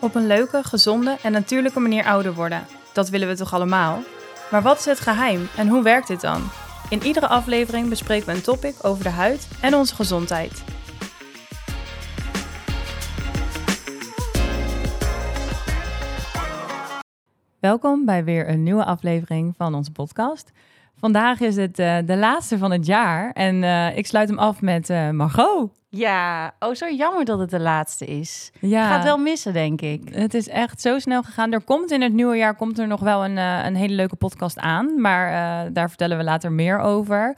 Op 0.00 0.14
een 0.14 0.26
leuke, 0.26 0.62
gezonde 0.62 1.16
en 1.22 1.32
natuurlijke 1.32 1.80
manier 1.80 2.04
ouder 2.04 2.34
worden. 2.34 2.66
Dat 2.92 3.08
willen 3.08 3.28
we 3.28 3.36
toch 3.36 3.54
allemaal? 3.54 4.02
Maar 4.50 4.62
wat 4.62 4.78
is 4.78 4.84
het 4.84 5.00
geheim 5.00 5.48
en 5.56 5.68
hoe 5.68 5.82
werkt 5.82 6.06
dit 6.06 6.20
dan? 6.20 6.42
In 6.88 7.02
iedere 7.02 7.28
aflevering 7.28 7.88
bespreken 7.88 8.26
we 8.26 8.32
een 8.32 8.42
topic 8.42 8.74
over 8.82 9.04
de 9.04 9.10
huid 9.10 9.48
en 9.60 9.74
onze 9.74 9.94
gezondheid. 9.94 10.64
Welkom 17.60 18.04
bij 18.04 18.24
weer 18.24 18.48
een 18.48 18.62
nieuwe 18.62 18.84
aflevering 18.84 19.54
van 19.56 19.74
onze 19.74 19.92
podcast. 19.92 20.52
Vandaag 21.00 21.40
is 21.40 21.56
het 21.56 21.78
uh, 21.78 21.96
de 22.04 22.16
laatste 22.16 22.58
van 22.58 22.70
het 22.70 22.86
jaar 22.86 23.32
en 23.32 23.62
uh, 23.62 23.96
ik 23.96 24.06
sluit 24.06 24.28
hem 24.28 24.38
af 24.38 24.60
met 24.60 24.90
uh, 24.90 25.10
Margot. 25.10 25.70
Ja, 25.88 26.54
oh 26.58 26.74
zo 26.74 26.88
jammer 26.88 27.24
dat 27.24 27.38
het 27.38 27.50
de 27.50 27.60
laatste 27.60 28.06
is. 28.06 28.50
Ja. 28.60 28.88
Gaat 28.88 29.04
wel 29.04 29.18
missen, 29.18 29.52
denk 29.52 29.80
ik. 29.80 30.02
Het 30.14 30.34
is 30.34 30.48
echt 30.48 30.80
zo 30.80 30.98
snel 30.98 31.22
gegaan. 31.22 31.52
Er 31.52 31.64
komt 31.64 31.90
in 31.90 32.02
het 32.02 32.12
nieuwe 32.12 32.36
jaar 32.36 32.56
komt 32.56 32.78
er 32.78 32.86
nog 32.86 33.00
wel 33.00 33.24
een, 33.24 33.36
een 33.36 33.74
hele 33.74 33.94
leuke 33.94 34.16
podcast 34.16 34.58
aan, 34.58 35.00
maar 35.00 35.72
daar 35.72 35.88
vertellen 35.88 36.18
we 36.18 36.24
later 36.24 36.52
meer 36.52 36.78
over. 36.78 37.36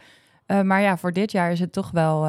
maar 0.62 0.80
ja, 0.80 0.96
voor 0.96 1.12
dit 1.12 1.32
jaar 1.32 1.52
is 1.52 1.60
het 1.60 1.72
toch 1.72 1.90
wel 1.90 2.28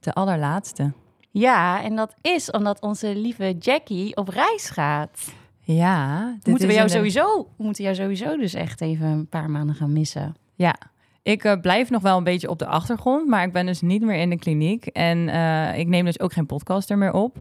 de 0.00 0.12
allerlaatste. 0.12 0.92
Ja, 1.30 1.82
en 1.82 1.96
dat 1.96 2.14
is 2.20 2.50
omdat 2.50 2.80
onze 2.80 3.16
lieve 3.16 3.56
Jackie 3.58 4.16
op 4.16 4.28
reis 4.28 4.70
gaat. 4.70 5.32
Ja, 5.60 6.22
moeten 6.44 6.68
we 6.68 6.74
jou 6.74 6.88
sowieso, 6.88 7.48
we 7.56 7.64
moeten 7.64 7.84
jou 7.84 7.96
sowieso 7.96 8.36
dus 8.36 8.54
echt 8.54 8.80
even 8.80 9.06
een 9.06 9.28
paar 9.28 9.50
maanden 9.50 9.74
gaan 9.74 9.92
missen. 9.92 10.34
Ja, 10.54 10.74
ik 11.22 11.44
uh, 11.44 11.52
blijf 11.60 11.90
nog 11.90 12.02
wel 12.02 12.16
een 12.16 12.24
beetje 12.24 12.48
op 12.48 12.58
de 12.58 12.66
achtergrond, 12.66 13.28
maar 13.28 13.46
ik 13.46 13.52
ben 13.52 13.66
dus 13.66 13.80
niet 13.80 14.02
meer 14.02 14.16
in 14.16 14.30
de 14.30 14.38
kliniek. 14.38 14.86
En 14.86 15.18
uh, 15.18 15.78
ik 15.78 15.86
neem 15.86 16.04
dus 16.04 16.20
ook 16.20 16.32
geen 16.32 16.46
podcaster 16.46 16.98
meer 16.98 17.12
op. 17.12 17.36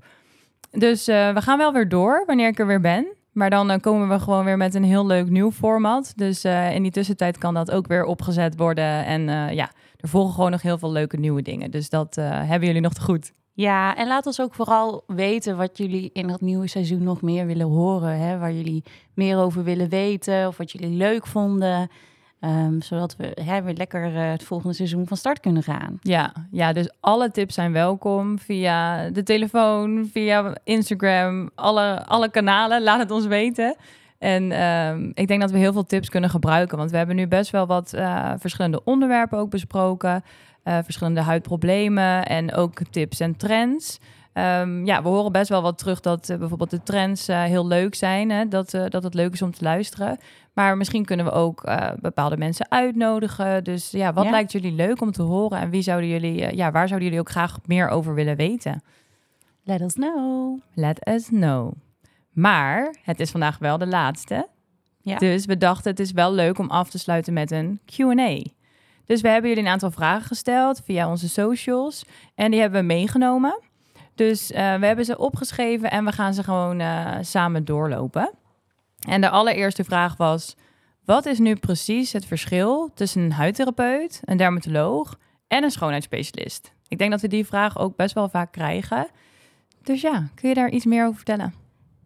Dus 0.72 1.10
uh, 1.10 1.34
we 1.34 1.42
gaan 1.42 1.58
wel 1.58 1.74
weer 1.74 1.90
door 1.90 2.24
wanneer 2.26 2.48
ik 2.48 2.60
er 2.60 2.68
weer 2.68 2.82
ben. 2.82 3.08
Maar 3.32 3.50
dan 3.50 3.80
komen 3.80 4.10
we 4.10 4.20
gewoon 4.20 4.46
weer 4.46 4.58
met 4.58 4.76
een 4.76 4.84
heel 4.84 5.06
leuk 5.06 5.30
nieuw 5.30 5.52
format. 5.52 6.14
Dus 6.16 6.46
in 6.46 6.82
die 6.82 6.92
tussentijd 6.92 7.38
kan 7.38 7.54
dat 7.54 7.72
ook 7.72 7.88
weer 7.88 8.06
opgezet 8.06 8.58
worden. 8.58 9.06
En 9.06 9.22
ja, 9.56 9.72
er 9.98 10.10
volgen 10.10 10.34
gewoon 10.34 10.52
nog 10.52 10.62
heel 10.62 10.78
veel 10.78 10.92
leuke 10.92 11.18
nieuwe 11.18 11.42
dingen. 11.42 11.72
Dus 11.72 11.90
dat 11.90 12.16
hebben 12.16 12.68
jullie 12.68 12.82
nog 12.82 12.94
te 12.94 13.02
goed. 13.02 13.34
Ja, 13.54 13.96
en 13.96 14.08
laat 14.08 14.26
ons 14.26 14.42
ook 14.42 14.54
vooral 14.54 15.04
weten 15.08 15.58
wat 15.58 15.78
jullie 15.78 16.10
in 16.14 16.30
het 16.30 16.42
nieuwe 16.42 16.68
seizoen 16.68 17.04
nog 17.04 17.22
meer 17.22 17.46
willen 17.46 17.68
horen. 17.68 18.18
Hè? 18.18 18.38
Waar 18.38 18.54
jullie 18.54 18.84
meer 19.14 19.38
over 19.38 19.64
willen 19.64 19.90
weten 19.90 20.48
of 20.48 20.58
wat 20.58 20.72
jullie 20.72 20.98
leuk 20.98 21.28
vonden. 21.28 21.90
Um, 22.44 22.82
zodat 22.82 23.16
we 23.16 23.38
hè, 23.44 23.62
weer 23.62 23.74
lekker 23.74 24.14
uh, 24.14 24.32
het 24.32 24.44
volgende 24.44 24.76
seizoen 24.76 25.08
van 25.08 25.18
start 25.18 25.40
kunnen 25.40 25.64
gaan. 25.64 25.98
Ja, 26.02 26.34
ja, 26.52 26.74
dus 26.74 26.90
alle 27.00 27.32
tips 27.32 27.54
zijn 27.54 27.72
welkom 27.72 28.40
via 28.40 29.10
de 29.10 29.24
telefoon, 29.24 30.10
via 30.12 30.56
Instagram, 30.64 31.50
alle, 31.56 32.06
alle 32.06 32.30
kanalen. 32.30 32.84
Laat 32.84 33.00
het 33.00 33.12
ons 33.12 33.26
weten. 33.26 33.76
En 34.18 34.62
um, 34.62 35.12
ik 35.14 35.28
denk 35.28 35.42
dat 35.42 35.52
we 35.52 35.58
heel 35.58 35.74
veel 35.74 35.86
tips 35.86 36.10
kunnen 36.10 36.30
gebruiken. 36.30 36.78
Want 36.78 36.92
we 36.92 36.98
hebben 36.98 37.16
nu 37.16 37.28
best 37.28 37.52
wel 37.52 37.66
wat 37.66 37.94
uh, 37.96 38.32
verschillende 38.38 38.84
onderwerpen 38.84 39.38
ook 39.38 39.50
besproken. 39.50 40.24
Uh, 40.64 40.78
verschillende 40.84 41.22
huidproblemen 41.22 42.26
en 42.26 42.54
ook 42.54 42.82
tips 42.90 43.20
en 43.20 43.38
trends. 43.38 44.00
Um, 44.34 44.86
ja, 44.86 45.02
we 45.02 45.10
horen 45.10 45.32
best 45.32 45.50
wel 45.50 45.62
wat 45.62 45.78
terug 45.78 46.00
dat 46.00 46.30
uh, 46.30 46.38
bijvoorbeeld 46.38 46.70
de 46.70 46.84
trends 46.84 47.30
uh, 47.30 47.44
heel 47.44 47.68
leuk 47.68 47.96
zijn. 47.96 48.30
Hè? 48.30 48.48
Dat, 48.48 48.74
uh, 48.74 48.86
dat 48.90 49.04
het 49.04 49.14
leuk 49.14 49.34
is 49.34 49.42
om 49.42 49.52
te 49.52 49.64
luisteren. 49.64 50.18
Maar 50.54 50.78
misschien 50.78 51.06
kunnen 51.06 51.26
we 51.26 51.32
ook 51.32 51.64
bepaalde 52.00 52.38
mensen 52.38 52.72
uitnodigen. 52.72 53.64
Dus 53.64 53.92
ja, 53.92 54.14
wat 54.14 54.24
ja. 54.24 54.30
lijkt 54.32 54.52
jullie 54.52 54.72
leuk 54.72 55.02
om 55.02 55.12
te 55.12 55.22
horen? 55.22 55.60
En 55.60 55.70
wie 55.70 55.82
zouden 55.82 56.10
jullie, 56.10 56.56
ja, 56.56 56.72
waar 56.72 56.88
zouden 56.88 57.08
jullie 57.08 57.24
ook 57.24 57.30
graag 57.30 57.58
meer 57.66 57.90
over 57.90 58.14
willen 58.14 58.36
weten? 58.36 58.84
Let 59.64 59.82
us 59.82 59.94
know. 59.94 60.60
Let 60.74 61.08
us 61.08 61.28
know. 61.28 61.72
Maar 62.32 62.96
het 63.04 63.20
is 63.20 63.32
vandaag 63.32 63.58
wel 63.58 63.78
de 63.78 63.88
laatste. 63.88 64.48
Ja. 65.02 65.18
Dus 65.18 65.46
we 65.46 65.58
dachten 65.58 65.92
het 65.92 66.00
is 66.00 66.12
wel 66.12 66.34
leuk 66.34 66.60
om 66.60 66.70
af 66.70 66.90
te 66.90 67.00
sluiten 67.00 67.34
met 67.34 67.52
een 67.52 67.80
Q&A. 67.86 68.42
Dus 69.06 69.22
we 69.22 69.30
hebben 69.30 69.50
jullie 69.50 69.66
een 69.66 69.72
aantal 69.72 69.92
vragen 69.92 70.28
gesteld 70.28 70.82
via 70.86 71.10
onze 71.10 71.30
socials. 71.30 72.06
En 72.36 72.52
die 72.52 72.60
hebben 72.60 72.80
we 72.80 72.86
meegenomen. 72.86 73.60
Dus 74.16 74.52
uh, 74.52 74.58
we 74.58 74.86
hebben 74.86 75.06
ze 75.06 75.18
opgeschreven 75.18 75.92
en 75.92 76.06
we 76.06 76.12
gaan 76.12 76.34
ze 76.34 76.44
gewoon 76.44 76.80
uh, 76.80 77.18
samen 77.22 77.66
doorlopen. 77.66 78.32
En 79.08 79.22
de 79.22 79.30
allereerste 79.30 79.84
vraag 79.84 80.18
was: 80.18 80.56
wat 81.06 81.26
is 81.26 81.40
nu 81.40 81.56
precies 81.56 82.12
het 82.12 82.26
verschil 82.26 82.92
tussen 82.94 83.22
een 83.22 83.32
huidtherapeut, 83.32 84.22
een 84.24 84.38
dermatoloog 84.38 85.18
en 85.48 85.64
een 85.64 85.72
schoonheidsspecialist? 85.72 86.74
Ik 86.88 86.98
denk 86.98 87.12
dat 87.12 87.22
we 87.22 87.28
die 87.28 87.46
vraag 87.46 87.78
ook 87.78 87.96
best 87.96 88.14
wel 88.14 88.30
vaak 88.30 88.52
krijgen. 88.52 89.08
Dus 89.84 90.02
ja, 90.02 90.30
kun 90.36 90.50
je 90.50 90.56
daar 90.56 90.70
iets 90.70 90.86
meer 90.86 91.04
over 91.04 91.16
vertellen? 91.16 91.54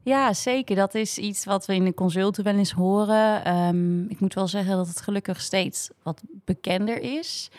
Ja, 0.04 0.34
zeker. 0.34 0.76
Dat 0.76 0.96
is 0.96 1.18
iets 1.18 1.46
wat 1.46 1.66
we 1.66 1.76
in 1.76 1.84
de 1.84 1.94
consulten 1.94 2.44
wel 2.44 2.56
eens 2.56 2.72
horen. 2.72 3.56
Um, 3.56 4.10
ik 4.10 4.20
moet 4.20 4.34
wel 4.34 4.48
zeggen 4.48 4.76
dat 4.76 4.88
het 4.88 5.02
gelukkig 5.02 5.42
steeds 5.42 5.90
wat 6.04 6.22
bekender 6.46 7.02
is. 7.02 7.52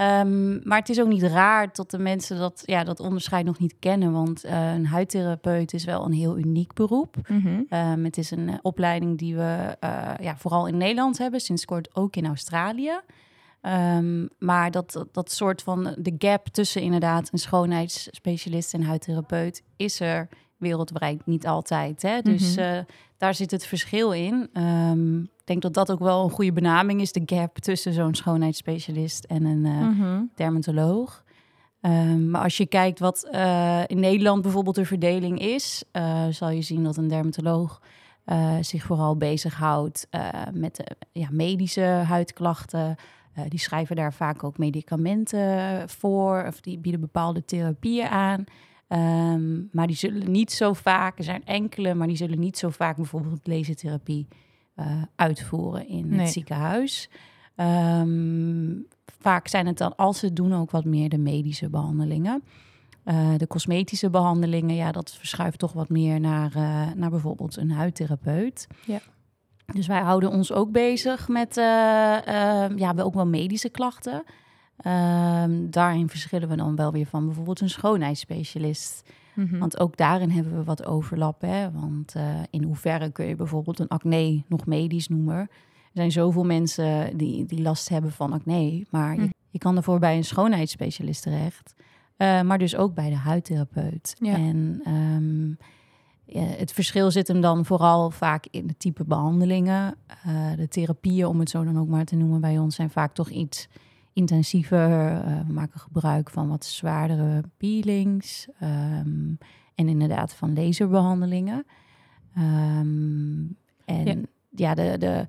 Um, 0.00 0.60
maar 0.64 0.78
het 0.78 0.88
is 0.88 1.00
ook 1.00 1.08
niet 1.08 1.22
raar 1.22 1.68
dat 1.72 1.90
de 1.90 1.98
mensen 1.98 2.38
dat, 2.38 2.62
ja, 2.64 2.84
dat 2.84 3.00
onderscheid 3.00 3.44
nog 3.44 3.58
niet 3.58 3.74
kennen. 3.78 4.12
Want 4.12 4.44
uh, 4.44 4.72
een 4.74 4.86
huidtherapeut 4.86 5.72
is 5.72 5.84
wel 5.84 6.04
een 6.04 6.12
heel 6.12 6.38
uniek 6.38 6.74
beroep. 6.74 7.16
Mm 7.28 7.40
-hmm. 7.40 7.78
um, 7.78 8.04
het 8.04 8.18
is 8.18 8.30
een 8.30 8.48
uh, 8.48 8.54
opleiding 8.62 9.18
die 9.18 9.36
we 9.36 9.76
uh, 9.84 10.12
ja, 10.20 10.36
vooral 10.36 10.66
in 10.66 10.76
Nederland 10.76 11.18
hebben, 11.18 11.40
sinds 11.40 11.64
kort 11.64 11.96
ook 11.96 12.16
in 12.16 12.26
Australië. 12.26 13.00
Um, 13.62 14.28
maar 14.38 14.70
dat, 14.70 15.04
dat 15.12 15.32
soort 15.32 15.62
van 15.62 15.94
de 15.98 16.14
gap 16.18 16.48
tussen 16.48 16.82
inderdaad 16.82 17.28
een 17.32 17.38
schoonheidsspecialist 17.38 18.74
en 18.74 18.82
huidtherapeut 18.82 19.62
is 19.76 20.00
er 20.00 20.28
wereldwijd 20.56 21.26
niet 21.26 21.46
altijd. 21.46 22.02
Hè? 22.02 22.20
Dus 22.22 22.56
mm 22.56 22.62
-hmm. 22.62 22.86
daar 23.16 23.34
zit 23.34 23.50
het 23.50 23.66
verschil 23.66 24.12
in 24.12 24.50
denk 25.48 25.62
dat 25.62 25.74
dat 25.74 25.90
ook 25.90 25.98
wel 25.98 26.24
een 26.24 26.30
goede 26.30 26.52
benaming 26.52 27.00
is, 27.00 27.12
de 27.12 27.22
gap 27.26 27.58
tussen 27.58 27.92
zo'n 27.92 28.14
schoonheidsspecialist 28.14 29.24
en 29.24 29.44
een 29.44 29.64
uh, 29.64 29.80
mm-hmm. 29.80 30.30
dermatoloog. 30.34 31.24
Um, 31.80 32.30
maar 32.30 32.42
als 32.42 32.56
je 32.56 32.66
kijkt 32.66 32.98
wat 32.98 33.28
uh, 33.32 33.82
in 33.86 34.00
Nederland 34.00 34.42
bijvoorbeeld 34.42 34.76
de 34.76 34.84
verdeling 34.84 35.40
is, 35.40 35.84
uh, 35.92 36.26
zal 36.30 36.50
je 36.50 36.62
zien 36.62 36.84
dat 36.84 36.96
een 36.96 37.08
dermatoloog 37.08 37.82
zich 38.60 38.82
vooral 38.82 39.16
bezighoudt 39.16 40.08
met 40.52 40.76
de, 40.76 40.96
ja, 41.12 41.28
medische 41.30 41.80
huidklachten. 41.80 42.96
die 43.48 43.58
schrijven 43.58 43.96
daar 43.96 44.12
vaak 44.12 44.44
ook 44.44 44.58
medicamenten 44.58 45.88
voor 45.88 46.44
of 46.46 46.60
die 46.60 46.78
bieden 46.78 47.00
bepaalde 47.00 47.44
therapieën 47.44 48.08
aan. 48.08 48.44
Um, 48.88 49.68
maar 49.72 49.86
die 49.86 49.96
zullen 49.96 50.30
niet 50.30 50.52
zo 50.52 50.72
vaak, 50.72 51.18
er 51.18 51.24
zijn 51.24 51.44
enkele, 51.44 51.94
maar 51.94 52.06
die 52.06 52.16
zullen 52.16 52.38
niet 52.38 52.58
zo 52.58 52.68
vaak 52.68 52.96
bijvoorbeeld 52.96 53.46
lasertherapie 53.46 54.28
uitvoeren 55.14 55.88
in 55.88 56.08
nee. 56.08 56.20
het 56.20 56.30
ziekenhuis. 56.32 57.10
Um, 57.56 58.86
vaak 59.20 59.48
zijn 59.48 59.66
het 59.66 59.78
dan, 59.78 59.96
als 59.96 60.18
ze 60.18 60.26
het 60.26 60.36
doen, 60.36 60.54
ook 60.54 60.70
wat 60.70 60.84
meer 60.84 61.08
de 61.08 61.18
medische 61.18 61.68
behandelingen. 61.68 62.42
Uh, 63.04 63.28
de 63.36 63.46
cosmetische 63.46 64.10
behandelingen, 64.10 64.74
ja, 64.74 64.92
dat 64.92 65.14
verschuift 65.14 65.58
toch 65.58 65.72
wat 65.72 65.88
meer 65.88 66.20
naar, 66.20 66.52
uh, 66.56 66.92
naar 66.94 67.10
bijvoorbeeld 67.10 67.56
een 67.56 67.70
huidtherapeut. 67.70 68.66
Ja. 68.86 69.00
Dus 69.72 69.86
wij 69.86 70.00
houden 70.00 70.30
ons 70.30 70.52
ook 70.52 70.70
bezig 70.70 71.28
met, 71.28 71.54
ja, 71.54 72.94
we 72.94 73.04
ook 73.04 73.14
wel 73.14 73.26
medische 73.26 73.68
klachten. 73.68 74.22
Um, 74.86 75.70
daarin 75.70 76.08
verschillen 76.08 76.48
we 76.48 76.56
dan 76.56 76.76
wel 76.76 76.92
weer 76.92 77.06
van 77.06 77.26
bijvoorbeeld 77.26 77.60
een 77.60 77.70
schoonheidsspecialist. 77.70 79.10
Mm-hmm. 79.38 79.58
Want 79.58 79.80
ook 79.80 79.96
daarin 79.96 80.30
hebben 80.30 80.56
we 80.56 80.64
wat 80.64 80.86
overlap. 80.86 81.40
Hè? 81.40 81.70
Want 81.70 82.14
uh, 82.16 82.22
in 82.50 82.62
hoeverre 82.62 83.10
kun 83.10 83.26
je 83.26 83.36
bijvoorbeeld 83.36 83.78
een 83.78 83.88
acne 83.88 84.42
nog 84.46 84.66
medisch 84.66 85.08
noemen? 85.08 85.38
Er 85.38 85.48
zijn 85.92 86.12
zoveel 86.12 86.44
mensen 86.44 87.16
die, 87.16 87.46
die 87.46 87.62
last 87.62 87.88
hebben 87.88 88.12
van 88.12 88.32
acne. 88.32 88.86
Maar 88.90 89.14
mm. 89.14 89.22
je, 89.22 89.28
je, 89.50 89.58
kan 89.58 89.76
ervoor 89.76 89.98
bij 89.98 90.16
een 90.16 90.24
schoonheidsspecialist 90.24 91.22
terecht. 91.22 91.74
Uh, 92.16 92.42
maar 92.42 92.58
dus 92.58 92.76
ook 92.76 92.94
bij 92.94 93.08
de 93.08 93.16
huidtherapeut. 93.16 94.16
Ja. 94.18 94.34
En 94.34 94.82
um, 94.86 95.58
ja, 96.24 96.42
het 96.42 96.72
verschil 96.72 97.10
zit 97.10 97.28
hem 97.28 97.40
dan 97.40 97.64
vooral 97.64 98.10
vaak 98.10 98.46
in 98.50 98.66
de 98.66 98.76
type 98.76 99.04
behandelingen. 99.04 99.94
Uh, 100.26 100.56
de 100.56 100.68
therapieën, 100.68 101.26
om 101.26 101.38
het 101.38 101.50
zo 101.50 101.64
dan 101.64 101.78
ook 101.78 101.88
maar 101.88 102.04
te 102.04 102.16
noemen, 102.16 102.40
bij 102.40 102.58
ons 102.58 102.74
zijn 102.74 102.90
vaak 102.90 103.14
toch 103.14 103.30
iets 103.30 103.68
intensiever. 104.18 104.88
We 105.46 105.52
maken 105.52 105.80
gebruik 105.80 106.30
van 106.30 106.48
wat 106.48 106.64
zwaardere 106.64 107.42
peelings 107.56 108.48
um, 108.62 109.38
en 109.74 109.88
inderdaad 109.88 110.34
van 110.34 110.54
laserbehandelingen. 110.54 111.66
Um, 112.38 113.56
en 113.84 114.04
ja, 114.04 114.14
ja 114.50 114.74
de, 114.74 114.98
de, 114.98 115.26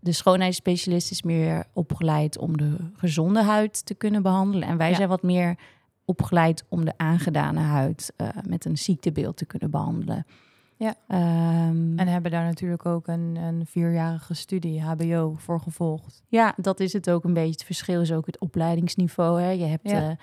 de 0.00 0.12
schoonheidsspecialist 0.12 1.10
is 1.10 1.22
meer 1.22 1.66
opgeleid 1.72 2.38
om 2.38 2.56
de 2.56 2.76
gezonde 2.94 3.42
huid 3.42 3.86
te 3.86 3.94
kunnen 3.94 4.22
behandelen. 4.22 4.68
En 4.68 4.76
wij 4.76 4.90
ja. 4.90 4.96
zijn 4.96 5.08
wat 5.08 5.22
meer 5.22 5.58
opgeleid 6.04 6.64
om 6.68 6.84
de 6.84 6.94
aangedane 6.96 7.60
huid 7.60 8.12
uh, 8.16 8.28
met 8.46 8.64
een 8.64 8.78
ziektebeeld 8.78 9.36
te 9.36 9.46
kunnen 9.46 9.70
behandelen. 9.70 10.26
Ja. 10.78 10.94
Um, 11.68 11.98
en 11.98 12.08
hebben 12.08 12.30
daar 12.30 12.44
natuurlijk 12.44 12.86
ook 12.86 13.06
een, 13.06 13.36
een 13.36 13.66
vierjarige 13.66 14.34
studie, 14.34 14.82
HBO, 14.82 15.34
voor 15.36 15.60
gevolgd. 15.60 16.22
Ja, 16.28 16.54
dat 16.56 16.80
is 16.80 16.92
het 16.92 17.10
ook 17.10 17.24
een 17.24 17.32
beetje. 17.32 17.50
Het 17.50 17.64
verschil 17.64 18.00
is 18.00 18.12
ook 18.12 18.26
het 18.26 18.38
opleidingsniveau. 18.38 19.40
Hè. 19.40 19.50
Je 19.50 19.64
hebt 19.64 19.90
ja. 19.90 20.16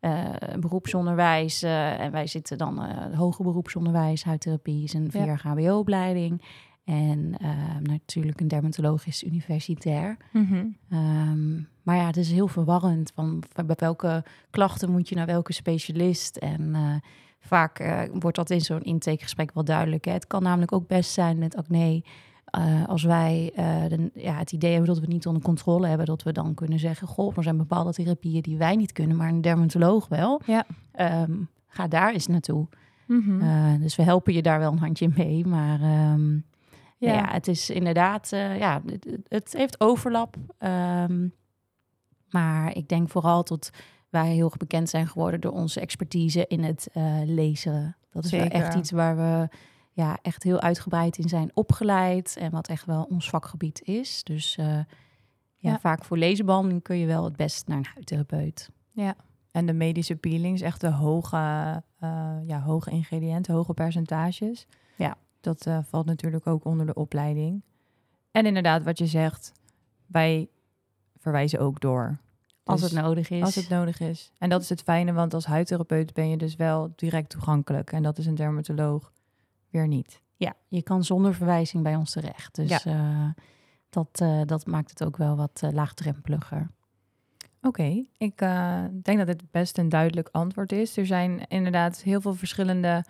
uh, 0.00 0.34
eh, 0.34 0.58
beroepsonderwijs. 0.58 1.62
eh, 1.62 2.00
en 2.00 2.12
wij 2.12 2.26
zitten 2.26 2.58
dan 2.58 2.82
eh 2.82 3.18
hoger 3.18 3.44
beroepsonderwijs, 3.44 4.24
huidtherapie 4.24 4.82
is 4.82 4.92
een 4.92 5.10
vier 5.10 5.24
jaar 5.24 5.42
HBO-opleiding. 5.44 6.42
En 6.84 7.34
eh, 7.38 7.50
natuurlijk 7.82 8.40
een 8.40 8.48
dermatologisch 8.48 9.24
universitair. 9.24 10.16
Mhm. 10.32 10.66
Ehm, 10.88 11.54
maar 11.82 11.96
ja, 11.96 12.06
het 12.06 12.16
is 12.16 12.30
heel 12.30 12.48
verwarrend. 12.48 13.12
Van, 13.14 13.42
van 13.52 13.66
bij 13.66 13.76
welke 13.78 14.24
klachten 14.50 14.90
moet 14.90 15.08
je 15.08 15.14
naar 15.14 15.26
welke 15.26 15.52
specialist? 15.52 16.36
En 16.36 16.74
eh, 16.74 16.94
vaak 17.42 17.78
eh, 17.78 18.00
wordt 18.12 18.36
dat 18.36 18.50
in 18.50 18.60
zo'n 18.60 18.82
intakegesprek 18.82 19.50
wel 19.54 19.64
duidelijk. 19.64 20.04
Hè? 20.04 20.12
Het 20.12 20.26
kan 20.26 20.42
namelijk 20.42 20.72
ook 20.72 20.86
best 20.86 21.10
zijn 21.10 21.38
met 21.38 21.56
acne. 21.56 22.02
eh, 22.44 22.88
als 22.88 23.02
wij 23.02 23.52
eh, 23.54 23.88
de, 23.88 24.10
ja, 24.14 24.34
het 24.34 24.52
idee 24.52 24.70
hebben 24.70 24.88
dat 24.88 24.98
we 24.98 25.04
het 25.04 25.12
niet 25.12 25.26
onder 25.26 25.42
controle 25.42 25.86
hebben, 25.86 26.06
dat 26.06 26.22
we 26.22 26.32
dan 26.32 26.54
kunnen 26.54 26.78
zeggen: 26.78 27.08
Goh, 27.08 27.36
er 27.36 27.42
zijn 27.42 27.56
bepaalde 27.56 27.92
therapieën 27.92 28.42
die 28.42 28.56
wij 28.56 28.76
niet 28.76 28.92
kunnen, 28.92 29.16
maar 29.16 29.28
een 29.28 29.40
dermatoloog 29.40 30.08
wel. 30.08 30.40
Ja. 30.46 30.64
Ehm, 30.92 31.32
ga 31.66 31.88
daar 31.88 32.12
eens 32.12 32.26
naartoe. 32.26 32.68
Mhm. 33.06 33.80
Dus 33.80 33.96
we 33.96 34.02
helpen 34.02 34.32
je 34.32 34.42
daar 34.42 34.58
wel 34.58 34.72
een 34.72 34.78
handje 34.78 35.10
mee. 35.16 35.46
Maar 35.46 35.80
ehm, 35.80 36.32
ja. 36.98 37.12
Ja. 37.14 37.32
het 37.32 37.48
is 37.48 37.70
inderdaad, 37.70 38.28
ja, 38.58 38.82
het, 39.28 39.52
heeft 39.56 39.80
overlap. 39.80 40.36
Ehm, 40.58 41.28
maar 42.30 42.76
ik 42.76 42.88
denk 42.88 43.08
vooral 43.10 43.44
dat 43.44 43.70
wij 44.12 44.32
heel 44.32 44.44
erg 44.44 44.56
bekend 44.56 44.88
zijn 44.88 45.06
geworden 45.08 45.40
door 45.40 45.52
onze 45.52 45.80
expertise 45.80 46.46
in 46.46 46.62
het 46.64 46.88
eh, 46.92 47.18
lezen. 47.24 47.96
Dat 48.10 48.24
is 48.24 48.30
wel 48.30 48.46
echt 48.46 48.74
iets 48.74 48.90
waar 48.90 49.16
we 49.16 49.48
ja, 49.92 50.18
echt 50.22 50.42
heel 50.42 50.60
uitgebreid 50.60 51.18
in 51.18 51.28
zijn 51.28 51.50
opgeleid 51.54 52.36
en 52.36 52.50
wat 52.50 52.68
echt 52.68 52.84
wel 52.84 53.02
ons 53.02 53.28
vakgebied 53.28 53.82
is. 53.82 54.24
Dus 54.24 54.56
eh, 54.56 54.66
ja, 54.66 54.84
Ja. 55.56 55.78
vaak 55.78 56.04
voor 56.04 56.16
lezenbehandeling 56.16 56.82
kun 56.82 56.96
je 56.96 57.06
wel 57.06 57.24
het 57.24 57.36
best 57.36 57.66
naar 57.66 57.76
een 57.78 57.86
huidtherapeut. 57.94 58.70
En 59.50 59.66
de 59.66 59.72
medische 59.72 60.16
peelings, 60.16 60.60
echt 60.60 60.80
de 60.80 60.90
hoge, 60.90 61.36
eh, 61.98 62.36
ja, 62.46 62.60
hoge 62.60 62.90
ingrediënten, 62.90 63.54
hoge 63.54 63.74
percentages. 63.74 64.66
Ja. 64.96 65.16
Dat 65.40 65.66
valt 65.82 66.06
natuurlijk 66.06 66.46
ook 66.46 66.64
onder 66.64 66.86
de 66.86 66.94
opleiding. 66.94 67.62
En 68.30 68.46
inderdaad, 68.46 68.82
wat 68.82 68.98
je 68.98 69.06
zegt, 69.06 69.52
wij 70.06 70.48
verwijzen 71.18 71.60
ook 71.60 71.80
door. 71.80 72.18
Als 72.64 72.80
Dus 72.80 72.90
het 72.90 73.02
nodig 73.02 73.30
is. 73.30 73.42
Als 73.42 73.54
het 73.54 73.68
nodig 73.68 74.00
is. 74.00 74.32
En 74.38 74.48
dat 74.48 74.62
is 74.62 74.68
het 74.68 74.82
fijne, 74.82 75.12
want 75.12 75.34
als 75.34 75.46
huidtherapeut 75.46 76.12
ben 76.12 76.28
je 76.28 76.36
dus 76.36 76.56
wel 76.56 76.92
direct 76.96 77.30
toegankelijk. 77.30 77.92
En 77.92 78.02
dat 78.02 78.18
is 78.18 78.26
een 78.26 78.34
dermatoloog 78.34 79.12
weer 79.70 79.86
niet. 79.86 80.20
Ja, 80.36 80.54
je 80.68 80.82
kan 80.82 81.04
zonder 81.04 81.34
verwijzing 81.34 81.82
bij 81.82 81.96
ons 81.96 82.10
terecht. 82.10 82.54
Dus 82.54 82.84
eh, 82.84 83.28
dat, 83.90 84.08
eh, 84.12 84.40
dat 84.44 84.66
maakt 84.66 84.90
het 84.90 85.04
ook 85.04 85.16
wel 85.16 85.36
wat 85.36 85.60
eh, 85.62 85.70
laagdrempeliger. 85.72 86.70
Oké, 87.60 88.04
ik 88.16 88.38
denk 89.02 89.18
dat 89.18 89.26
dit 89.26 89.50
best 89.50 89.78
een 89.78 89.88
duidelijk 89.88 90.28
antwoord 90.32 90.72
is. 90.72 90.96
Er 90.96 91.06
zijn 91.06 91.46
inderdaad 91.48 92.02
heel 92.02 92.20
veel 92.20 92.34
verschillende 92.34 93.04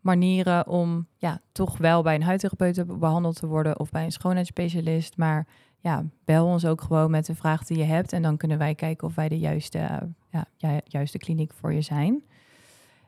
manieren 0.00 0.66
om 0.66 1.06
ja, 1.16 1.40
toch 1.52 1.78
wel 1.78 2.02
bij 2.02 2.14
een 2.14 2.22
huidtherapeut 2.22 2.98
behandeld 2.98 3.36
te 3.36 3.46
worden 3.46 3.78
of 3.78 3.90
bij 3.90 4.04
een 4.04 4.12
schoonheidsspecialist. 4.12 5.16
Maar 5.16 5.46
ja, 5.84 6.04
bel 6.24 6.46
ons 6.46 6.66
ook 6.66 6.80
gewoon 6.80 7.10
met 7.10 7.26
de 7.26 7.34
vraag 7.34 7.64
die 7.64 7.78
je 7.78 7.84
hebt 7.84 8.12
en 8.12 8.22
dan 8.22 8.36
kunnen 8.36 8.58
wij 8.58 8.74
kijken 8.74 9.08
of 9.08 9.14
wij 9.14 9.28
de 9.28 9.38
juiste, 9.38 9.78
eh, 9.78 9.96
ja, 10.30 10.44
ju- 10.56 10.80
juiste 10.84 11.18
kliniek 11.18 11.52
voor 11.52 11.72
je 11.72 11.80
zijn. 11.80 12.22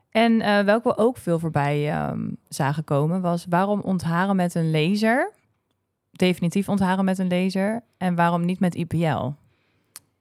En 0.09 0.41
eh 0.41 0.63
welke 0.63 0.87
we 0.87 0.97
ook 0.97 1.17
veel 1.17 1.39
voorbij 1.39 1.89
ehm, 1.91 2.29
zagen 2.47 2.83
komen 2.83 3.21
was 3.21 3.45
waarom 3.49 3.81
ontharen 3.81 4.35
met 4.35 4.55
een 4.55 4.71
laser? 4.71 5.31
Definitief 6.11 6.69
ontharen 6.69 7.05
met 7.05 7.17
een 7.17 7.27
laser 7.27 7.83
en 7.97 8.15
waarom 8.15 8.45
niet 8.45 8.59
met 8.59 8.75
IPL? 8.75 9.29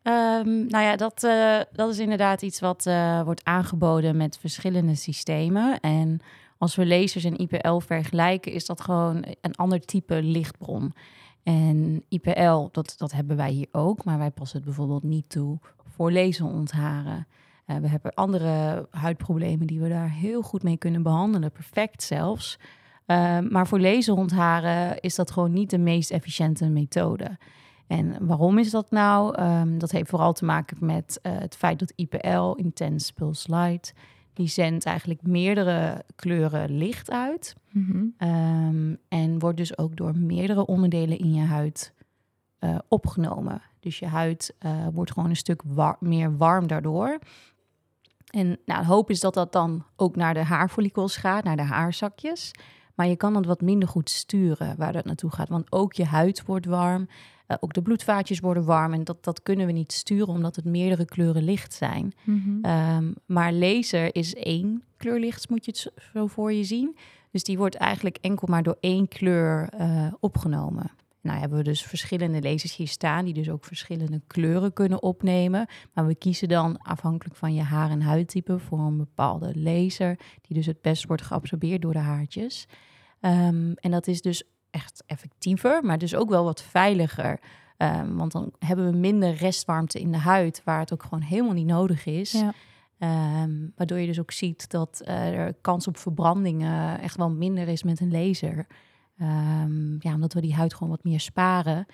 Ehm, 0.02 0.66
nou 0.66 0.84
ja, 0.84 0.96
dat, 0.96 1.24
eh, 1.24 1.60
dat 1.72 1.90
is 1.90 1.98
inderdaad 1.98 2.42
iets 2.42 2.60
wat 2.60 2.84
wordt 3.24 3.44
aangeboden 3.44 4.16
met 4.16 4.38
verschillende 4.38 4.94
systemen. 4.94 5.80
En 5.80 6.20
als 6.58 6.74
we 6.76 6.86
lasers 6.86 7.24
en 7.24 7.40
IPL 7.40 7.78
vergelijken, 7.78 8.52
is 8.52 8.66
dat 8.66 8.80
gewoon 8.80 9.24
een 9.40 9.54
ander 9.56 9.80
type 9.80 10.22
lichtbron. 10.22 10.92
En 11.46 12.04
IPL, 12.08 12.68
dat, 12.72 12.94
dat 12.96 13.12
hebben 13.12 13.36
wij 13.36 13.50
hier 13.50 13.68
ook, 13.72 14.04
maar 14.04 14.18
wij 14.18 14.30
passen 14.30 14.56
het 14.56 14.66
bijvoorbeeld 14.66 15.02
niet 15.02 15.28
toe 15.28 15.58
voor 15.88 16.12
laserontharen. 16.12 17.26
Eh, 17.66 17.76
we 17.76 17.88
hebben 17.88 18.14
andere 18.14 18.86
huidproblemen 18.90 19.66
die 19.66 19.80
we 19.80 19.88
daar 19.88 20.10
heel 20.10 20.42
goed 20.42 20.62
mee 20.62 20.76
kunnen 20.76 21.02
behandelen, 21.02 21.52
perfect 21.52 22.02
zelfs. 22.02 22.58
Eh, 23.06 23.38
maar 23.38 23.66
voor 23.66 23.80
laserontharen 23.80 25.00
is 25.00 25.14
dat 25.14 25.30
gewoon 25.30 25.52
niet 25.52 25.70
de 25.70 25.78
meest 25.78 26.10
efficiënte 26.10 26.68
methode. 26.68 27.38
En 27.86 28.26
waarom 28.26 28.58
is 28.58 28.70
dat 28.70 28.90
nou? 28.90 29.34
Ehm, 29.34 29.78
dat 29.78 29.90
heeft 29.90 30.08
vooral 30.08 30.32
te 30.32 30.44
maken 30.44 30.76
met 30.80 31.18
eh, 31.22 31.32
het 31.38 31.56
feit 31.56 31.78
dat 31.78 31.92
IPL, 31.96 32.52
Intense 32.52 33.12
Pulse 33.12 33.54
Light, 33.54 33.94
die 34.36 34.48
zendt 34.48 34.84
eigenlijk 34.84 35.22
meerdere 35.22 36.04
kleuren 36.16 36.78
licht 36.78 37.10
uit. 37.10 37.54
Ehm, 38.18 38.94
en 39.08 39.38
wordt 39.38 39.56
dus 39.56 39.78
ook 39.78 39.96
door 39.96 40.16
meerdere 40.16 40.66
onderdelen 40.66 41.18
in 41.18 41.34
je 41.34 41.42
huid 41.42 41.94
eh, 42.58 42.78
opgenomen. 42.88 43.62
Dus 43.80 43.98
je 43.98 44.06
huid 44.06 44.54
eh, 44.58 44.86
wordt 44.92 45.12
gewoon 45.12 45.28
een 45.28 45.36
stuk 45.36 45.62
war- 45.64 45.96
meer 46.00 46.36
warm 46.36 46.66
daardoor. 46.66 47.18
En 48.30 48.58
nou, 48.64 48.80
de 48.80 48.86
hoop 48.86 49.10
is 49.10 49.20
dat 49.20 49.34
dat 49.34 49.52
dan 49.52 49.84
ook 49.96 50.16
naar 50.16 50.34
de 50.34 50.44
haarfollicels 50.44 51.16
gaat, 51.16 51.44
naar 51.44 51.56
de 51.56 51.62
haarzakjes. 51.62 52.50
Maar 52.94 53.06
je 53.06 53.16
kan 53.16 53.34
het 53.34 53.46
wat 53.46 53.60
minder 53.60 53.88
goed 53.88 54.10
sturen 54.10 54.76
waar 54.76 54.92
dat 54.92 55.04
naartoe 55.04 55.30
gaat. 55.30 55.48
Want 55.48 55.72
ook 55.72 55.92
je 55.92 56.04
huid 56.04 56.44
wordt 56.44 56.66
warm, 56.66 57.08
eh, 57.46 57.56
ook 57.60 57.72
de 57.72 57.82
bloedvaatjes 57.82 58.40
worden 58.40 58.64
warm. 58.64 58.92
En 58.92 59.04
dat, 59.04 59.24
dat 59.24 59.42
kunnen 59.42 59.66
we 59.66 59.72
niet 59.72 59.92
sturen 59.92 60.28
omdat 60.28 60.56
het 60.56 60.64
meerdere 60.64 61.04
kleuren 61.04 61.42
licht 61.44 61.72
zijn. 61.72 62.12
Ehm, 62.62 63.12
maar 63.26 63.52
laser 63.52 64.14
is 64.14 64.34
één 64.34 64.82
kleur 64.96 65.20
licht, 65.20 65.48
moet 65.50 65.64
je 65.64 65.70
het 65.70 65.80
zo- 65.80 65.90
zo 66.12 66.26
voor 66.26 66.52
je 66.52 66.64
zien. 66.64 66.96
Dus 67.30 67.42
die 67.44 67.58
wordt 67.58 67.74
eigenlijk 67.74 68.16
enkel 68.20 68.48
maar 68.50 68.62
door 68.62 68.76
één 68.80 69.08
kleur 69.08 69.68
eh, 69.68 70.06
opgenomen. 70.20 70.90
Nou 71.20 71.38
hebben 71.38 71.58
we 71.58 71.64
dus 71.64 71.82
verschillende 71.82 72.42
lasers 72.42 72.76
hier 72.76 72.88
staan, 72.88 73.24
die 73.24 73.34
dus 73.34 73.50
ook 73.50 73.64
verschillende 73.64 74.20
kleuren 74.26 74.72
kunnen 74.72 75.02
opnemen. 75.02 75.66
Maar 75.92 76.06
we 76.06 76.14
kiezen 76.14 76.48
dan 76.48 76.78
afhankelijk 76.78 77.36
van 77.36 77.54
je 77.54 77.62
haar- 77.62 77.90
en 77.90 78.02
huidtype 78.02 78.58
voor 78.58 78.78
een 78.78 78.96
bepaalde 78.96 79.52
laser, 79.60 80.18
die 80.40 80.56
dus 80.56 80.66
het 80.66 80.80
best 80.80 81.06
wordt 81.06 81.22
geabsorbeerd 81.22 81.82
door 81.82 81.92
de 81.92 81.98
haartjes. 81.98 82.66
Ehm, 83.20 83.72
en 83.74 83.90
dat 83.90 84.06
is 84.06 84.20
dus 84.22 84.42
echt 84.76 85.02
effectiever, 85.06 85.84
maar 85.84 85.98
dus 85.98 86.14
ook 86.14 86.28
wel 86.28 86.44
wat 86.44 86.62
veiliger. 86.62 87.40
Ehm, 87.76 88.16
want 88.16 88.32
dan 88.32 88.52
hebben 88.58 88.90
we 88.90 88.96
minder 88.96 89.34
restwarmte 89.34 90.00
in 90.00 90.12
de 90.12 90.18
huid, 90.18 90.62
waar 90.64 90.80
het 90.80 90.92
ook 90.92 91.02
gewoon 91.02 91.20
helemaal 91.20 91.52
niet 91.52 91.66
nodig 91.66 92.06
is. 92.06 92.32
Ja. 92.32 92.52
Ehm, 92.98 93.52
waardoor 93.76 93.98
je 93.98 94.06
dus 94.06 94.20
ook 94.20 94.32
ziet 94.32 94.70
dat 94.70 95.00
eh, 95.04 95.38
er 95.38 95.54
kans 95.60 95.88
op 95.88 95.96
verbrandingen 95.96 97.00
echt 97.00 97.16
wel 97.16 97.30
minder 97.30 97.68
is 97.68 97.82
met 97.82 98.00
een 98.00 98.10
laser. 98.10 98.66
Ehm, 99.18 99.92
ja, 99.98 100.14
omdat 100.14 100.32
we 100.32 100.40
die 100.40 100.54
huid 100.54 100.74
gewoon 100.74 100.88
wat 100.88 101.04
meer 101.04 101.20
sparen. 101.20 101.86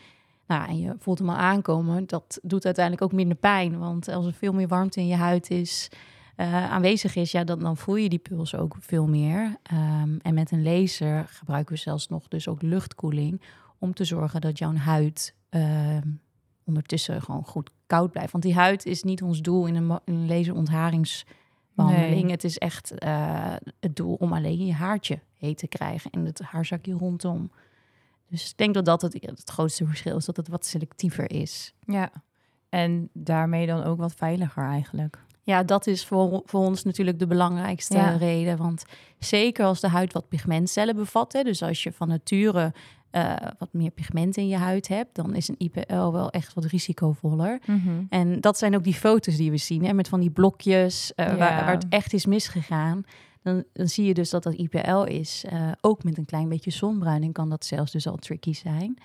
Nou, 0.46 0.68
en 0.68 0.78
je 0.78 0.94
voelt 0.98 1.18
hem 1.18 1.28
al 1.28 1.36
aankomen. 1.36 2.06
Dat 2.06 2.38
doet 2.42 2.64
uiteindelijk 2.64 3.04
ook 3.04 3.12
minder 3.12 3.36
pijn. 3.36 3.78
Want 3.78 4.08
als 4.08 4.26
er 4.26 4.32
veel 4.32 4.52
meer 4.52 4.68
warmte 4.68 5.00
in 5.00 5.06
je 5.06 5.16
huid 5.16 5.50
is, 5.50 5.88
eh, 6.36 6.70
aanwezig 6.70 7.16
is, 7.16 7.32
ja, 7.32 7.44
dan, 7.44 7.58
dan 7.58 7.76
voel 7.76 7.96
je 7.96 8.08
die 8.08 8.18
puls 8.18 8.54
ook 8.54 8.76
veel 8.80 9.06
meer. 9.08 9.56
Ehm, 9.62 10.16
en 10.22 10.34
met 10.34 10.50
een 10.50 10.62
laser 10.62 11.26
gebruiken 11.28 11.74
we 11.74 11.80
zelfs 11.80 12.08
nog 12.08 12.28
dus 12.28 12.48
ook 12.48 12.62
luchtkoeling 12.62 13.40
om 13.78 13.94
te 13.94 14.04
zorgen 14.04 14.40
dat 14.40 14.58
jouw 14.58 14.74
huid 14.74 15.34
ehm, 15.48 16.08
ondertussen 16.64 17.22
gewoon 17.22 17.44
goed 17.44 17.70
koud 17.86 18.12
blijft. 18.12 18.32
Want 18.32 18.44
die 18.44 18.54
huid 18.54 18.86
is 18.86 19.02
niet 19.02 19.22
ons 19.22 19.40
doel 19.40 19.66
in 19.66 19.74
een, 19.74 20.00
in 20.04 20.14
een 20.14 20.26
laserontharingsbehandeling. 20.26 22.22
Nee. 22.22 22.30
Het 22.30 22.44
is 22.44 22.58
echt 22.58 22.98
eh, 22.98 23.54
het 23.80 23.96
doel 23.96 24.14
om 24.14 24.32
alleen 24.32 24.66
je 24.66 24.72
haartje 24.72 25.20
heet 25.38 25.58
te 25.58 25.66
krijgen 25.66 26.10
en 26.10 26.24
het 26.24 26.40
haarzakje 26.40 26.92
rondom. 26.92 27.50
Dus 28.28 28.50
ik 28.50 28.56
denk 28.56 28.74
dat 28.74 28.84
dat 28.84 29.02
het, 29.02 29.12
het 29.12 29.50
grootste 29.50 29.86
verschil 29.86 30.16
is, 30.16 30.24
dat 30.24 30.36
het 30.36 30.48
wat 30.48 30.66
selectiever 30.66 31.30
is. 31.30 31.74
Ja, 31.86 32.10
en 32.68 33.08
daarmee 33.12 33.66
dan 33.66 33.82
ook 33.82 33.98
wat 33.98 34.14
veiliger 34.14 34.64
eigenlijk. 34.64 35.18
Ja, 35.44 35.62
dat 35.62 35.86
is 35.86 36.06
voor, 36.06 36.42
voor 36.44 36.60
ons 36.60 36.84
natuurlijk 36.84 37.18
de 37.18 37.26
belangrijkste 37.26 37.96
Ja. 37.96 38.16
reden. 38.16 38.56
Want 38.56 38.84
zeker 39.18 39.64
als 39.64 39.80
de 39.80 39.88
huid 39.88 40.12
wat 40.12 40.28
pigmentcellen 40.28 40.96
bevat, 40.96 41.32
hè, 41.32 41.42
dus 41.42 41.62
als 41.62 41.82
je 41.82 41.92
van 41.92 42.08
nature 42.08 42.72
eh, 43.10 43.34
wat 43.58 43.72
meer 43.72 43.90
pigment 43.90 44.36
in 44.36 44.48
je 44.48 44.56
huid 44.56 44.88
hebt, 44.88 45.14
dan 45.14 45.34
is 45.34 45.48
een 45.48 45.54
IPL 45.58 46.10
wel 46.10 46.30
echt 46.30 46.54
wat 46.54 46.64
risicovoller. 46.64 47.60
En 48.08 48.40
dat 48.40 48.58
zijn 48.58 48.74
ook 48.74 48.84
die 48.84 48.94
foto's 48.94 49.36
die 49.36 49.50
we 49.50 49.56
zien, 49.56 49.84
hè, 49.84 49.92
met 49.92 50.08
van 50.08 50.20
die 50.20 50.30
blokjes 50.30 51.14
eh, 51.14 51.26
Ja. 51.26 51.36
waar, 51.36 51.64
waar 51.64 51.74
het 51.74 51.86
echt 51.88 52.12
is 52.12 52.26
misgegaan. 52.26 53.02
Dan, 53.42 53.64
dan 53.72 53.88
zie 53.88 54.04
je 54.06 54.14
dus 54.14 54.30
dat 54.30 54.42
dat 54.42 54.54
IPL 54.54 55.02
is. 55.02 55.44
Eh, 55.48 55.70
ook 55.80 56.04
met 56.04 56.18
een 56.18 56.24
klein 56.24 56.48
beetje 56.48 56.70
zonbruining 56.70 57.32
kan 57.32 57.50
dat 57.50 57.64
zelfs 57.64 57.92
dus 57.92 58.06
al 58.06 58.16
tricky 58.16 58.52
zijn. 58.52 58.96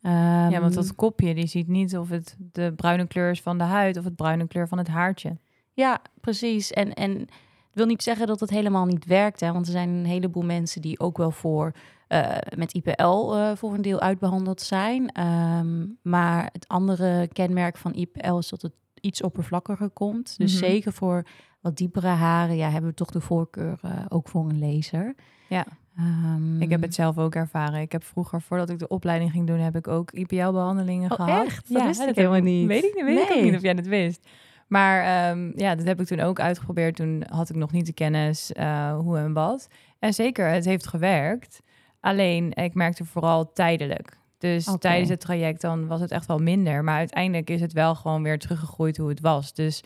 ja, 0.00 0.50
want 0.60 0.74
Ehm, 0.76 0.84
dat 0.86 0.94
kopje, 0.94 1.34
die 1.34 1.46
ziet 1.46 1.68
niet 1.68 1.96
of 1.98 2.08
het 2.08 2.36
de 2.52 2.72
bruine 2.76 3.06
kleur 3.06 3.30
is 3.30 3.40
van 3.40 3.58
de 3.58 3.64
huid 3.64 3.96
of 3.96 4.04
het 4.04 4.16
bruine 4.16 4.46
kleur 4.46 4.68
van 4.68 4.78
het 4.78 4.88
haartje. 4.88 5.36
Ja, 5.76 6.00
precies. 6.20 6.70
En, 6.72 6.94
en 6.94 7.10
het 7.20 7.28
wil 7.72 7.86
niet 7.86 8.02
zeggen 8.02 8.26
dat 8.26 8.40
het 8.40 8.50
helemaal 8.50 8.84
niet 8.84 9.04
werkt. 9.04 9.40
Hè? 9.40 9.52
Want 9.52 9.66
er 9.66 9.72
zijn 9.72 9.88
een 9.88 10.04
heleboel 10.04 10.42
mensen 10.44 10.82
die 10.82 11.00
ook 11.00 11.16
wel 11.16 11.30
voor 11.30 11.72
eh, 12.08 12.36
met 12.56 12.72
IPL 12.74 13.32
eh, 13.34 13.50
voor 13.56 13.74
een 13.74 13.82
deel 13.82 14.00
uitbehandeld 14.00 14.60
zijn. 14.60 15.12
Ehm, 15.12 15.86
maar 16.02 16.48
het 16.52 16.68
andere 16.68 17.28
kenmerk 17.32 17.76
van 17.76 17.94
IPL 17.94 18.36
is 18.38 18.48
dat 18.48 18.62
het 18.62 18.72
iets 19.00 19.22
oppervlakkiger 19.22 19.90
komt. 19.90 20.34
Dus 20.38 20.52
Mhm. 20.54 20.64
zeker 20.64 20.92
voor 20.92 21.22
wat 21.60 21.76
diepere 21.76 22.06
haren, 22.06 22.56
ja, 22.56 22.70
hebben 22.70 22.90
we 22.90 22.96
toch 22.96 23.10
de 23.10 23.20
voorkeur 23.20 23.78
eh, 23.82 23.90
ook 24.08 24.28
voor 24.28 24.48
een 24.48 24.58
laser. 24.58 25.14
Ja. 25.48 25.66
Ehm, 25.96 26.62
Ik 26.62 26.70
heb 26.70 26.82
het 26.82 26.94
zelf 26.94 27.18
ook 27.18 27.34
ervaren. 27.34 27.80
Ik 27.80 27.92
heb 27.92 28.04
vroeger, 28.04 28.42
voordat 28.42 28.70
ik 28.70 28.78
de 28.78 28.88
opleiding 28.88 29.30
ging 29.30 29.46
doen, 29.46 29.58
heb 29.58 29.76
ik 29.76 29.88
ook 29.88 30.10
IPL-behandelingen 30.12 31.10
Oh, 31.10 31.16
gehad. 31.16 31.46
echt? 31.46 31.72
Dat 31.72 31.82
wist 31.82 32.00
ik 32.00 32.14
helemaal 32.14 32.40
niet. 32.40 32.66
Weet 32.66 32.84
ik 32.84 32.94
niet, 32.94 33.04
weet 33.04 33.28
ik 33.30 33.36
ook 33.36 33.42
niet 33.42 33.54
of 33.54 33.62
jij 33.62 33.72
het 33.76 33.86
wist. 33.86 34.28
Maar 34.66 35.02
ehm, 35.30 35.52
ja, 35.58 35.74
dat 35.74 35.86
heb 35.86 36.00
ik 36.00 36.06
toen 36.06 36.20
ook 36.20 36.40
uitgeprobeerd. 36.40 36.96
Toen 36.96 37.24
had 37.28 37.50
ik 37.50 37.56
nog 37.56 37.72
niet 37.72 37.86
de 37.86 37.92
kennis 37.92 38.52
eh, 38.52 38.98
hoe 38.98 39.18
en 39.18 39.32
wat. 39.32 39.68
En 39.98 40.14
zeker, 40.14 40.48
het 40.48 40.64
heeft 40.64 40.86
gewerkt. 40.86 41.60
Alleen, 42.00 42.52
ik 42.52 42.74
merkte 42.74 43.04
vooral 43.04 43.52
tijdelijk. 43.52 44.18
Dus 44.38 44.76
tijdens 44.78 45.08
het 45.08 45.20
traject 45.20 45.60
dan 45.60 45.86
was 45.86 46.00
het 46.00 46.10
echt 46.10 46.26
wel 46.26 46.38
minder. 46.38 46.84
Maar 46.84 46.96
uiteindelijk 46.96 47.50
is 47.50 47.60
het 47.60 47.72
wel 47.72 47.94
gewoon 47.94 48.22
weer 48.22 48.38
teruggegroeid 48.38 48.96
hoe 48.96 49.08
het 49.08 49.20
was. 49.20 49.54
Dus 49.54 49.82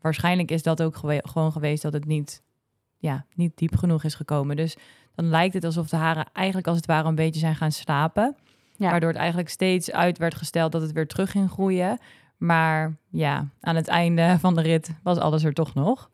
waarschijnlijk 0.00 0.50
is 0.50 0.62
dat 0.62 0.82
ook 0.82 0.96
gewe- 0.96 1.22
gewoon 1.28 1.52
geweest 1.52 1.82
dat 1.82 1.92
het 1.92 2.04
niet, 2.04 2.42
ja, 2.96 3.24
niet 3.34 3.56
diep 3.56 3.76
genoeg 3.76 4.04
is 4.04 4.14
gekomen. 4.14 4.56
Dus 4.56 4.76
dan 5.14 5.28
lijkt 5.28 5.54
het 5.54 5.64
alsof 5.64 5.88
de 5.88 5.96
haren 5.96 6.26
eigenlijk 6.32 6.66
als 6.66 6.76
het 6.76 6.86
ware 6.86 7.08
een 7.08 7.14
beetje 7.14 7.40
zijn 7.40 7.56
gaan 7.56 7.72
slapen. 7.72 8.36
Ja. 8.76 8.90
Waardoor 8.90 9.08
het 9.08 9.18
eigenlijk 9.18 9.48
steeds 9.48 9.92
uit 9.92 10.18
werd 10.18 10.34
gesteld 10.34 10.72
dat 10.72 10.82
het 10.82 10.92
weer 10.92 11.06
terug 11.06 11.30
ging 11.30 11.50
groeien. 11.50 11.98
Maar 12.40 12.96
ja, 13.10 13.48
aan 13.60 13.76
het 13.76 13.88
einde 13.88 14.36
van 14.38 14.54
de 14.54 14.60
rit 14.60 14.90
was 15.02 15.18
alles 15.18 15.44
er 15.44 15.52
toch 15.52 15.74
nog. 15.74 16.10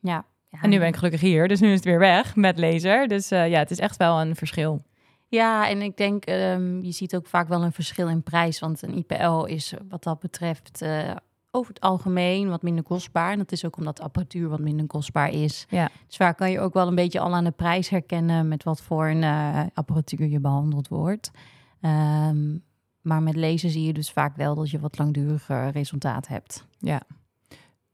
Ja. 0.00 0.24
ja. 0.48 0.58
En 0.62 0.70
nu 0.70 0.78
ben 0.78 0.88
ik 0.88 0.96
gelukkig 0.96 1.20
hier, 1.20 1.48
dus 1.48 1.60
nu 1.60 1.68
is 1.68 1.74
het 1.74 1.84
weer 1.84 1.98
weg 1.98 2.36
met 2.36 2.58
laser. 2.58 3.08
Dus 3.08 3.30
eh, 3.30 3.48
ja, 3.48 3.58
het 3.58 3.70
is 3.70 3.78
echt 3.78 3.96
wel 3.96 4.20
een 4.20 4.36
verschil. 4.36 4.82
Ja, 5.28 5.68
en 5.68 5.82
ik 5.82 5.96
denk, 5.96 6.24
ehm, 6.24 6.80
je 6.80 6.92
ziet 6.92 7.16
ook 7.16 7.26
vaak 7.26 7.48
wel 7.48 7.62
een 7.62 7.72
verschil 7.72 8.08
in 8.08 8.22
prijs. 8.22 8.58
Want 8.58 8.82
een 8.82 8.96
IPL 8.96 9.44
is 9.44 9.74
wat 9.88 10.02
dat 10.02 10.20
betreft 10.20 10.82
eh, 10.82 11.10
over 11.50 11.74
het 11.74 11.82
algemeen 11.82 12.48
wat 12.48 12.62
minder 12.62 12.84
kostbaar. 12.84 13.32
En 13.32 13.38
dat 13.38 13.52
is 13.52 13.64
ook 13.64 13.76
omdat 13.76 13.96
de 13.96 14.02
apparatuur 14.02 14.48
wat 14.48 14.60
minder 14.60 14.86
kostbaar 14.86 15.30
is. 15.30 15.66
Ja. 15.68 15.90
Dus 16.06 16.16
vaak 16.16 16.36
kan 16.36 16.50
je 16.50 16.60
ook 16.60 16.74
wel 16.74 16.86
een 16.86 16.94
beetje 16.94 17.20
al 17.20 17.34
aan 17.34 17.44
de 17.44 17.50
prijs 17.50 17.88
herkennen 17.88 18.48
met 18.48 18.64
wat 18.64 18.82
voor 18.82 19.06
een 19.06 19.22
eh, 19.22 19.60
apparatuur 19.74 20.26
je 20.26 20.40
behandeld 20.40 20.88
wordt. 20.88 21.30
Ehm, 21.80 22.56
maar 23.02 23.22
met 23.22 23.36
laser 23.36 23.70
zie 23.70 23.86
je 23.86 23.92
dus 23.92 24.10
vaak 24.10 24.36
wel 24.36 24.54
dat 24.54 24.70
je 24.70 24.78
wat 24.78 24.98
langduriger 24.98 25.70
resultaat 25.70 26.28
hebt. 26.28 26.66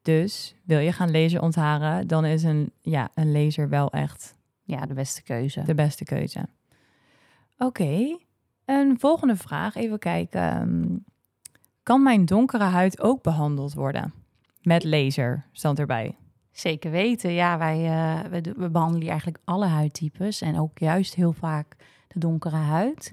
Dus 0.03 0.55
wil 0.65 0.79
je 0.79 0.93
gaan 0.93 1.11
laser 1.11 1.43
ontharen, 1.43 2.07
dan 2.07 2.25
is 2.25 2.43
een, 2.43 2.73
ja, 2.81 3.09
een 3.15 3.33
laser 3.33 3.69
wel 3.69 3.91
echt 3.91 4.35
Ja, 4.62 4.87
de 4.87 4.95
beste 4.95 5.23
keuze. 5.23 5.62
de 5.62 5.75
beste 5.75 6.05
keuze. 6.05 6.49
Oké, 7.59 8.19
een 8.65 8.97
volgende 8.99 9.37
vraag. 9.37 9.75
Even 9.75 9.99
kijken. 9.99 10.41
Ehm, 10.41 10.97
Kan 11.83 12.03
mijn 12.03 12.25
donkere 12.25 12.65
huid 12.65 13.00
ook 13.00 13.23
behandeld 13.23 13.75
worden? 13.75 14.12
Met 14.62 14.85
laser, 14.85 15.47
stond 15.53 15.79
erbij. 15.79 16.17
Zeker 16.50 16.91
weten. 16.91 17.33
Ja, 17.33 17.59
wij 17.59 17.85
eh, 17.85 18.31
we, 18.31 18.71
behandelen 18.71 19.00
hier 19.00 19.11
eigenlijk 19.11 19.43
alle 19.45 19.67
huidtypes. 19.67 20.41
En 20.41 20.59
ook 20.59 20.79
juist 20.79 21.15
heel 21.15 21.33
vaak 21.33 21.77
de 22.09 22.19
donkere 22.19 22.57
huid. 22.57 23.11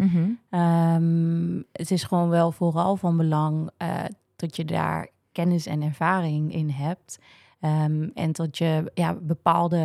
Ehm, 0.50 1.62
het 1.72 1.92
is 1.92 2.04
gewoon 2.04 2.30
wel 2.30 2.52
vooral 2.52 2.96
van 2.96 3.18
belang 3.18 3.70
eh, 3.78 4.04
dat 4.36 4.56
je 4.56 4.66
daar 4.66 5.08
kennis 5.32 5.66
en 5.66 5.82
ervaring 5.82 6.54
in 6.54 6.70
hebt. 6.70 7.20
Ehm, 7.60 8.10
en 8.14 8.32
dat 8.32 8.58
je 8.58 8.92
ja, 8.94 9.14
bepaalde 9.22 9.78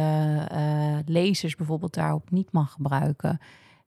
eh 0.48 0.96
lasers 1.06 1.56
bijvoorbeeld 1.56 1.94
daarop 1.94 2.30
niet 2.30 2.52
mag 2.52 2.72
gebruiken. 2.72 3.38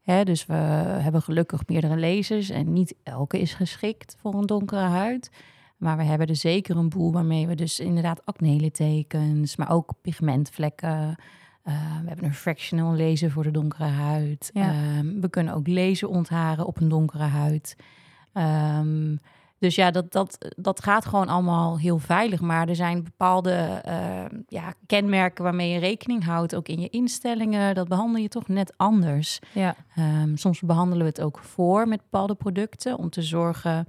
Hè, 0.02 0.24
dus 0.24 0.46
we 0.46 0.54
hebben 0.54 1.22
gelukkig 1.22 1.68
meerdere 1.68 2.00
lasers 2.00 2.50
en 2.50 2.74
niet 2.74 2.96
elke 3.04 3.40
is 3.40 3.54
geschikt 3.54 4.16
voor 4.20 4.34
een 4.34 4.46
donkere 4.46 4.82
huid. 4.82 5.32
Maar 5.78 5.98
we 5.98 6.04
hebben 6.04 6.28
er 6.28 6.36
zeker 6.36 6.78
een 6.78 6.90
boel 6.90 7.12
waarmee 7.12 7.48
we 7.48 7.56
dus 7.56 7.80
inderdaad 7.80 8.26
acne-littekens, 8.26 9.56
maar 9.56 9.72
ook 9.72 9.94
pigmentvlekken. 10.02 11.16
Eh, 11.64 11.74
we 12.02 12.08
hebben 12.08 12.26
een 12.26 12.34
fractional 12.34 12.96
laser 12.96 13.32
voor 13.32 13.44
de 13.44 13.52
donkere 13.52 13.84
huid. 13.84 14.50
Ja. 14.54 14.70
Ehm, 14.70 15.20
we 15.20 15.30
kunnen 15.30 15.54
ook 15.54 15.68
laser 15.68 16.08
ontharen 16.08 16.66
op 16.66 16.82
een 16.82 16.90
donkere 16.90 17.24
huid. 17.24 17.76
Ehm, 18.34 19.16
dus 19.60 19.76
ja, 19.76 19.92
dat, 19.92 20.12
dat, 20.12 20.38
dat 20.56 20.84
gaat 20.84 21.06
gewoon 21.06 21.28
allemaal 21.28 21.80
heel 21.80 22.00
veilig. 22.00 22.42
Maar 22.42 22.70
er 22.70 22.76
zijn 22.76 23.04
bepaalde 23.04 23.82
ja, 24.48 24.74
kenmerken 24.86 25.44
waarmee 25.44 25.70
je 25.72 25.80
rekening 25.80 26.24
houdt, 26.24 26.56
ook 26.56 26.68
in 26.68 26.80
je 26.80 26.90
instellingen. 26.90 27.76
Dat 27.76 27.88
behandel 27.88 28.22
je 28.22 28.28
toch 28.28 28.48
net 28.48 28.74
anders. 28.78 29.40
Ja, 29.54 29.76
Ehm, 29.96 30.36
soms 30.36 30.62
behandelen 30.62 31.04
we 31.04 31.10
het 31.10 31.22
ook 31.22 31.40
voor 31.40 31.88
met 31.88 32.02
bepaalde 32.02 32.36
producten 32.36 32.98
om 32.98 33.10
te 33.10 33.22
zorgen 33.22 33.88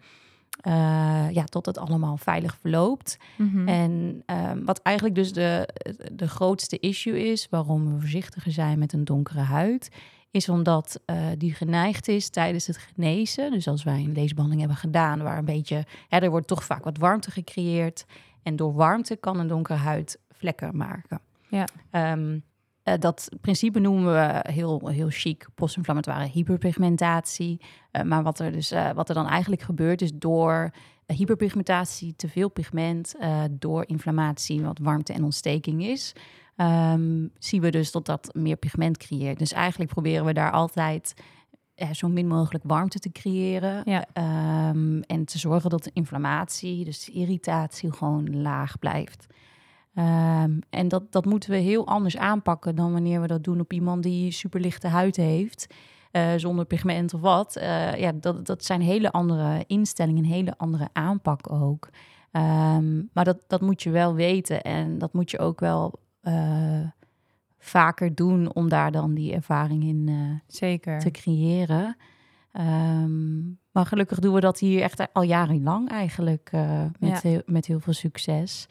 eh, 0.61 1.31
ja, 1.31 1.45
dat 1.49 1.67
het 1.67 1.79
allemaal 1.79 2.17
veilig 2.17 2.57
verloopt. 2.61 3.17
Mhm. 3.37 3.69
En 3.69 4.23
ehm, 4.27 4.65
wat 4.65 4.81
eigenlijk 4.83 5.17
dus 5.17 5.33
de, 5.33 5.69
de 6.13 6.29
grootste 6.29 6.79
issue 6.79 7.31
is, 7.31 7.47
waarom 7.51 7.95
we 7.95 8.01
voorzichtiger 8.01 8.53
zijn 8.53 8.79
met 8.79 8.93
een 8.93 9.05
donkere 9.05 9.41
huid, 9.41 9.91
is 10.31 10.49
omdat 10.49 11.01
eh, 11.05 11.17
die 11.39 11.55
geneigd 11.55 12.09
is 12.09 12.29
tijdens 12.29 12.67
het 12.67 12.77
genezen. 12.77 13.51
Dus 13.51 13.69
als 13.69 13.83
wij 13.83 14.01
een 14.01 14.13
leesbehandeling 14.13 14.61
hebben 14.61 14.79
gedaan, 14.79 15.23
waar 15.23 15.39
een 15.39 15.45
beetje, 15.45 15.85
hè, 16.09 16.19
er 16.19 16.31
wordt 16.31 16.47
toch 16.47 16.65
vaak 16.65 16.85
wat 16.85 16.99
warmte 16.99 17.31
gecreëerd. 17.31 18.05
En 18.43 18.57
door 18.57 18.75
warmte 18.75 19.17
kan 19.17 19.39
een 19.39 19.47
donkere 19.47 19.79
huid 19.79 20.19
vlekken 20.31 20.77
maken. 20.77 21.21
Ja. 21.49 21.67
Ehm, 21.91 22.39
eh, 22.85 22.95
dat 22.99 23.29
principe 23.41 23.81
noemen 23.81 24.13
we 24.13 24.53
heel, 24.53 24.89
heel 24.89 25.09
chic 25.11 25.47
postinflammatoire 25.55 26.29
hyperpigmentatie. 26.29 27.61
Eh, 27.91 28.03
maar 28.03 28.23
wat 28.23 28.39
er, 28.39 28.53
dus, 28.53 28.71
eh, 28.71 28.91
wat 28.91 29.09
er 29.09 29.15
dan 29.15 29.27
eigenlijk 29.27 29.63
gebeurt, 29.63 30.03
is 30.03 30.11
door 30.15 30.71
hyperpigmentatie, 31.07 32.17
te 32.17 32.29
veel 32.29 32.49
pigment, 32.49 33.15
door 33.51 33.85
inflammatie, 33.87 34.63
wat 34.63 34.79
warmte 34.83 35.13
en 35.13 35.25
ontsteking 35.25 35.85
is, 35.85 36.13
ehm, 36.57 37.27
zien 37.39 37.61
we 37.61 37.71
dus 37.71 37.93
dat 37.93 38.07
dat 38.07 38.35
meer 38.35 38.57
pigment 38.57 38.97
creëert. 38.97 39.39
Dus 39.39 39.53
eigenlijk 39.53 39.93
proberen 39.93 40.25
we 40.25 40.33
daar 40.33 40.51
altijd 40.51 41.15
zo 41.93 42.09
min 42.09 42.27
mogelijk 42.27 42.65
warmte 42.67 42.99
te 42.99 43.13
creëren. 43.13 43.83
Ja. 43.85 44.07
Ehm, 44.13 45.01
en 45.01 45.25
te 45.25 45.39
zorgen 45.39 45.71
dat 45.71 45.85
de 45.85 45.91
inflammatie, 45.93 46.85
dus 46.85 47.09
irritatie, 47.09 47.93
gewoon 47.93 48.41
laag 48.43 48.79
blijft. 48.79 49.27
Ehm, 49.95 50.59
en 50.71 50.89
dat, 50.89 51.13
dat 51.13 51.25
moeten 51.25 51.51
we 51.51 51.57
heel 51.57 51.87
anders 51.87 52.17
aanpakken 52.17 52.75
dan 52.77 52.93
wanneer 52.93 53.21
we 53.21 53.27
dat 53.27 53.45
doen 53.45 53.61
op 53.61 53.73
iemand 53.73 54.03
die 54.03 54.31
superlichte 54.31 54.89
huid 54.89 55.17
heeft. 55.17 55.75
eh, 56.11 56.33
zonder 56.37 56.65
pigment 56.65 57.15
of 57.15 57.21
wat. 57.21 57.57
Eh, 57.57 57.95
ja, 57.97 58.13
dat, 58.13 58.47
dat 58.47 58.65
zijn 58.65 58.81
hele 58.81 59.13
andere 59.13 59.65
instellingen, 59.67 60.25
een 60.25 60.31
hele 60.31 60.55
andere 60.57 60.89
aanpak 60.93 61.53
ook. 61.53 61.89
Ehm, 62.31 63.03
maar 63.13 63.25
dat, 63.25 63.39
dat 63.47 63.61
moet 63.61 63.83
je 63.83 63.91
wel 63.91 64.15
weten 64.15 64.63
en 64.63 64.99
dat 64.99 65.13
moet 65.13 65.31
je 65.31 65.39
ook 65.39 65.61
wel 65.61 65.93
eh, 66.21 66.81
vaker 67.59 68.15
doen 68.15 68.55
om 68.55 68.69
daar 68.69 68.93
dan 68.93 69.15
die 69.15 69.33
ervaring 69.33 69.85
in 69.85 70.11
zeker. 70.47 70.99
te 70.99 71.11
creëren. 71.11 71.97
Ehm, 72.53 73.43
maar 73.73 73.87
gelukkig 73.87 74.19
doen 74.19 74.35
we 74.35 74.41
dat 74.41 74.59
hier 74.59 74.83
echt 74.83 75.13
al 75.13 75.23
jarenlang 75.23 75.89
eigenlijk 75.91 76.51
met, 76.99 77.11
Ja. 77.11 77.19
heel, 77.23 77.43
met 77.47 77.67
heel 77.67 77.81
veel 77.81 77.93
succes. 77.93 78.67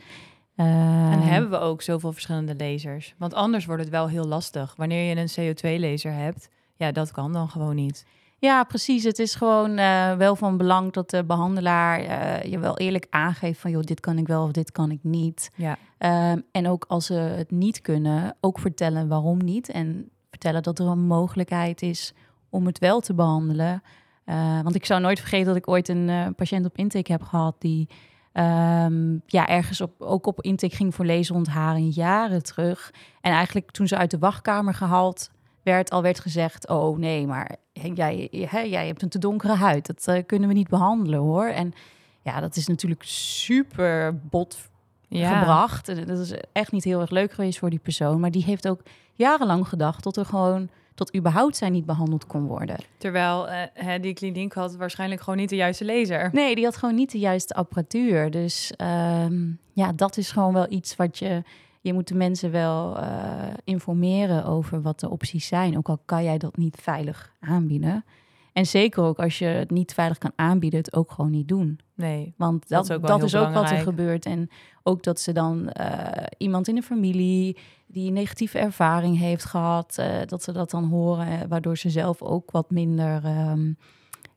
En 0.55 0.65
Ehm, 1.12 1.19
hebben 1.19 1.50
we 1.50 1.60
ook 1.60 1.81
zoveel 1.81 2.12
verschillende 2.12 2.55
lasers? 2.55 3.13
Want 3.17 3.33
anders 3.33 3.65
wordt 3.65 3.81
het 3.81 3.91
wel 3.91 4.07
heel 4.07 4.25
lastig. 4.25 4.74
Wanneer 4.77 5.10
je 5.10 5.15
een 5.15 5.55
CO2-laser 5.55 6.13
hebt, 6.13 6.50
ja, 6.75 6.91
dat 6.91 7.12
kan 7.12 7.33
dan 7.33 7.50
gewoon 7.50 7.75
niet. 7.75 8.05
Ja, 8.43 8.63
precies. 8.63 9.03
Het 9.03 9.19
is 9.19 9.36
gewoon 9.36 9.77
eh, 9.77 10.15
wel 10.15 10.36
van 10.36 10.57
belang 10.57 10.91
dat 10.91 11.10
de 11.10 11.24
behandelaar 11.24 12.00
eh, 12.00 12.51
je 12.51 12.60
wel 12.60 12.77
eerlijk 12.77 13.07
aangeeft 13.10 13.60
van... 13.60 13.72
joh, 13.72 13.81
dit 13.81 14.00
kan 14.00 14.17
ik 14.17 14.27
wel 14.27 14.43
of 14.43 14.51
dit 14.51 14.72
kan 14.72 14.91
ik 14.91 15.00
niet. 15.01 15.51
Ja, 15.55 15.77
Ehm, 15.98 16.39
en 16.51 16.67
ook 16.67 16.86
als 16.88 17.05
ze 17.05 17.13
het 17.13 17.51
niet 17.51 17.81
kunnen, 17.81 18.36
ook 18.39 18.60
vertellen 18.60 19.07
waarom 19.07 19.38
niet. 19.38 19.69
En 19.69 20.10
vertellen 20.29 20.63
dat 20.63 20.79
er 20.79 20.86
een 20.86 21.05
mogelijkheid 21.05 21.81
is 21.81 22.13
om 22.50 22.65
het 22.65 22.79
wel 22.79 23.00
te 23.00 23.13
behandelen. 23.13 23.83
Eh, 24.25 24.62
want 24.62 24.75
ik 24.75 24.86
zou 24.86 25.01
nooit 25.01 25.19
vergeten 25.19 25.45
dat 25.45 25.55
ik 25.55 25.67
ooit 25.67 25.88
een 25.89 26.36
patiënt 26.36 26.65
op 26.65 26.77
intake 26.77 27.12
heb 27.12 27.22
gehad... 27.22 27.55
die 27.60 27.89
ehm, 28.33 29.17
ja, 29.25 29.47
ergens 29.47 29.81
op, 29.81 30.01
ook 30.01 30.27
op 30.27 30.41
intake 30.41 30.75
ging 30.75 30.95
voor 30.95 31.05
laserontharing 31.05 31.95
jaren 31.95 32.43
terug. 32.43 32.93
En 33.21 33.31
eigenlijk 33.31 33.71
toen 33.71 33.87
ze 33.87 33.97
uit 33.97 34.11
de 34.11 34.17
wachtkamer 34.17 34.73
gehaald 34.73 35.31
werd, 35.63 35.89
al 35.89 36.01
werd 36.01 36.19
gezegd... 36.19 36.69
oh 36.69 36.97
nee, 36.97 37.27
maar 37.27 37.55
jij, 37.73 38.27
hè, 38.31 38.59
jij 38.59 38.87
hebt 38.87 39.01
een 39.01 39.09
te 39.09 39.19
donkere 39.19 39.55
huid. 39.55 39.85
Dat 39.85 40.07
eh, 40.07 40.25
kunnen 40.25 40.47
we 40.47 40.53
niet 40.53 40.69
behandelen 40.69 41.19
hoor. 41.19 41.45
En 41.45 41.73
ja, 42.21 42.39
dat 42.39 42.55
is 42.55 42.67
natuurlijk 42.67 43.03
super 43.03 44.19
bot 44.29 44.69
ja. 45.07 45.39
gebracht. 45.39 45.87
En 45.89 46.07
dat 46.07 46.19
is 46.19 46.33
echt 46.51 46.71
niet 46.71 46.83
heel 46.83 47.01
erg 47.01 47.09
leuk 47.09 47.31
geweest 47.31 47.59
voor 47.59 47.69
die 47.69 47.79
persoon. 47.79 48.19
Maar 48.19 48.31
die 48.31 48.43
heeft 48.43 48.67
ook 48.67 48.81
jarenlang 49.13 49.67
gedacht 49.67 50.01
tot 50.01 50.17
er 50.17 50.25
gewoon, 50.25 50.69
tot 50.95 51.15
überhaupt 51.15 51.57
zij 51.57 51.69
niet 51.69 51.85
behandeld 51.85 52.27
kon 52.27 52.45
worden. 52.45 52.75
Terwijl 52.97 53.50
eh, 53.50 53.67
hè, 53.73 54.00
die 54.00 54.13
kliniek 54.13 54.53
had 54.53 54.75
waarschijnlijk 54.75 55.21
gewoon 55.21 55.39
niet 55.39 55.50
de 55.50 55.55
juiste 55.55 55.85
laser. 55.85 56.29
Nee, 56.31 56.55
die 56.55 56.63
had 56.63 56.77
gewoon 56.77 56.95
niet 56.95 57.12
de 57.12 57.19
juiste 57.19 57.53
apparatuur. 57.53 58.31
Dus 58.31 58.73
ehm, 58.77 59.51
ja, 59.73 59.91
dat 59.91 60.17
is 60.17 60.31
gewoon 60.31 60.53
wel 60.53 60.71
iets 60.71 60.95
wat 60.95 61.17
je. 61.17 61.43
Je 61.81 61.93
moet 61.93 62.07
de 62.07 62.15
mensen 62.15 62.51
wel 62.51 62.97
eh, 62.97 63.07
informeren 63.63 64.45
over 64.45 64.81
wat 64.81 65.00
de 65.00 65.09
opties 65.09 65.47
zijn. 65.47 65.77
Ook 65.77 65.89
al 65.89 66.00
kan 66.05 66.23
jij 66.23 66.38
dat 66.38 66.57
niet 66.57 66.77
veilig 66.81 67.33
aanbieden. 67.39 68.05
En 68.53 68.65
zeker 68.65 69.03
ook 69.03 69.19
als 69.19 69.39
je 69.39 69.45
het 69.45 69.72
niet 69.72 69.93
veilig 69.93 70.17
kan 70.17 70.31
aanbieden, 70.36 70.79
het 70.79 70.95
ook 70.95 71.12
gewoon 71.12 71.31
niet 71.31 71.48
doen. 71.48 71.79
Nee. 71.95 72.33
Want 72.38 72.67
dat, 72.67 72.88
dat 72.88 73.24
is 73.24 73.36
ook, 73.36 73.53
wat 73.53 73.72
er 73.72 73.77
gebeurt. 73.77 74.25
En 74.25 74.50
ook 74.83 75.03
dat 75.03 75.19
ze 75.19 75.31
dan 75.31 75.69
uh, 75.79 76.07
iemand 76.38 76.67
in 76.67 76.75
de 76.75 76.81
familie 76.81 77.57
die 77.88 78.07
een 78.07 78.13
negatieve 78.13 78.60
ervaring 78.60 79.17
heeft 79.17 79.45
gehad, 79.45 79.98
uh, 80.00 80.05
dat 80.25 80.43
ze 80.43 80.51
dat 80.51 80.72
dan 80.72 80.83
horen, 80.83 81.48
waardoor 81.48 81.77
ze 81.77 81.89
zelf 81.89 82.22
ook 82.22 82.51
wat 82.51 82.72
minder. 82.72 83.25
Um, 83.25 83.77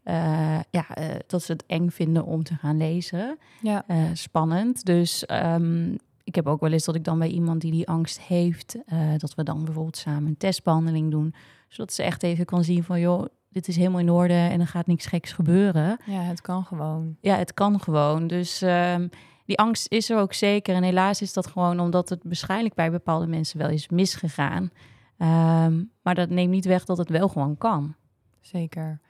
uh, 0.04 0.58
ja, 0.70 0.86
dat 1.26 1.42
ze 1.42 1.52
het 1.52 1.64
eng 1.66 1.88
vinden 1.88 2.24
om 2.24 2.42
te 2.42 2.54
gaan 2.54 2.76
lezen. 2.76 3.38
Ja. 3.62 3.84
spannend. 4.12 4.84
Dus 4.84 5.24
um, 5.28 5.96
ik 6.24 6.34
heb 6.34 6.46
ook 6.46 6.60
wel 6.60 6.72
eens 6.72 6.84
dat 6.84 6.94
ik 6.94 7.04
dan 7.04 7.18
bij 7.18 7.28
iemand 7.28 7.60
die 7.60 7.72
die 7.72 7.88
angst 7.88 8.20
heeft, 8.20 8.76
dat 9.16 9.34
we 9.34 9.42
dan 9.42 9.64
bijvoorbeeld 9.64 9.96
samen 9.96 10.26
een 10.28 10.36
testbehandeling 10.36 11.10
doen, 11.10 11.34
zodat 11.68 11.92
ze 11.92 12.02
echt 12.02 12.22
even 12.22 12.44
kan 12.44 12.64
zien 12.64 12.84
van 12.84 13.00
joh, 13.00 13.24
dit 13.56 13.68
is 13.68 13.76
helemaal 13.76 14.00
in 14.00 14.10
orde 14.10 14.34
en 14.34 14.60
er 14.60 14.66
gaat 14.66 14.86
niks 14.86 15.06
geks 15.06 15.32
gebeuren. 15.32 15.98
Ja, 16.04 16.20
het 16.20 16.40
kan 16.40 16.64
gewoon. 16.64 17.16
Ja, 17.20 17.36
het 17.36 17.54
kan 17.54 17.80
gewoon. 17.80 18.26
Dus 18.26 18.62
um, 18.62 19.10
die 19.44 19.58
angst 19.58 19.92
is 19.92 20.10
er 20.10 20.18
ook 20.18 20.32
zeker. 20.32 20.74
En 20.74 20.82
helaas 20.82 21.22
is 21.22 21.32
dat 21.32 21.46
gewoon 21.46 21.80
omdat 21.80 22.08
het 22.08 22.20
waarschijnlijk 22.22 22.74
bij 22.74 22.90
bepaalde 22.90 23.26
mensen 23.26 23.58
wel 23.58 23.68
is 23.68 23.88
misgegaan. 23.88 24.70
Um, 25.18 25.90
maar 26.02 26.14
dat 26.14 26.28
neemt 26.28 26.50
niet 26.50 26.64
weg 26.64 26.84
dat 26.84 26.98
het 26.98 27.08
wel 27.08 27.28
gewoon 27.28 27.58
kan. 27.58 27.94
Zeker. 28.40 29.00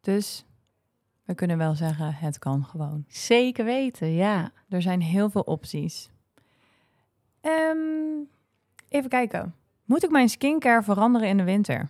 Dus 0.00 0.44
we 1.24 1.34
kunnen 1.34 1.58
wel 1.58 1.74
zeggen, 1.74 2.14
het 2.14 2.38
kan 2.38 2.64
gewoon. 2.64 3.04
Zeker 3.08 3.64
weten, 3.64 4.12
ja. 4.12 4.50
Er 4.68 4.82
zijn 4.82 5.00
heel 5.00 5.30
veel 5.30 5.42
opties. 5.42 6.10
Um, 7.42 8.28
even 8.88 9.10
kijken. 9.10 9.54
Moet 9.84 10.04
ik 10.04 10.10
mijn 10.10 10.28
skincare 10.28 10.82
veranderen 10.82 11.28
in 11.28 11.36
de 11.36 11.44
winter? 11.44 11.88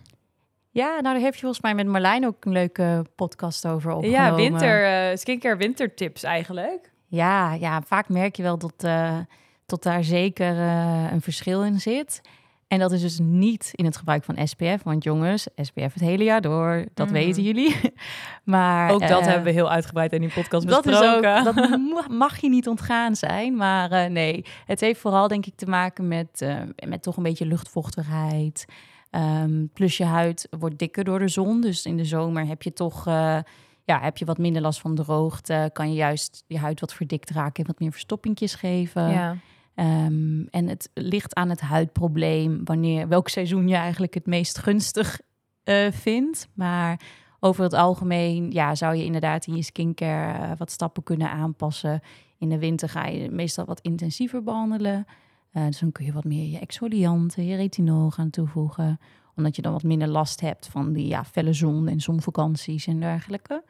Ja, 0.79 0.89
nou 0.89 1.01
daar 1.01 1.19
heb 1.19 1.33
je 1.33 1.39
volgens 1.39 1.61
mij 1.61 1.75
met 1.75 1.87
Marlijn 1.87 2.25
ook 2.25 2.45
een 2.45 2.51
leuke 2.51 3.05
podcast 3.15 3.67
over 3.67 3.91
opgenomen. 3.91 4.21
Ja, 4.21 4.35
winter, 4.35 5.09
uh, 5.11 5.17
skincare 5.17 5.55
wintertips 5.55 6.23
eigenlijk. 6.23 6.91
Ja, 7.07 7.53
ja, 7.53 7.81
vaak 7.81 8.09
merk 8.09 8.35
je 8.35 8.43
wel 8.43 8.57
dat, 8.57 8.83
uh, 8.85 9.17
tot 9.65 9.83
daar 9.83 10.03
zeker 10.03 10.55
uh, 10.55 11.11
een 11.11 11.21
verschil 11.21 11.63
in 11.63 11.79
zit. 11.79 12.21
En 12.67 12.79
dat 12.79 12.91
is 12.91 13.01
dus 13.01 13.19
niet 13.21 13.71
in 13.71 13.85
het 13.85 13.97
gebruik 13.97 14.23
van 14.23 14.47
SPF. 14.47 14.83
Want 14.83 15.03
jongens, 15.03 15.47
SPF 15.55 15.93
het 15.93 15.99
hele 15.99 16.23
jaar 16.23 16.41
door, 16.41 16.85
dat 16.93 17.07
mm. 17.07 17.13
weten 17.13 17.43
jullie. 17.43 17.75
maar 18.43 18.91
ook 18.91 19.07
dat 19.07 19.25
hebben 19.25 19.43
we 19.43 19.51
heel 19.51 19.71
uitgebreid 19.71 20.13
in 20.13 20.21
die 20.21 20.33
podcast 20.33 20.67
dat 20.67 20.83
besproken. 20.83 21.35
Is 21.35 21.47
ook, 21.47 21.55
dat 21.55 22.09
mag 22.25 22.37
je 22.37 22.49
niet 22.49 22.67
ontgaan 22.67 23.15
zijn. 23.15 23.55
Maar 23.55 24.11
nee, 24.11 24.45
het 24.65 24.79
heeft 24.79 24.99
vooral 24.99 25.27
denk 25.27 25.45
ik 25.45 25.55
te 25.55 25.65
maken 25.65 26.07
met, 26.07 26.45
met 26.87 27.03
toch 27.03 27.17
een 27.17 27.23
beetje 27.23 27.45
luchtvochtigheid. 27.45 28.65
Um, 29.11 29.69
plus 29.73 29.97
je 29.97 30.03
huid 30.03 30.47
wordt 30.59 30.79
dikker 30.79 31.03
door 31.03 31.19
de 31.19 31.27
zon. 31.27 31.61
Dus 31.61 31.85
in 31.85 31.97
de 31.97 32.05
zomer 32.05 32.45
heb 32.45 32.63
je 32.63 32.73
toch 32.73 33.07
uh, 33.07 33.39
ja, 33.83 33.99
heb 34.01 34.17
je 34.17 34.25
wat 34.25 34.37
minder 34.37 34.61
last 34.61 34.79
van 34.79 34.95
droogte. 34.95 35.69
Kan 35.73 35.89
je 35.89 35.95
juist 35.95 36.43
je 36.47 36.57
huid 36.57 36.79
wat 36.79 36.93
verdikt 36.93 37.29
raken 37.29 37.63
en 37.63 37.69
wat 37.71 37.79
meer 37.79 37.91
verstoppingjes 37.91 38.55
geven. 38.55 39.09
Ja. 39.09 39.37
Um, 39.75 40.47
en 40.49 40.67
het 40.67 40.89
ligt 40.93 41.35
aan 41.35 41.49
het 41.49 41.61
huidprobleem, 41.61 42.61
wanneer, 42.63 43.07
welk 43.07 43.29
seizoen 43.29 43.67
je 43.67 43.75
eigenlijk 43.75 44.13
het 44.13 44.25
meest 44.25 44.57
gunstig 44.57 45.19
uh, 45.63 45.91
vindt. 45.91 46.47
Maar 46.53 46.99
over 47.39 47.63
het 47.63 47.73
algemeen 47.73 48.51
ja, 48.51 48.75
zou 48.75 48.95
je 48.95 49.03
inderdaad 49.03 49.47
in 49.47 49.55
je 49.55 49.63
skincare 49.63 50.43
uh, 50.43 50.51
wat 50.57 50.71
stappen 50.71 51.03
kunnen 51.03 51.31
aanpassen. 51.31 52.01
In 52.37 52.49
de 52.49 52.59
winter 52.59 52.89
ga 52.89 53.05
je 53.05 53.31
meestal 53.31 53.65
wat 53.65 53.79
intensiever 53.81 54.43
behandelen. 54.43 55.05
Uh, 55.53 55.65
dus 55.65 55.79
dan 55.79 55.91
kun 55.91 56.05
je 56.05 56.11
wat 56.11 56.23
meer 56.23 56.49
je 56.49 56.59
exfolianten, 56.59 57.45
je 57.45 57.55
retinol 57.55 58.09
gaan 58.09 58.29
toevoegen. 58.29 58.99
Omdat 59.35 59.55
je 59.55 59.61
dan 59.61 59.71
wat 59.71 59.83
minder 59.83 60.07
last 60.07 60.41
hebt 60.41 60.67
van 60.67 60.93
die 60.93 61.07
ja, 61.07 61.25
felle 61.25 61.53
zon 61.53 61.87
en 61.87 61.99
zonvakanties 61.99 62.87
en 62.87 62.99
dergelijke. 62.99 63.63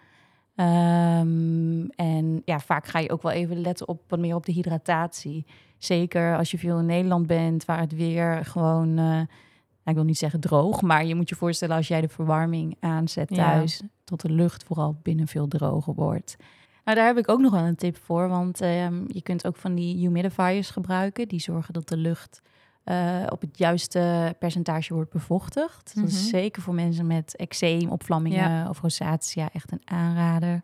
Um, 0.56 1.90
en 1.90 2.42
ja, 2.46 2.60
vaak 2.60 2.88
ga 2.88 3.00
je 3.00 3.12
ook 3.12 3.22
wel 3.22 3.32
even 3.32 3.62
letten 3.62 3.88
op 3.88 4.02
wat 4.08 4.20
meer 4.20 4.36
op 4.36 4.46
de 4.46 4.52
hydratatie. 4.52 5.46
Zeker 5.78 6.38
als 6.38 6.52
je 6.52 6.58
veel 6.58 6.80
in 6.80 6.86
Nederland 6.86 7.28
bent, 7.28 7.66
waar 7.66 7.80
het 7.80 7.96
weer 7.96 8.46
gewoon, 8.46 8.88
uh, 8.88 8.96
nou, 8.96 9.28
ik 9.84 9.94
wil 9.94 10.04
niet 10.04 10.18
zeggen 10.18 10.40
droog, 10.40 10.82
maar 10.82 11.06
je 11.06 11.16
moet 11.16 11.30
je 11.30 11.36
voorstellen 11.36 11.76
als 11.76 11.88
jij 11.88 12.02
de 12.02 12.10
verwarming 12.10 12.78
aanzet 12.80 13.28
thuis, 13.28 13.78
ja. 13.78 13.88
tot 14.04 14.22
de 14.22 14.32
lucht 14.32 14.64
vooral 14.64 15.00
binnen 15.04 15.28
veel 15.28 15.48
droger 15.48 15.94
wordt. 15.94 16.38
Nou, 16.90 17.02
daar 17.02 17.10
heb 17.10 17.18
ik 17.18 17.30
ook 17.30 17.40
nog 17.40 17.52
wel 17.52 17.64
een 17.64 17.76
tip 17.76 17.98
voor. 17.98 18.28
Want 18.28 18.62
um, 18.62 19.06
je 19.08 19.22
kunt 19.22 19.48
ook 19.48 19.56
van 19.56 19.76
die 19.76 19.98
humidifiers 19.98 20.70
gebruiken. 20.70 21.28
Die 21.28 21.40
zorgen 21.40 21.74
dat 21.74 21.88
de 21.88 21.98
lucht 21.98 22.42
uh, 22.86 23.26
op 23.30 23.42
het 23.42 23.58
juiste 23.58 24.36
percentage 24.40 24.94
wordt 24.94 25.12
bevochtigd. 25.12 25.92
Mm 25.96 26.02
-hmm. 26.02 26.12
Dat 26.12 26.20
is 26.20 26.22
mhm. 26.22 26.30
zeker 26.30 26.62
voor 26.62 26.74
mensen 26.74 27.08
met 27.08 27.36
eczeem, 27.36 27.90
opvlammingen 27.90 28.50
ja. 28.50 28.70
of 28.70 28.82
rosacea 28.82 29.50
echt 29.54 29.72
een 29.72 29.82
aanrader. 29.86 30.62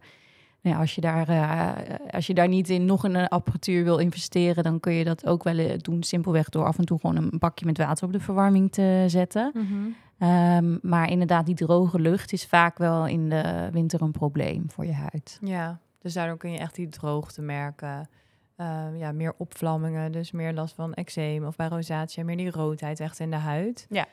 Nou 0.61 0.75
ja, 0.75 0.77
als, 0.77 0.95
je 0.95 1.01
daar, 1.01 1.29
uh, 1.29 1.71
als 2.09 2.27
je 2.27 2.33
daar 2.33 2.47
niet 2.47 2.69
in 2.69 2.85
nog 2.85 3.03
een 3.03 3.27
apparatuur 3.27 3.83
wil 3.83 3.97
investeren, 3.97 4.63
dan 4.63 4.79
kun 4.79 4.93
je 4.93 5.03
dat 5.03 5.25
ook 5.25 5.43
wel 5.43 5.77
doen. 5.77 6.03
Simpelweg 6.03 6.49
door 6.49 6.65
af 6.65 6.77
en 6.77 6.85
toe 6.85 6.99
gewoon 6.99 7.15
een 7.15 7.39
bakje 7.39 7.65
met 7.65 7.77
water 7.77 8.05
op 8.05 8.13
de 8.13 8.19
verwarming 8.19 8.71
te 8.71 9.03
zetten. 9.07 9.51
Mm 9.53 9.67
-hmm. 9.67 10.29
um, 10.29 10.79
maar 10.81 11.09
inderdaad, 11.09 11.45
die 11.45 11.55
droge 11.55 11.99
lucht 11.99 12.33
is 12.33 12.45
vaak 12.45 12.77
wel 12.77 13.07
in 13.07 13.29
de 13.29 13.69
winter 13.71 14.01
een 14.01 14.11
probleem 14.11 14.63
voor 14.67 14.85
je 14.85 14.93
huid. 14.93 15.38
Ja, 15.41 15.79
dus 16.05 16.13
daardoor 16.13 16.37
kun 16.37 16.51
je 16.51 16.57
echt 16.57 16.75
die 16.75 16.89
droogte 16.89 17.41
merken. 17.41 18.09
Uh, 18.57 18.85
ja, 18.97 19.11
meer 19.11 19.33
opvlammingen, 19.37 20.11
dus 20.11 20.31
meer 20.31 20.53
last 20.53 20.75
van 20.75 20.93
eczeem 20.93 21.45
of 21.45 21.55
bij 21.55 21.67
rosacea, 21.67 22.23
meer 22.23 22.37
die 22.37 22.51
roodheid 22.51 22.99
echt 22.99 23.19
in 23.19 23.29
de 23.29 23.35
huid. 23.35 23.87
Ja. 23.89 24.05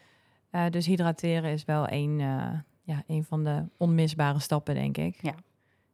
Uh, 0.50 0.64
dus 0.70 0.86
hydrateren 0.86 1.50
is 1.50 1.64
wel 1.64 1.90
een, 1.90 2.18
uh, 2.18 2.50
ja, 2.82 3.02
een 3.06 3.24
van 3.24 3.44
de 3.44 3.64
onmisbare 3.76 4.38
stappen, 4.38 4.74
denk 4.74 4.96
ik. 4.96 5.22
Ja. 5.22 5.34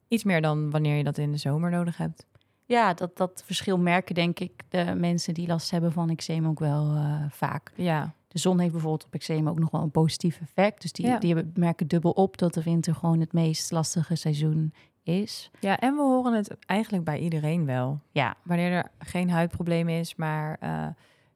Iets 0.09 0.25
meer 0.25 0.43
dan 0.43 0.71
wanneer 0.71 0.97
je 0.97 1.05
dat 1.05 1.19
in 1.19 1.33
de 1.33 1.37
zomer 1.37 1.71
nodig 1.71 1.97
hebt. 1.97 2.27
Ja, 2.65 2.95
dat, 2.95 3.17
dat 3.17 3.43
verschil 3.47 3.79
merken 3.79 4.15
denk 4.15 4.41
ik 4.41 4.53
de 4.69 4.95
mensen 4.97 5.35
die 5.35 5.47
last 5.47 5.71
hebben 5.71 5.93
van 5.93 6.11
eczeem 6.11 6.47
ook 6.47 6.59
wel 6.59 6.97
vaak. 7.31 7.73
Ja. 7.75 8.15
De 8.29 8.39
zon 8.39 8.59
heeft 8.59 8.73
bijvoorbeeld 8.73 9.05
op 9.05 9.15
eczeem 9.15 9.49
ook 9.49 9.59
nog 9.59 9.71
wel 9.71 9.83
een 9.83 9.91
positief 9.91 10.41
effect. 10.41 10.83
Dus 10.83 10.93
die, 10.93 11.07
ja. 11.07 11.19
die 11.19 11.51
merken 11.55 11.89
dubbel 11.89 12.11
op 12.11 12.39
dat 12.39 12.55
de 12.55 12.63
winter 12.63 12.95
gewoon 12.95 13.21
het 13.21 13.33
meest 13.33 13.71
lastige 13.71 14.15
seizoen 14.15 14.73
is. 15.09 15.51
Ja, 15.61 15.79
en 15.79 15.95
we 15.95 16.03
horen 16.03 16.33
het 16.33 16.57
eigenlijk 16.67 17.05
bij 17.05 17.19
iedereen 17.19 17.67
wel. 17.67 18.01
Ja. 18.11 18.35
Wanneer 18.43 18.73
er 18.73 18.91
geen 18.99 19.31
huidprobleem 19.31 19.89
is, 19.89 20.15
maar 20.15 20.57
uh, 20.63 20.87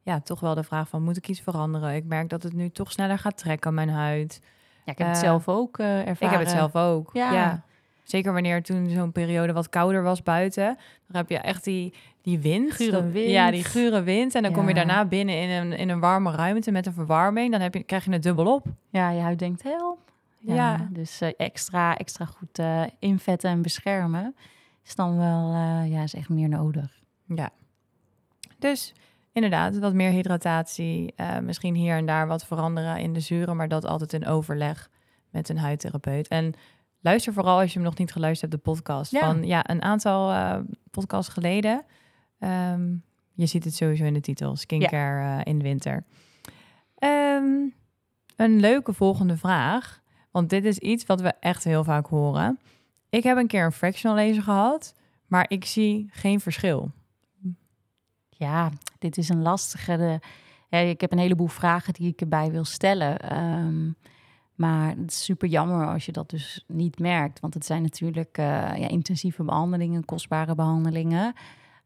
ja, 0.02 0.20
toch 0.20 0.40
wel 0.40 0.54
de 0.54 0.62
vraag 0.62 0.88
van 0.88 1.02
moet 1.02 1.16
ik 1.16 1.28
iets 1.28 1.40
veranderen? 1.40 1.94
Ik 1.94 2.04
merk 2.04 2.28
dat 2.28 2.42
het 2.42 2.52
nu 2.52 2.70
toch 2.70 2.92
sneller 2.92 3.18
gaat 3.18 3.36
trekken 3.36 3.74
mijn 3.74 3.88
huid. 3.88 4.40
Ja, 4.84 4.92
ik 4.92 4.98
heb 4.98 5.06
uh, 5.06 5.12
het 5.12 5.22
zelf 5.22 5.48
ook 5.48 5.78
uh, 5.78 5.86
ervaren. 5.86 6.16
Ik 6.20 6.30
heb 6.30 6.40
het 6.40 6.50
zelf 6.50 6.76
ook. 6.76 7.10
Ja. 7.12 7.32
ja. 7.32 7.62
Zeker 8.02 8.32
wanneer 8.32 8.62
toen 8.62 8.88
zo'n 8.88 9.12
periode 9.12 9.52
wat 9.52 9.68
kouder 9.68 10.02
was 10.02 10.22
buiten, 10.22 10.64
dan 11.06 11.16
heb 11.16 11.28
je 11.28 11.38
echt 11.38 11.64
die, 11.64 11.94
die 12.22 12.38
wind. 12.38 12.72
Gure 12.72 13.06
wind. 13.08 13.30
Ja, 13.30 13.50
die 13.50 13.64
gure 13.64 14.02
wind. 14.02 14.34
En 14.34 14.42
dan 14.42 14.50
ja. 14.50 14.56
kom 14.56 14.68
je 14.68 14.74
daarna 14.74 15.04
binnen 15.04 15.40
in 15.40 15.50
een, 15.50 15.72
in 15.72 15.88
een 15.88 16.00
warme 16.00 16.30
ruimte 16.30 16.70
met 16.70 16.86
een 16.86 16.92
verwarming. 16.92 17.52
Dan 17.52 17.60
heb 17.60 17.74
je, 17.74 17.82
krijg 17.82 18.04
je 18.04 18.12
het 18.12 18.22
dubbel 18.22 18.54
op. 18.54 18.66
Ja, 18.88 19.10
je 19.10 19.20
huid 19.20 19.38
denkt, 19.38 19.62
help. 19.62 20.11
Ja, 20.44 20.54
ja. 20.54 20.88
dus 20.90 21.22
uh, 21.22 21.28
extra, 21.36 21.96
extra 21.96 22.24
goed 22.24 22.58
uh, 22.58 22.82
invetten 22.98 23.50
en 23.50 23.62
beschermen 23.62 24.34
is 24.84 24.94
dan 24.94 25.16
wel, 25.16 25.52
uh, 25.52 25.90
ja, 25.90 26.02
is 26.02 26.14
echt 26.14 26.28
meer 26.28 26.48
nodig. 26.48 27.02
Ja. 27.26 27.50
Dus 28.58 28.94
inderdaad, 29.32 29.78
wat 29.78 29.94
meer 29.94 30.10
hydratatie, 30.10 31.14
misschien 31.42 31.74
hier 31.74 31.96
en 31.96 32.06
daar 32.06 32.26
wat 32.26 32.46
veranderen 32.46 32.98
in 32.98 33.12
de 33.12 33.20
zuren, 33.20 33.56
maar 33.56 33.68
dat 33.68 33.84
altijd 33.84 34.12
in 34.12 34.26
overleg 34.26 34.90
met 35.30 35.48
een 35.48 35.58
huidtherapeut. 35.58 36.28
En 36.28 36.54
luister 37.00 37.32
vooral 37.32 37.60
als 37.60 37.72
je 37.72 37.78
hem 37.78 37.88
nog 37.88 37.98
niet 37.98 38.12
geluisterd 38.12 38.52
hebt, 38.52 38.64
de 38.64 38.70
podcast 38.70 39.12
ja. 39.12 39.20
van 39.20 39.44
ja, 39.44 39.70
een 39.70 39.82
aantal 39.82 40.62
podcasts 40.90 41.32
geleden. 41.32 41.84
Um, 42.38 43.04
je 43.34 43.46
ziet 43.46 43.64
het 43.64 43.74
sowieso 43.74 44.04
in 44.04 44.14
de 44.14 44.20
titel, 44.20 44.56
skincare 44.56 45.22
ja. 45.22 45.44
in 45.44 45.58
de 45.58 45.64
winter. 45.64 46.04
Um, 46.98 47.74
een 48.36 48.60
leuke 48.60 48.92
volgende 48.92 49.36
vraag. 49.36 50.01
Want 50.32 50.50
dit 50.50 50.64
is 50.64 50.78
iets 50.78 51.06
wat 51.06 51.20
we 51.20 51.32
echt 51.40 51.64
heel 51.64 51.84
vaak 51.84 52.06
horen. 52.06 52.58
Ik 53.08 53.22
heb 53.22 53.36
een 53.36 53.46
keer 53.46 53.64
een 53.64 53.72
fractional 53.72 54.16
laser 54.16 54.42
gehad, 54.42 54.94
maar 55.26 55.44
ik 55.48 55.64
zie 55.64 56.08
geen 56.10 56.40
verschil. 56.40 56.90
Ja, 58.28 58.70
dit 58.98 59.18
is 59.18 59.28
een 59.28 59.42
lastige. 59.42 59.96
De, 59.96 60.20
ik 60.78 61.00
heb 61.00 61.12
een 61.12 61.18
heleboel 61.18 61.46
vragen 61.46 61.92
die 61.92 62.08
ik 62.08 62.20
erbij 62.20 62.50
wil 62.50 62.64
stellen. 62.64 63.38
Um, 63.38 63.96
maar 64.54 64.88
het 64.88 65.10
is 65.10 65.24
super 65.24 65.48
jammer 65.48 65.86
als 65.86 66.06
je 66.06 66.12
dat 66.12 66.30
dus 66.30 66.64
niet 66.66 66.98
merkt. 66.98 67.40
Want 67.40 67.54
het 67.54 67.66
zijn 67.66 67.82
natuurlijk 67.82 68.38
uh, 68.38 68.44
ja, 68.76 68.88
intensieve 68.88 69.42
behandelingen, 69.42 70.04
kostbare 70.04 70.54
behandelingen. 70.54 71.34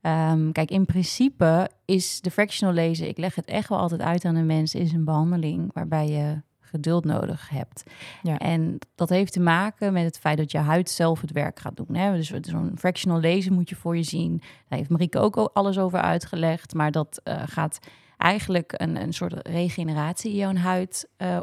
Um, 0.02 0.52
kijk, 0.52 0.70
in 0.70 0.86
principe 0.86 1.70
is 1.84 2.20
de 2.20 2.30
fractional 2.30 2.74
laser, 2.74 3.06
ik 3.06 3.18
leg 3.18 3.34
het 3.34 3.44
echt 3.44 3.68
wel 3.68 3.78
altijd 3.78 4.00
uit 4.00 4.24
aan 4.24 4.34
de 4.34 4.42
mensen, 4.42 4.80
is 4.80 4.92
een 4.92 5.04
behandeling 5.04 5.70
waarbij 5.72 6.08
je 6.08 6.42
geduld 6.66 7.04
nodig 7.04 7.48
hebt. 7.48 7.82
Ja. 8.22 8.38
En 8.38 8.78
dat 8.94 9.08
heeft 9.08 9.32
te 9.32 9.40
maken 9.40 9.92
met 9.92 10.04
het 10.04 10.18
feit 10.18 10.36
dat 10.36 10.50
je 10.50 10.58
huid 10.58 10.90
zelf 10.90 11.20
het 11.20 11.32
werk 11.32 11.60
gaat 11.60 11.76
doen. 11.76 11.94
Hè? 11.94 12.16
Dus 12.16 12.30
zo'n 12.40 12.72
fractional 12.78 13.20
laser 13.20 13.52
moet 13.52 13.68
je 13.68 13.76
voor 13.76 13.96
je 13.96 14.02
zien. 14.02 14.38
Daar 14.68 14.78
heeft 14.78 14.90
Marieke 14.90 15.18
ook 15.18 15.36
alles 15.36 15.78
over 15.78 16.00
uitgelegd. 16.00 16.74
Maar 16.74 16.90
dat 16.90 17.20
uh, 17.24 17.42
gaat 17.46 17.78
eigenlijk 18.16 18.74
een, 18.76 19.02
een 19.02 19.12
soort 19.12 19.48
regeneratie 19.48 20.30
in 20.30 20.36
jouw 20.36 20.54
huid 20.54 21.08
uh, 21.18 21.40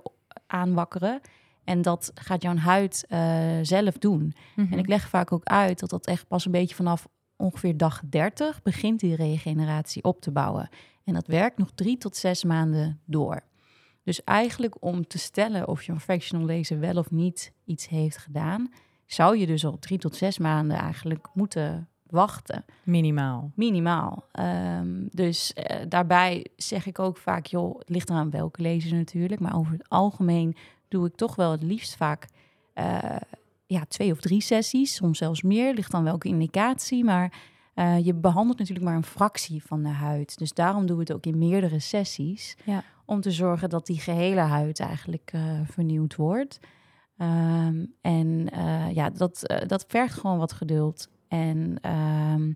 aanwakkeren. 0.48 1.22
En 1.64 1.82
dat 1.82 2.12
gaat 2.14 2.42
jouw 2.42 2.56
huid 2.56 3.06
eh, 3.10 3.20
zelf 3.62 3.98
doen. 3.98 4.34
Mhm. 4.56 4.74
En 4.74 4.80
ik 4.80 4.88
leg 4.88 5.10
vaak 5.10 5.32
ook 5.32 5.46
uit 5.46 5.80
dat 5.80 5.90
dat 5.90 6.08
echt 6.08 6.28
pas 6.28 6.46
een 6.46 6.52
beetje 6.52 6.76
vanaf 6.76 7.08
ongeveer 7.36 7.78
dag 7.78 8.02
30 8.10 8.62
begint 8.62 9.00
die 9.00 9.16
regeneratie 9.16 10.04
op 10.04 10.22
te 10.22 10.32
bouwen. 10.32 10.70
En 11.04 11.14
dat 11.14 11.28
werkt 11.28 11.58
nog 11.58 11.72
drie 11.76 11.98
tot 11.98 12.16
zes 12.16 12.44
maanden 12.44 13.00
door. 13.06 13.44
Dus 14.04 14.24
eigenlijk 14.24 14.76
om 14.80 15.08
te 15.08 15.18
stellen 15.18 15.68
of 15.68 15.84
je 15.84 15.92
een 15.92 16.00
fractional 16.00 16.46
laser 16.46 16.80
wel 16.80 16.96
of 16.96 17.12
niet 17.12 17.54
iets 17.66 17.88
heeft 17.88 18.18
gedaan, 18.18 18.72
zou 19.06 19.38
je 19.38 19.46
dus 19.46 19.66
al 19.66 19.80
drie 19.80 19.98
tot 19.98 20.16
zes 20.16 20.38
maanden 20.38 20.78
eigenlijk 20.78 21.28
moeten 21.34 21.88
wachten. 22.14 22.66
Minimaal. 22.84 23.52
Minimaal. 23.56 24.26
Ehm, 24.32 25.08
dus 25.12 25.54
eh, 25.54 25.82
daarbij 25.88 26.46
zeg 26.56 26.86
ik 26.86 27.00
ook 27.00 27.18
vaak, 27.18 27.46
joh, 27.46 27.80
het 27.80 27.90
ligt 27.90 28.10
eraan 28.10 28.30
welke 28.30 28.62
laser 28.62 28.94
natuurlijk, 28.94 29.42
maar 29.42 29.56
over 29.56 29.72
het 29.72 29.90
algemeen 29.90 30.56
doe 30.88 31.06
ik 31.08 31.16
toch 31.16 31.36
wel 31.36 31.52
het 31.52 31.64
liefst 31.64 31.96
vaak 31.96 32.28
eh, 32.74 33.16
ja, 33.66 33.86
twee 33.88 34.12
of 34.12 34.20
drie 34.20 34.42
sessies, 34.42 34.96
soms 34.96 35.18
zelfs 35.18 35.42
meer, 35.42 35.74
ligt 35.74 35.92
dan 35.92 36.04
welke 36.04 36.28
indicatie, 36.28 37.04
maar 37.04 37.34
eh, 37.74 38.06
je 38.06 38.14
behandelt 38.14 38.58
natuurlijk 38.58 38.86
maar 38.86 38.96
een 38.96 39.04
fractie 39.04 39.64
van 39.64 39.84
de 39.84 39.90
huid. 39.90 40.38
Dus 40.38 40.54
daarom 40.54 40.86
doen 40.86 40.96
we 40.96 41.02
het 41.02 41.14
ook 41.14 41.26
in 41.26 41.38
meerdere 41.38 41.80
sessies, 41.80 42.58
Ja. 42.64 42.84
Om 43.06 43.22
te 43.22 43.32
zorgen 43.32 43.70
dat 43.70 43.86
die 43.86 44.00
gehele 44.00 44.40
huid 44.40 44.80
eigenlijk 44.80 45.32
eh, 45.34 45.42
vernieuwd 45.66 46.16
wordt. 46.16 46.60
Ehm, 47.18 47.86
en 48.02 48.50
eh, 48.52 48.92
ja, 48.94 49.10
dat, 49.10 49.48
eh, 49.48 49.68
dat 49.68 49.86
vergt 49.88 50.20
gewoon 50.20 50.38
wat 50.38 50.54
geduld. 50.54 51.10
En 51.28 51.78
ehm, 51.82 52.54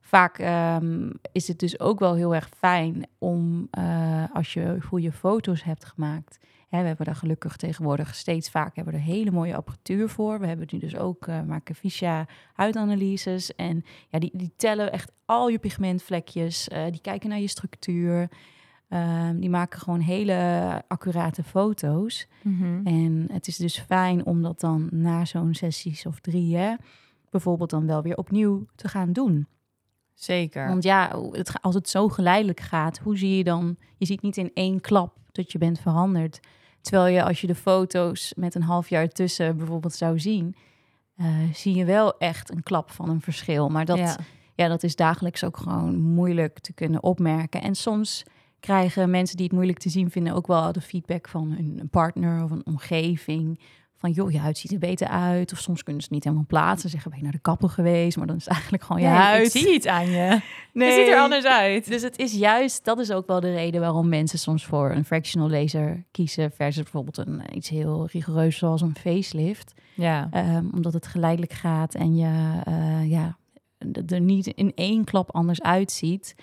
vaak 0.00 0.38
ehm, 0.38 1.10
is 1.32 1.48
het 1.48 1.58
dus 1.58 1.80
ook 1.80 1.98
wel 1.98 2.14
heel 2.14 2.34
erg 2.34 2.48
fijn 2.58 3.06
om 3.18 3.68
als 4.32 4.52
je 4.52 4.76
goede 4.80 5.12
foto's 5.12 5.62
hebt 5.62 5.84
gemaakt. 5.84 6.38
Hè, 6.68 6.80
we 6.80 6.86
hebben 6.86 7.06
daar 7.06 7.16
gelukkig 7.16 7.56
tegenwoordig 7.56 8.14
steeds 8.14 8.50
vaak 8.50 8.76
hebben 8.76 8.94
we 8.94 8.98
er 9.00 9.04
hele 9.04 9.30
mooie 9.30 9.56
apparatuur 9.56 10.08
voor. 10.08 10.40
We 10.40 10.46
hebben 10.46 10.66
nu 10.70 10.78
dus 10.78 10.96
ook 10.96 11.26
maken 11.26 11.74
Visha 11.74 12.26
huidanalyses. 12.52 13.54
En 13.54 13.84
ja, 14.08 14.18
die, 14.18 14.30
die 14.32 14.52
tellen 14.56 14.92
echt 14.92 15.12
al 15.24 15.48
je 15.48 15.58
pigmentvlekjes. 15.58 16.68
Die 16.90 17.00
kijken 17.00 17.28
naar 17.28 17.40
je 17.40 17.48
structuur. 17.48 18.28
Um, 18.94 19.40
die 19.40 19.50
maken 19.50 19.80
gewoon 19.80 20.00
hele 20.00 20.82
accurate 20.88 21.42
foto's. 21.42 22.26
Mhm. 22.42 22.86
En 22.86 23.28
het 23.32 23.46
is 23.46 23.56
dus 23.56 23.78
fijn 23.78 24.26
om 24.26 24.42
dat 24.42 24.60
dan 24.60 24.88
na 24.90 25.24
zo'n 25.24 25.54
sessies 25.54 26.06
of 26.06 26.20
drie, 26.20 26.56
hè, 26.56 26.74
bijvoorbeeld 27.30 27.70
dan 27.70 27.86
wel 27.86 28.02
weer 28.02 28.16
opnieuw 28.16 28.66
te 28.74 28.88
gaan 28.88 29.12
doen. 29.12 29.46
Zeker. 30.14 30.68
Want 30.68 30.82
ja, 30.82 31.20
het, 31.30 31.52
als 31.60 31.74
het 31.74 31.88
zo 31.88 32.08
geleidelijk 32.08 32.60
gaat, 32.60 32.98
hoe 32.98 33.18
zie 33.18 33.36
je 33.36 33.44
dan? 33.44 33.76
Je 33.96 34.06
ziet 34.06 34.22
niet 34.22 34.36
in 34.36 34.50
één 34.54 34.80
klap 34.80 35.16
dat 35.32 35.52
je 35.52 35.58
bent 35.58 35.80
veranderd. 35.80 36.40
Terwijl 36.80 37.14
je 37.14 37.24
als 37.24 37.40
je 37.40 37.46
de 37.46 37.54
foto's 37.54 38.32
met 38.36 38.54
een 38.54 38.62
half 38.62 38.88
jaar 38.88 39.08
tussen 39.08 39.56
bijvoorbeeld 39.56 39.94
zou 39.94 40.20
zien, 40.20 40.56
eh, 41.16 41.26
zie 41.52 41.74
je 41.74 41.84
wel 41.84 42.18
echt 42.18 42.50
een 42.50 42.62
klap 42.62 42.90
van 42.90 43.08
een 43.08 43.20
verschil. 43.20 43.68
Maar 43.68 43.84
dat, 43.84 43.98
Ja. 43.98 44.16
ja, 44.54 44.68
dat 44.68 44.82
is 44.82 44.96
dagelijks 44.96 45.44
ook 45.44 45.56
gewoon 45.56 46.00
moeilijk 46.00 46.58
te 46.58 46.72
kunnen 46.72 47.02
opmerken. 47.02 47.62
En 47.62 47.74
soms 47.74 48.24
krijgen 48.64 49.10
mensen 49.10 49.36
die 49.36 49.44
het 49.46 49.54
moeilijk 49.54 49.78
te 49.78 49.88
zien 49.88 50.10
vinden 50.10 50.34
ook 50.34 50.46
wel 50.46 50.72
de 50.72 50.80
feedback 50.80 51.28
van 51.28 51.50
hun 51.50 51.88
partner 51.90 52.44
of 52.44 52.50
een 52.50 52.66
omgeving. 52.66 53.60
Van 53.96 54.10
joh, 54.10 54.30
je 54.30 54.38
huid 54.38 54.58
ziet 54.58 54.72
er 54.72 54.78
beter 54.78 55.08
uit. 55.08 55.52
Of 55.52 55.58
soms 55.58 55.82
kunnen 55.82 56.02
ze 56.02 56.06
het 56.08 56.14
niet 56.16 56.24
helemaal 56.24 56.46
plaatsen. 56.48 56.90
Zeggen, 56.90 57.10
ben 57.10 57.18
je 57.18 57.24
naar 57.24 57.34
de 57.34 57.40
kapper 57.40 57.68
geweest? 57.68 58.16
Maar 58.16 58.26
dan 58.26 58.36
is 58.36 58.44
het 58.44 58.52
eigenlijk 58.52 58.82
gewoon 58.84 59.02
je 59.02 59.08
Ja, 59.08 59.14
huid. 59.14 59.54
ik 59.54 59.62
zie 59.62 59.74
iets 59.74 59.86
aan 59.86 60.10
je. 60.10 60.40
Nee. 60.72 60.88
Je 60.88 61.04
ziet 61.04 61.12
er 61.12 61.20
anders 61.20 61.44
uit. 61.44 61.88
Dus 61.88 62.02
het 62.02 62.18
is 62.18 62.32
juist, 62.32 62.84
dat 62.84 62.98
is 62.98 63.10
ook 63.12 63.26
wel 63.26 63.40
de 63.40 63.52
reden 63.52 63.80
waarom 63.80 64.08
mensen 64.08 64.38
soms 64.38 64.64
voor 64.64 64.90
een 64.90 65.04
fractional 65.04 65.50
laser 65.50 66.04
kiezen. 66.10 66.50
Versus 66.52 66.82
bijvoorbeeld 66.82 67.16
een, 67.16 67.40
eh, 67.40 67.56
iets 67.56 67.68
heel 67.68 68.08
rigoureus 68.12 68.56
zoals 68.58 68.80
een 68.80 68.96
facelift. 68.96 69.74
Ja. 69.94 70.28
Ehm, 70.30 70.64
omdat 70.74 70.92
het 70.92 71.06
geleidelijk 71.06 71.52
gaat 71.52 71.94
en 71.94 72.16
je 72.16 72.60
eh, 72.64 73.10
ja, 73.10 73.36
er 74.06 74.20
niet 74.20 74.46
in 74.46 74.72
één 74.74 75.04
klap 75.04 75.34
anders 75.34 75.62
uitziet. 75.62 76.34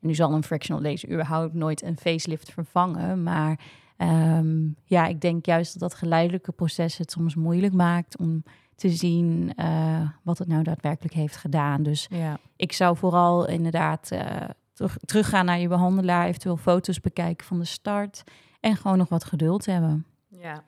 Nu 0.00 0.14
zal 0.14 0.32
een 0.32 0.44
fractional 0.44 0.82
laser 0.82 1.10
überhaupt 1.10 1.54
nooit 1.54 1.82
een 1.82 1.98
facelift 1.98 2.52
vervangen. 2.52 3.22
Maar 3.22 3.60
ehm, 3.96 4.68
ja, 4.84 5.06
ik 5.06 5.20
denk 5.20 5.46
juist 5.46 5.72
dat 5.72 5.90
dat 5.90 5.98
geleidelijke 5.98 6.52
proces 6.52 6.96
het 6.96 7.10
soms 7.10 7.34
moeilijk 7.34 7.72
maakt 7.72 8.18
om 8.18 8.42
te 8.74 8.88
zien 8.88 9.52
eh, 9.56 10.08
wat 10.22 10.38
het 10.38 10.48
nou 10.48 10.62
daadwerkelijk 10.62 11.14
heeft 11.14 11.36
gedaan. 11.36 11.82
Dus 11.82 12.06
ja. 12.10 12.38
ik 12.56 12.72
zou 12.72 12.96
vooral 12.96 13.48
inderdaad 13.48 14.10
eh, 14.10 14.48
terug, 14.72 14.96
teruggaan 15.04 15.44
naar 15.44 15.58
je 15.58 15.68
behandelaar, 15.68 16.26
eventueel 16.26 16.56
foto's 16.56 17.00
bekijken 17.00 17.46
van 17.46 17.58
de 17.58 17.64
start 17.64 18.24
en 18.60 18.76
gewoon 18.76 18.98
nog 18.98 19.08
wat 19.08 19.24
geduld 19.24 19.66
hebben. 19.66 20.06
Ja. 20.28 20.62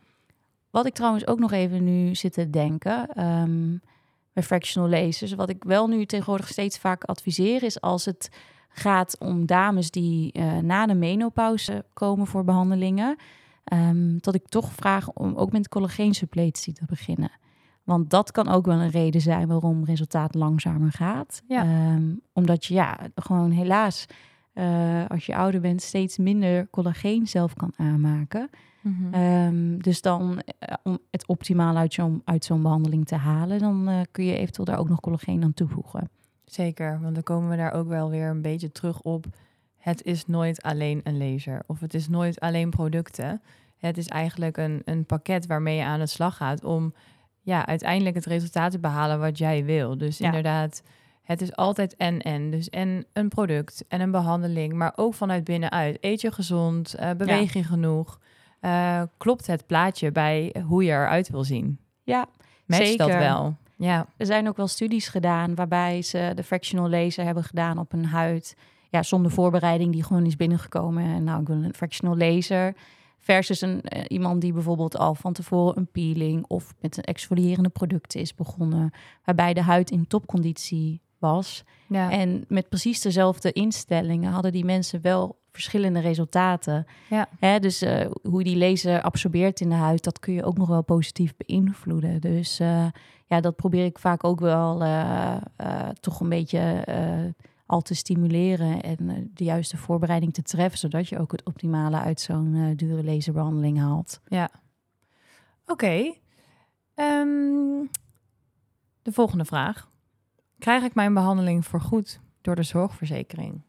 Wat 0.70 0.86
ik 0.86 0.94
trouwens 0.94 1.26
ook 1.26 1.38
nog 1.38 1.52
even 1.52 1.84
nu 1.84 2.14
zit 2.14 2.32
te 2.32 2.50
denken 2.50 3.08
ehm, 3.08 3.76
bij 4.32 4.42
fractional 4.42 4.88
lasers, 4.88 5.32
wat 5.32 5.48
ik 5.48 5.64
wel 5.64 5.86
nu 5.86 6.06
tegenwoordig 6.06 6.48
steeds 6.48 6.78
vaak 6.78 7.04
adviseer, 7.04 7.62
is 7.62 7.80
als 7.80 8.04
het 8.04 8.28
gaat 8.72 9.18
om 9.18 9.46
dames 9.46 9.90
die 9.90 10.32
eh, 10.32 10.56
na 10.58 10.86
de 10.86 10.94
menopauze 10.94 11.84
komen 11.92 12.26
voor 12.26 12.44
behandelingen, 12.44 13.16
ehm, 13.64 14.16
dat 14.18 14.34
ik 14.34 14.48
toch 14.48 14.72
vraag 14.72 15.12
om 15.12 15.34
ook 15.34 15.52
met 15.52 15.68
collageensuppletie 15.68 16.72
te 16.72 16.84
beginnen. 16.86 17.30
Want 17.84 18.10
dat 18.10 18.30
kan 18.30 18.48
ook 18.48 18.66
wel 18.66 18.78
een 18.78 18.90
reden 18.90 19.20
zijn 19.20 19.48
waarom 19.48 19.84
resultaat 19.84 20.34
langzamer 20.34 20.92
gaat. 20.92 21.42
Ja. 21.48 21.62
Ehm, 21.62 22.14
omdat 22.32 22.64
je 22.64 22.74
ja, 22.74 22.98
gewoon 23.14 23.50
helaas, 23.50 24.06
eh, 24.52 25.06
als 25.08 25.26
je 25.26 25.36
ouder 25.36 25.60
bent, 25.60 25.82
steeds 25.82 26.18
minder 26.18 26.70
collageen 26.70 27.26
zelf 27.26 27.54
kan 27.54 27.72
aanmaken. 27.76 28.50
Mhm. 28.82 29.14
Ehm, 29.14 29.78
dus 29.78 30.00
dan, 30.00 30.42
eh, 30.58 30.74
om 30.82 30.98
het 31.10 31.26
optimaal 31.26 31.76
uit 31.76 31.92
zo'n 31.92 32.22
uit 32.24 32.44
zo'n 32.44 32.62
behandeling 32.62 33.06
te 33.06 33.14
halen, 33.14 33.58
dan 33.58 34.06
kun 34.10 34.24
je 34.24 34.36
eventueel 34.36 34.66
daar 34.66 34.78
ook 34.78 34.88
nog 34.88 35.00
collageen 35.00 35.42
aan 35.44 35.54
toevoegen. 35.54 36.10
Zeker, 36.52 36.98
want 37.02 37.14
dan 37.14 37.22
komen 37.22 37.50
we 37.50 37.56
daar 37.56 37.72
ook 37.72 37.88
wel 37.88 38.10
weer 38.10 38.28
een 38.28 38.42
beetje 38.42 38.72
terug 38.72 39.00
op. 39.00 39.24
Het 39.78 40.02
is 40.04 40.26
nooit 40.26 40.62
alleen 40.62 41.00
een 41.04 41.18
laser 41.18 41.62
of 41.66 41.80
het 41.80 41.94
is 41.94 42.08
nooit 42.08 42.40
alleen 42.40 42.70
producten. 42.70 43.42
Het 43.78 43.98
is 43.98 44.08
eigenlijk 44.08 44.56
een, 44.56 44.82
een 44.84 45.04
pakket 45.04 45.46
waarmee 45.46 45.76
je 45.76 45.84
aan 45.84 45.98
de 45.98 46.06
slag 46.06 46.36
gaat 46.36 46.64
om 46.64 46.94
ja, 47.40 47.66
uiteindelijk 47.66 48.14
het 48.14 48.26
resultaat 48.26 48.70
te 48.70 48.78
behalen 48.78 49.18
wat 49.20 49.38
jij 49.38 49.64
wil. 49.64 49.98
Dus 49.98 50.18
Ja. 50.18 50.26
inderdaad, 50.26 50.82
het 51.22 51.40
is 51.42 51.56
altijd 51.56 51.96
en-en. 51.96 52.50
Dus 52.50 52.70
en 52.70 53.06
een 53.12 53.28
product 53.28 53.84
en 53.88 54.00
een 54.00 54.10
behandeling, 54.10 54.72
maar 54.72 54.92
ook 54.96 55.14
vanuit 55.14 55.44
binnenuit. 55.44 55.98
Eet 56.00 56.20
je 56.20 56.32
gezond? 56.32 56.94
Eh, 56.94 57.10
beweeg 57.10 57.52
je 57.52 57.64
genoeg? 57.64 58.18
Eh, 58.60 59.02
klopt 59.16 59.46
het 59.46 59.66
plaatje 59.66 60.12
bij 60.12 60.54
hoe 60.66 60.84
je 60.84 60.90
eruit 60.90 61.28
wil 61.28 61.44
zien? 61.44 61.78
Ja, 62.02 62.26
Matcht 62.66 62.98
dat 62.98 63.06
Zeker. 63.08 63.18
wel? 63.18 63.56
Ja, 63.82 64.06
er 64.16 64.26
zijn 64.26 64.48
ook 64.48 64.56
wel 64.56 64.66
studies 64.66 65.08
gedaan 65.08 65.54
waarbij 65.54 66.02
ze 66.02 66.32
de 66.34 66.42
fractional 66.42 66.90
laser 66.90 67.24
hebben 67.24 67.44
gedaan 67.44 67.78
op 67.78 67.92
een 67.92 68.04
huid. 68.04 68.56
Ja, 68.90 69.02
zonder 69.02 69.30
voorbereiding 69.30 69.92
die 69.92 70.02
gewoon 70.02 70.26
is 70.26 70.36
binnengekomen. 70.36 71.04
En 71.04 71.24
nou, 71.24 71.40
ik 71.40 71.46
wil 71.46 71.56
een 71.56 71.74
fractional 71.74 72.16
laser. 72.16 72.74
Versus 73.18 73.60
een, 73.60 73.82
eh, 73.82 74.04
iemand 74.08 74.40
die 74.40 74.52
bijvoorbeeld 74.52 74.98
al 74.98 75.14
van 75.14 75.32
tevoren 75.32 75.76
een 75.76 75.90
peeling 75.90 76.44
of 76.46 76.74
met 76.80 76.96
een 76.96 77.02
exfolierende 77.02 77.68
producten 77.68 78.20
is 78.20 78.34
begonnen. 78.34 78.90
Waarbij 79.24 79.54
de 79.54 79.62
huid 79.62 79.90
in 79.90 80.06
topconditie 80.06 81.00
was. 81.18 81.64
ja. 81.88 82.10
En 82.10 82.44
met 82.48 82.68
precies 82.68 83.00
dezelfde 83.00 83.52
instellingen 83.52 84.32
hadden 84.32 84.52
die 84.52 84.64
mensen 84.64 85.00
wel 85.00 85.40
verschillende 85.52 86.00
resultaten. 86.00 86.86
Ja. 87.10 87.28
Hè, 87.38 87.58
dus 87.58 87.82
eh, 87.82 88.10
hoe 88.22 88.44
die 88.44 88.56
laser 88.56 89.02
absorbeert 89.02 89.60
in 89.60 89.68
de 89.68 89.74
huid, 89.74 90.04
dat 90.04 90.18
kun 90.18 90.34
je 90.34 90.44
ook 90.44 90.56
nog 90.56 90.68
wel 90.68 90.82
positief 90.82 91.34
beïnvloeden. 91.36 92.20
Dus 92.20 92.60
eh, 92.60 92.86
ja, 93.32 93.40
dat 93.40 93.56
probeer 93.56 93.84
ik 93.84 93.98
vaak 93.98 94.24
ook 94.24 94.40
wel 94.40 94.82
eh, 94.82 95.36
eh, 95.56 95.88
toch 96.00 96.20
een 96.20 96.28
beetje 96.28 96.58
eh, 96.58 97.44
al 97.66 97.80
te 97.80 97.94
stimuleren 97.94 98.82
en 98.82 99.30
de 99.34 99.44
juiste 99.44 99.76
voorbereiding 99.76 100.34
te 100.34 100.42
treffen, 100.42 100.78
zodat 100.78 101.08
je 101.08 101.18
ook 101.18 101.32
het 101.32 101.44
optimale 101.44 101.98
uit 101.98 102.20
zo'n 102.20 102.72
dure 102.76 103.04
laserbehandeling 103.04 103.78
haalt. 103.78 104.20
Ja. 104.26 104.50
Oké. 105.66 106.14
Ehm, 106.94 107.86
de 109.02 109.12
volgende 109.12 109.44
vraag. 109.44 109.90
Krijg 110.58 110.84
ik 110.84 110.94
mijn 110.94 111.14
behandeling 111.14 111.66
vergoed 111.66 112.20
door 112.40 112.54
de 112.54 112.62
zorgverzekering? 112.62 113.62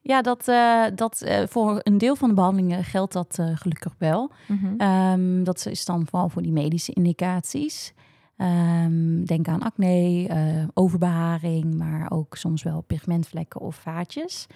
Ja, 0.00 0.22
dat, 0.22 0.48
eh, 0.48 0.84
dat, 0.94 1.24
voor 1.48 1.80
een 1.82 1.98
deel 1.98 2.16
van 2.16 2.28
de 2.28 2.34
behandelingen 2.34 2.84
geldt 2.84 3.12
dat 3.12 3.38
gelukkig 3.54 3.94
wel. 3.98 4.30
Ehm, 4.76 5.44
dat 5.44 5.66
is 5.66 5.84
dan 5.84 6.06
vooral 6.06 6.28
voor 6.28 6.42
die 6.42 6.52
medische 6.52 6.92
indicaties. 6.92 7.94
Ehm, 8.36 9.24
denk 9.24 9.48
aan 9.48 9.62
acne, 9.62 10.26
eh, 10.28 10.68
overbeharing, 10.74 11.74
maar 11.74 12.10
ook 12.10 12.36
soms 12.36 12.62
wel 12.62 12.80
pigmentvlekken 12.80 13.60
of 13.60 13.76
vaatjes. 13.76 14.46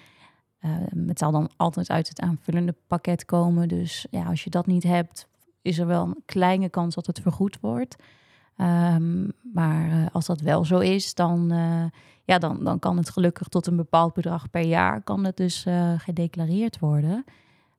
Ehm, 0.61 1.09
het 1.09 1.19
zal 1.19 1.31
dan 1.31 1.51
altijd 1.57 1.91
uit 1.91 2.09
het 2.09 2.21
aanvullende 2.21 2.75
pakket 2.87 3.25
komen. 3.25 3.69
Dus 3.69 4.07
ja, 4.11 4.25
als 4.25 4.45
je 4.45 4.51
dat 4.51 4.67
niet 4.67 4.83
hebt, 4.83 5.29
is 5.62 5.79
er 5.79 5.87
wel 5.87 6.05
een 6.05 6.23
kleine 6.25 6.69
kans 6.69 6.95
dat 6.95 7.07
het 7.07 7.21
vergoed 7.21 7.61
wordt. 7.61 7.97
Ehm, 8.57 9.25
maar 9.53 9.91
eh, 9.91 10.07
als 10.12 10.27
dat 10.27 10.41
wel 10.41 10.65
zo 10.65 10.79
is, 10.79 11.15
dan, 11.15 11.51
eh, 11.51 11.85
ja, 12.25 12.39
dan, 12.39 12.65
dan 12.65 12.79
kan 12.79 12.97
het 12.97 13.11
gelukkig 13.11 13.49
tot 13.49 13.67
een 13.67 13.77
bepaald 13.77 14.15
bedrag 14.15 14.51
per 14.51 14.65
jaar 14.65 15.03
kan 15.03 15.25
het 15.25 15.37
dus 15.37 15.67
gedeclareerd 15.97 16.79
worden. 16.79 17.25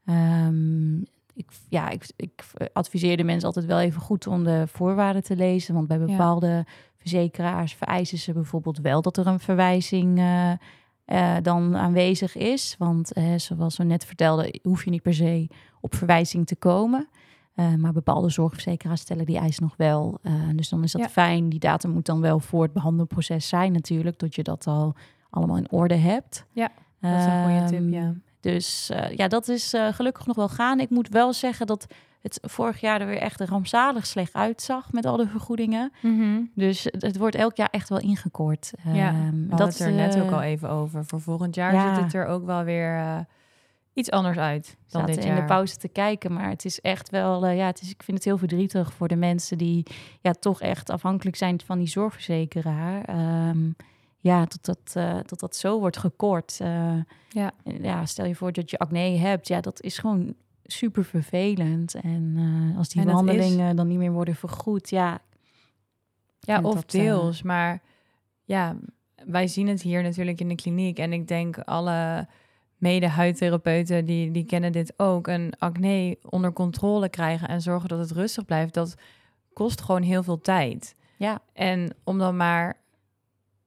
Ehm, 0.05 1.01
ik, 1.37 1.49
ja, 1.69 1.89
ik, 1.89 2.05
ik 2.15 2.43
adviseer 2.73 3.17
de 3.17 3.23
mensen 3.23 3.47
altijd 3.47 3.65
wel 3.65 3.79
even 3.79 4.01
goed 4.01 4.27
om 4.27 4.43
de 4.43 4.63
voorwaarden 4.67 5.23
te 5.23 5.35
lezen. 5.35 5.73
Want 5.73 5.87
bij 5.87 5.99
bepaalde 5.99 6.65
verzekeraars 6.95 7.73
vereisen 7.73 8.17
ze 8.17 8.33
bijvoorbeeld 8.33 8.77
wel 8.77 9.01
dat 9.01 9.17
er 9.17 9.27
een 9.27 9.39
verwijzing 9.39 10.19
uh, 10.19 10.51
uh, 11.05 11.35
dan 11.41 11.75
aanwezig 11.75 12.35
is. 12.35 12.75
Want 12.77 13.11
zoals 13.37 13.77
we 13.77 13.83
net 13.83 14.05
vertelden, 14.05 14.59
hoef 14.63 14.83
je 14.83 14.89
niet 14.89 15.01
per 15.01 15.13
se 15.13 15.49
op 15.81 15.95
verwijzing 15.95 16.47
te 16.47 16.55
komen. 16.55 17.07
Maar 17.77 17.93
bepaalde 17.93 18.29
zorgverzekeraars 18.29 19.01
stellen 19.01 19.25
die 19.25 19.37
eis 19.37 19.59
nog 19.59 19.73
wel. 19.77 20.19
Dus 20.55 20.69
dan 20.69 20.83
is 20.83 20.91
dat 20.91 21.11
fijn. 21.11 21.49
Die 21.49 21.59
datum 21.59 21.91
moet 21.91 22.05
dan 22.05 22.21
wel 22.21 22.39
voor 22.39 22.63
het 22.63 22.73
behandelproces 22.73 23.47
zijn 23.47 23.71
natuurlijk. 23.71 24.19
Dat 24.19 24.35
je 24.35 24.43
dat 24.43 24.67
al 24.67 24.95
allemaal 25.29 25.57
in 25.57 25.71
orde 25.71 25.95
hebt. 25.95 26.45
Ja, 26.51 26.71
dat 26.99 27.19
is 27.19 27.25
een 27.25 27.43
goede 27.43 27.65
tip, 27.65 27.93
ja. 27.93 28.13
Ehm, 28.47 28.55
dus 28.55 28.89
uh, 28.91 29.11
ja, 29.15 29.27
dat 29.27 29.47
is 29.47 29.73
gelukkig 29.91 30.25
nog 30.25 30.35
wel 30.35 30.49
gaan. 30.49 30.79
Ik 30.79 30.89
moet 30.89 31.09
wel 31.09 31.33
zeggen 31.33 31.67
dat 31.67 31.87
het 32.21 32.39
vorig 32.41 32.81
jaar 32.81 33.01
er 33.01 33.07
weer 33.07 33.17
echt 33.17 33.41
rampzalig 33.41 34.05
slecht 34.05 34.33
uitzag 34.33 34.91
met 34.91 35.05
al 35.05 35.17
de 35.17 35.27
vergoedingen. 35.27 35.91
Mm 36.01 36.19
-hmm. 36.19 36.51
Dus 36.55 36.83
het, 36.83 37.17
wordt 37.17 37.35
elk 37.35 37.55
jaar 37.55 37.69
echt 37.71 37.89
wel 37.89 37.99
ingekort. 37.99 38.71
Ja, 38.93 39.09
um, 39.09 39.49
dat 39.49 39.67
is 39.67 39.79
er 39.79 39.91
net 39.91 40.19
ook 40.19 40.31
al 40.31 40.41
even 40.41 40.69
over. 40.69 41.05
Voor 41.05 41.21
volgend 41.21 41.55
jaar 41.55 41.73
ja. 41.73 41.95
zit 41.95 42.03
het 42.03 42.13
er 42.13 42.25
ook 42.25 42.45
wel 42.45 42.63
weer 42.63 43.25
iets 43.97 44.11
anders 44.11 44.37
uit 44.37 44.77
dan 44.87 45.05
dit 45.05 45.25
in 45.25 45.35
de 45.35 45.43
pauze 45.43 45.77
te 45.77 45.87
kijken, 45.87 46.33
maar 46.33 46.49
het 46.49 46.65
is 46.65 46.81
echt 46.81 47.09
wel, 47.09 47.47
uh, 47.47 47.57
ja, 47.57 47.65
het 47.65 47.81
is, 47.81 47.89
ik 47.89 48.03
vind 48.03 48.17
het 48.17 48.25
heel 48.25 48.37
verdrietig 48.37 48.93
voor 48.93 49.07
de 49.07 49.15
mensen 49.15 49.57
die 49.57 49.85
ja 50.21 50.31
toch 50.31 50.61
echt 50.61 50.89
afhankelijk 50.89 51.35
zijn 51.35 51.61
van 51.65 51.77
die 51.77 51.87
zorgverzekeraar. 51.87 53.09
Um, 53.49 53.75
ja, 54.27 54.45
dat 54.45 54.59
dat, 54.61 54.93
uh, 54.97 55.19
dat 55.25 55.39
dat 55.39 55.55
zo 55.55 55.79
wordt 55.79 55.97
gekort. 55.97 56.59
Uh, 56.61 56.93
ja. 57.29 57.51
ja, 57.63 58.05
stel 58.05 58.25
je 58.25 58.35
voor 58.35 58.51
dat 58.51 58.69
je 58.69 58.77
acne 58.77 58.99
hebt, 58.99 59.47
ja, 59.47 59.61
dat 59.61 59.81
is 59.81 59.97
gewoon 59.97 60.35
super 60.63 61.05
vervelend. 61.05 61.95
En 61.95 62.37
als 62.77 62.89
die 62.89 63.03
behandelingen 63.03 63.75
dan 63.75 63.87
niet 63.87 63.97
meer 63.97 64.11
worden 64.11 64.35
vergoed, 64.35 64.89
ja. 64.89 65.19
Ja, 66.39 66.61
of 66.61 66.85
deels, 66.85 67.41
maar 67.41 67.81
ja, 68.43 68.75
wij 69.25 69.47
zien 69.47 69.67
het 69.67 69.81
hier 69.81 70.03
natuurlijk 70.03 70.39
in 70.39 70.47
de 70.47 70.55
kliniek 70.55 70.99
en 70.99 71.13
ik 71.13 71.27
denk 71.27 71.57
alle 71.57 72.27
mede-huidtherapeuten 72.77 74.05
die, 74.05 74.31
die 74.31 74.45
kennen 74.45 74.71
dit 74.71 74.93
ook. 74.97 75.27
Een 75.27 75.53
acne 75.57 76.17
onder 76.29 76.53
controle 76.53 77.09
krijgen 77.09 77.47
en 77.47 77.61
zorgen 77.61 77.89
dat 77.89 77.99
het 77.99 78.11
rustig 78.11 78.45
blijft, 78.45 78.73
dat 78.73 78.95
kost 79.53 79.81
gewoon 79.81 80.01
heel 80.01 80.23
veel 80.23 80.41
tijd. 80.41 80.95
Ja. 81.17 81.41
En 81.53 81.95
om 82.03 82.17
dan 82.17 82.37
maar 82.37 82.77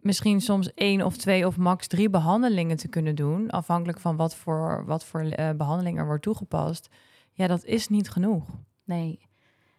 misschien 0.00 0.40
soms 0.40 0.74
één 0.74 1.04
of 1.04 1.16
twee 1.16 1.46
of 1.46 1.56
max 1.56 1.86
drie 1.86 2.10
behandelingen 2.10 2.76
te 2.76 2.88
kunnen 2.88 3.14
doen, 3.14 3.50
afhankelijk 3.50 4.00
van 4.00 4.16
wat 4.16 4.34
voor, 4.34 4.84
wat 4.86 5.04
voor 5.04 5.22
uh, 5.22 5.50
behandeling 5.50 5.98
er 5.98 6.06
wordt 6.06 6.22
toegepast, 6.22 6.88
ja, 7.32 7.46
dat 7.46 7.64
is 7.64 7.88
niet 7.88 8.10
genoeg. 8.10 8.44
Nee. 8.84 9.28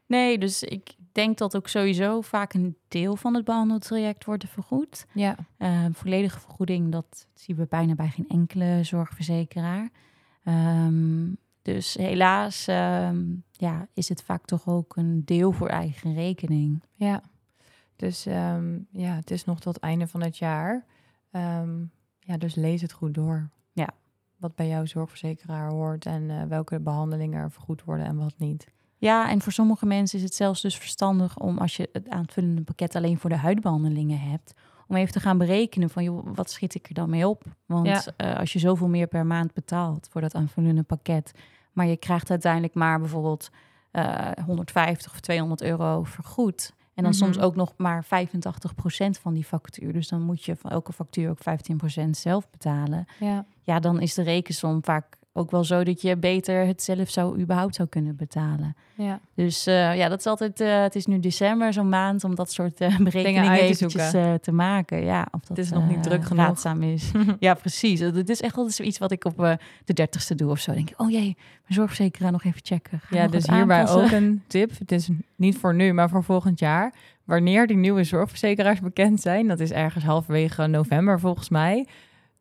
Nee, 0.05 0.37
dus 0.37 0.63
ik 0.63 0.95
denk 1.11 1.37
dat 1.37 1.55
ook 1.55 1.67
sowieso 1.67 2.21
vaak 2.21 2.53
een 2.53 2.75
deel 2.87 3.15
van 3.15 3.33
het 3.35 3.45
behandeltraject 3.45 4.25
wordt 4.25 4.45
vergoed. 4.49 5.05
Ja. 5.13 5.35
Uh, 5.57 5.85
volledige 5.91 6.39
vergoeding, 6.39 6.91
dat 6.91 7.27
zien 7.33 7.55
we 7.55 7.65
bijna 7.69 7.95
bij 7.95 8.09
geen 8.09 8.27
enkele 8.27 8.79
zorgverzekeraar. 8.83 9.89
Um, 10.43 11.37
dus 11.61 11.93
helaas 11.93 12.67
um, 12.67 13.43
ja, 13.51 13.87
is 13.93 14.09
het 14.09 14.23
vaak 14.23 14.45
toch 14.45 14.67
ook 14.67 14.95
een 14.95 15.25
deel 15.25 15.51
voor 15.51 15.67
eigen 15.67 16.13
rekening. 16.13 16.83
Ja, 16.93 17.23
dus 18.01 18.25
um, 18.25 18.87
ja, 18.91 19.15
het 19.15 19.31
is 19.31 19.45
nog 19.45 19.59
tot 19.59 19.73
het 19.73 19.83
einde 19.83 20.07
van 20.07 20.21
het 20.21 20.37
jaar. 20.37 20.85
ja, 22.19 22.37
dus 22.37 22.55
lees 22.55 22.81
het 22.81 22.91
goed 22.91 23.13
door. 23.13 23.49
Ja. 23.71 23.89
Wat 24.37 24.55
bij 24.55 24.67
jouw 24.67 24.85
zorgverzekeraar 24.85 25.69
hoort 25.69 26.05
en 26.05 26.21
uh, 26.21 26.43
welke 26.43 26.79
behandelingen 26.79 27.41
er 27.41 27.51
vergoed 27.51 27.83
worden 27.83 28.05
en 28.05 28.17
wat 28.17 28.33
niet. 28.37 28.67
Ja, 28.97 29.29
en 29.29 29.41
voor 29.41 29.51
sommige 29.51 29.85
mensen 29.85 30.17
is 30.17 30.23
het 30.23 30.35
zelfs 30.35 30.61
dus 30.61 30.77
verstandig 30.77 31.37
om 31.37 31.57
als 31.57 31.75
je 31.75 31.89
het 31.91 32.09
aanvullende 32.09 32.61
pakket 32.61 32.95
alleen 32.95 33.17
voor 33.17 33.29
de 33.29 33.35
huidbehandelingen 33.35 34.19
hebt, 34.19 34.53
om 34.87 34.95
even 34.95 35.13
te 35.13 35.19
gaan 35.19 35.37
berekenen 35.37 35.89
van 35.89 36.03
joh, 36.03 36.27
wat 36.35 36.51
schiet 36.51 36.75
ik 36.75 36.87
er 36.87 36.93
dan 36.93 37.09
mee 37.09 37.27
op? 37.27 37.43
Want 37.65 37.87
ja. 37.87 38.03
uh, 38.17 38.39
als 38.39 38.53
je 38.53 38.59
zoveel 38.59 38.87
meer 38.87 39.07
per 39.07 39.25
maand 39.25 39.53
betaalt 39.53 40.07
voor 40.11 40.21
dat 40.21 40.35
aanvullende 40.35 40.83
pakket, 40.83 41.31
maar 41.71 41.85
je 41.85 41.97
krijgt 41.97 42.29
uiteindelijk 42.29 42.73
maar 42.73 42.99
bijvoorbeeld 42.99 43.49
uh, 43.91 44.31
150 44.45 45.11
of 45.11 45.19
200 45.19 45.61
euro 45.61 46.03
vergoed. 46.03 46.73
En 46.93 47.03
dan 47.03 47.13
mm 47.13 47.19
-hmm. 47.19 47.33
soms 47.33 47.45
ook 47.45 47.55
nog 47.55 47.73
maar 47.77 48.05
85% 48.05 48.07
van 49.21 49.33
die 49.33 49.43
factuur. 49.43 49.93
Dus 49.93 50.07
dan 50.07 50.21
moet 50.21 50.43
je 50.43 50.55
van 50.55 50.71
elke 50.71 50.93
factuur 50.93 51.29
ook 51.29 51.39
15% 52.07 52.09
zelf 52.09 52.49
betalen. 52.49 53.05
Ja. 53.19 53.45
ja, 53.61 53.79
dan 53.79 54.01
is 54.01 54.13
de 54.13 54.23
rekensom 54.23 54.83
vaak 54.83 55.17
ook 55.33 55.51
wel 55.51 55.63
zo 55.63 55.83
dat 55.83 56.01
je 56.01 56.17
beter 56.17 56.65
het 56.65 56.83
zelf 56.83 57.09
zou 57.09 57.39
überhaupt 57.39 57.75
zou 57.75 57.87
kunnen 57.87 58.15
betalen. 58.15 58.75
Ja. 58.95 59.19
Dus 59.35 59.67
uh, 59.67 59.95
ja, 59.95 60.09
dat 60.09 60.19
is 60.19 60.25
altijd. 60.25 60.61
Uh, 60.61 60.81
het 60.81 60.95
is 60.95 61.05
nu 61.05 61.19
december, 61.19 61.73
zo'n 61.73 61.89
maand, 61.89 62.23
om 62.23 62.35
dat 62.35 62.51
soort 62.51 62.81
uh, 62.81 62.97
berekeningen 62.97 63.51
eventjes 63.51 64.11
te, 64.11 64.39
te, 64.41 64.51
maken. 64.51 65.03
Ja, 65.03 65.27
of 65.31 65.39
dat 65.39 65.57
het 65.57 65.57
is 65.57 65.71
nog 65.71 65.87
niet 65.87 66.03
druk 66.03 66.23
genoeg. 66.23 66.45
raadzaam 66.45 66.83
is. 66.83 67.11
ja, 67.39 67.53
precies. 67.53 67.99
Het 67.99 68.29
is 68.29 68.41
echt 68.41 68.55
altijd 68.55 68.75
zoiets 68.75 68.97
wat 68.97 69.11
ik 69.11 69.25
op 69.25 69.57
de 69.85 69.93
dertigste 69.93 70.35
doe 70.35 70.51
of 70.51 70.59
zo. 70.59 70.73
Denk 70.73 70.89
ik, 70.89 71.01
oh 71.01 71.09
jee, 71.09 71.35
mijn 71.35 71.37
zorgverzekeraar 71.67 72.31
nog 72.31 72.43
even 72.43 72.61
checken. 72.63 73.01
Ja, 73.09 73.27
dus 73.27 73.47
hierbij 73.47 73.89
ook 73.89 74.11
een 74.11 74.43
tip. 74.47 74.79
Het 74.79 74.91
is 74.91 75.09
niet 75.35 75.57
voor 75.57 75.75
nu, 75.75 75.93
maar 75.93 76.09
voor 76.09 76.23
volgend 76.23 76.59
jaar. 76.59 76.93
Wanneer 77.23 77.67
die 77.67 77.77
nieuwe 77.77 78.03
zorgverzekeraars 78.03 78.79
bekend 78.79 79.21
zijn, 79.21 79.47
dat 79.47 79.59
is 79.59 79.71
ergens 79.71 80.03
halverwege 80.03 80.67
november 80.67 81.19
volgens 81.19 81.49
mij 81.49 81.87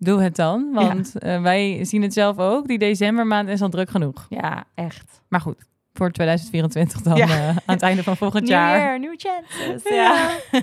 doe 0.00 0.22
het 0.22 0.36
dan. 0.36 0.72
Want 0.72 1.14
ja. 1.18 1.36
uh, 1.36 1.42
wij 1.42 1.84
zien 1.84 2.02
het 2.02 2.12
zelf 2.12 2.38
ook. 2.38 2.68
Die 2.68 2.78
decembermaand 2.78 3.48
is 3.48 3.62
al 3.62 3.68
druk 3.68 3.90
genoeg. 3.90 4.26
Ja, 4.28 4.64
echt. 4.74 5.22
Maar 5.28 5.40
goed, 5.40 5.64
voor 5.92 6.10
2024 6.10 7.00
dan 7.00 7.16
ja. 7.16 7.26
uh, 7.26 7.48
aan 7.48 7.56
het 7.64 7.82
einde 7.82 8.02
van 8.02 8.16
volgend 8.16 8.42
New 8.42 8.52
jaar. 8.52 8.78
Year, 8.78 9.00
new 9.00 9.14
chances. 9.16 9.82
Ja. 9.92 10.30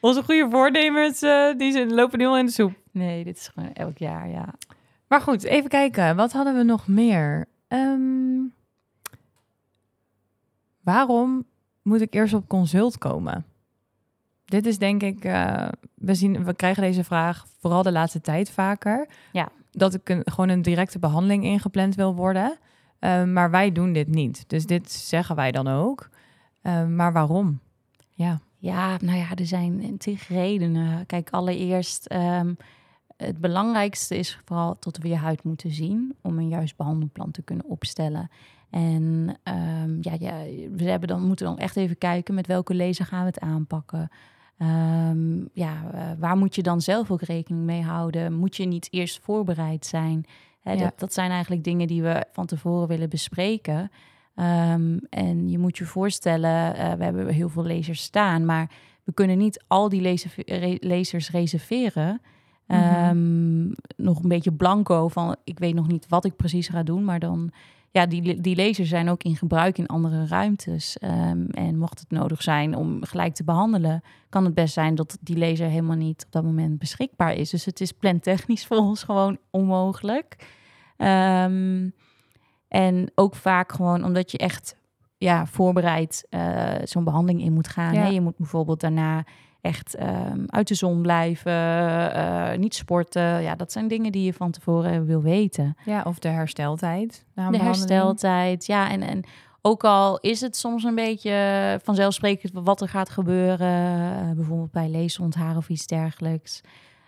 Onze 0.00 0.22
goede 0.22 0.48
voornemens, 0.50 1.22
uh, 1.22 1.52
die 1.56 1.94
lopen 1.94 2.18
nu 2.18 2.26
al 2.26 2.38
in 2.38 2.46
de 2.46 2.52
soep. 2.52 2.72
Nee, 2.90 3.24
dit 3.24 3.36
is 3.36 3.48
gewoon 3.48 3.72
elk 3.72 3.98
jaar, 3.98 4.28
ja. 4.28 4.54
Maar 5.08 5.20
goed, 5.20 5.42
even 5.42 5.70
kijken. 5.70 6.16
Wat 6.16 6.32
hadden 6.32 6.56
we 6.56 6.62
nog 6.62 6.88
meer? 6.88 7.48
Um, 7.68 8.54
waarom 10.80 11.44
moet 11.82 12.00
ik 12.00 12.14
eerst 12.14 12.34
op 12.34 12.48
consult 12.48 12.98
komen? 12.98 13.44
Dit 14.52 14.66
is 14.66 14.78
denk 14.78 15.02
ik, 15.02 15.24
uh, 15.24 15.68
we, 15.94 16.14
zien, 16.14 16.44
we 16.44 16.54
krijgen 16.54 16.82
deze 16.82 17.04
vraag 17.04 17.46
vooral 17.60 17.82
de 17.82 17.92
laatste 17.92 18.20
tijd 18.20 18.50
vaker. 18.50 19.08
Ja. 19.32 19.48
Dat 19.70 19.94
ik 19.94 20.08
een, 20.08 20.22
gewoon 20.24 20.48
een 20.48 20.62
directe 20.62 20.98
behandeling 20.98 21.44
ingepland 21.44 21.94
wil 21.94 22.14
worden. 22.14 22.58
Uh, 23.00 23.24
maar 23.24 23.50
wij 23.50 23.72
doen 23.72 23.92
dit 23.92 24.08
niet. 24.08 24.44
Dus 24.46 24.66
dit 24.66 24.92
zeggen 24.92 25.36
wij 25.36 25.52
dan 25.52 25.68
ook. 25.68 26.08
Uh, 26.62 26.86
maar 26.86 27.12
waarom? 27.12 27.60
Ja. 28.10 28.40
Ja, 28.58 28.96
nou 29.00 29.18
ja, 29.18 29.34
er 29.34 29.46
zijn 29.46 29.98
tig 29.98 30.28
redenen. 30.28 31.06
Kijk, 31.06 31.30
allereerst, 31.30 32.12
um, 32.12 32.56
het 33.16 33.38
belangrijkste 33.38 34.16
is 34.16 34.40
vooral 34.44 34.78
tot 34.78 34.98
we 34.98 35.08
je 35.08 35.16
huid 35.16 35.44
moeten 35.44 35.70
zien 35.70 36.16
om 36.22 36.38
een 36.38 36.48
juist 36.48 36.76
behandelplan 36.76 37.30
te 37.30 37.42
kunnen 37.42 37.66
opstellen. 37.66 38.30
En 38.70 39.36
um, 39.44 39.98
ja, 40.00 40.14
ja, 40.18 40.34
we 40.72 40.84
hebben 40.84 41.08
dan, 41.08 41.26
moeten 41.26 41.46
dan 41.46 41.58
echt 41.58 41.76
even 41.76 41.98
kijken 41.98 42.34
met 42.34 42.46
welke 42.46 42.74
laser 42.74 43.06
gaan 43.06 43.20
we 43.20 43.26
het 43.26 43.40
aanpakken. 43.40 44.10
Um, 44.62 45.48
ja, 45.52 45.82
uh, 45.94 46.00
waar 46.18 46.36
moet 46.36 46.54
je 46.54 46.62
dan 46.62 46.80
zelf 46.80 47.10
ook 47.10 47.22
rekening 47.22 47.64
mee 47.64 47.82
houden? 47.82 48.32
Moet 48.32 48.56
je 48.56 48.64
niet 48.64 48.88
eerst 48.90 49.20
voorbereid 49.22 49.86
zijn? 49.86 50.24
Ja. 50.64 50.76
dat, 50.76 50.98
dat, 50.98 51.12
zijn 51.12 51.30
eigenlijk 51.30 51.64
dingen 51.64 51.86
die 51.86 52.02
we 52.02 52.24
van 52.32 52.46
tevoren 52.46 52.88
willen 52.88 53.08
bespreken. 53.08 53.90
Um, 54.36 55.00
en 55.10 55.48
je 55.48 55.58
moet 55.58 55.78
je 55.78 55.84
voorstellen, 55.84 56.76
uh, 56.76 56.92
we 56.92 57.04
hebben 57.04 57.28
heel 57.28 57.48
veel 57.48 57.66
lasers 57.66 58.02
staan, 58.02 58.44
maar 58.44 58.70
we 59.04 59.12
kunnen 59.12 59.38
niet 59.38 59.64
al 59.66 59.88
die 59.88 60.02
laser, 60.02 60.32
re 60.36 60.76
lasers 60.80 61.30
reserveren. 61.30 62.20
Mm 62.66 62.78
-hmm. 62.78 63.08
um, 63.08 63.74
nog 63.96 64.22
een 64.22 64.28
beetje 64.28 64.52
blanco 64.52 65.08
van, 65.08 65.36
ik 65.44 65.58
weet 65.58 65.74
nog 65.74 65.88
niet 65.88 66.08
wat 66.08 66.24
ik 66.24 66.36
precies 66.36 66.68
ga 66.68 66.82
doen, 66.82 67.04
maar 67.04 67.18
dan 67.18 67.52
ja, 67.92 68.06
die, 68.06 68.40
die 68.40 68.56
lasers 68.56 68.88
zijn 68.88 69.08
ook 69.08 69.22
in 69.22 69.36
gebruik 69.36 69.78
in 69.78 69.86
andere 69.86 70.26
ruimtes. 70.26 70.96
Um, 71.00 71.46
en 71.46 71.78
mocht 71.78 71.98
het 71.98 72.10
nodig 72.10 72.42
zijn 72.42 72.76
om 72.76 73.04
gelijk 73.04 73.34
te 73.34 73.44
behandelen, 73.44 74.02
kan 74.28 74.44
het 74.44 74.54
best 74.54 74.74
zijn 74.74 74.94
dat 74.94 75.18
die 75.20 75.38
laser 75.38 75.68
helemaal 75.68 75.96
niet 75.96 76.24
op 76.24 76.32
dat 76.32 76.44
moment 76.44 76.78
beschikbaar 76.78 77.34
is. 77.34 77.50
Dus 77.50 77.64
het 77.64 77.80
is 77.80 77.92
plantechnisch 77.92 78.66
voor 78.68 78.76
ons 78.76 79.02
gewoon 79.02 79.38
onmogelijk. 79.50 80.36
Um, 80.96 81.94
en 82.68 83.10
ook 83.14 83.34
vaak 83.34 83.72
gewoon 83.72 84.04
omdat 84.04 84.30
je 84.30 84.38
echt 84.38 84.76
ja, 85.16 85.46
voorbereid 85.46 86.26
uh, 86.30 86.74
zo'n 86.84 87.04
behandeling 87.04 87.42
in 87.42 87.52
moet 87.52 87.68
gaan. 87.68 87.94
Ja. 87.94 88.06
Je 88.06 88.20
moet 88.20 88.36
bijvoorbeeld 88.36 88.80
daarna 88.80 89.24
echt 89.62 90.00
um, 90.00 90.44
uit 90.46 90.68
de 90.68 90.74
zon 90.74 91.02
blijven, 91.02 91.52
uh, 91.52 92.52
niet 92.56 92.74
sporten. 92.74 93.42
Ja, 93.42 93.54
dat 93.54 93.72
zijn 93.72 93.88
dingen 93.88 94.12
die 94.12 94.24
je 94.24 94.32
van 94.32 94.50
tevoren 94.50 95.06
wil 95.06 95.22
weten. 95.22 95.76
Ja, 95.84 96.02
of 96.06 96.18
de 96.18 96.28
hersteltijd. 96.28 97.24
de 97.34 97.58
hersteltijd, 97.58 98.66
ja. 98.66 98.90
En, 98.90 99.02
en 99.02 99.24
ook 99.60 99.84
al 99.84 100.18
is 100.18 100.40
het 100.40 100.56
soms 100.56 100.84
een 100.84 100.94
beetje 100.94 101.80
vanzelfsprekend 101.82 102.52
wat 102.52 102.80
er 102.80 102.88
gaat 102.88 103.10
gebeuren, 103.10 103.98
uh, 103.98 104.30
bijvoorbeeld 104.34 104.72
bij 104.72 104.88
leesontharen 104.88 105.56
of 105.56 105.68
iets 105.68 105.86
dergelijks. 105.86 106.60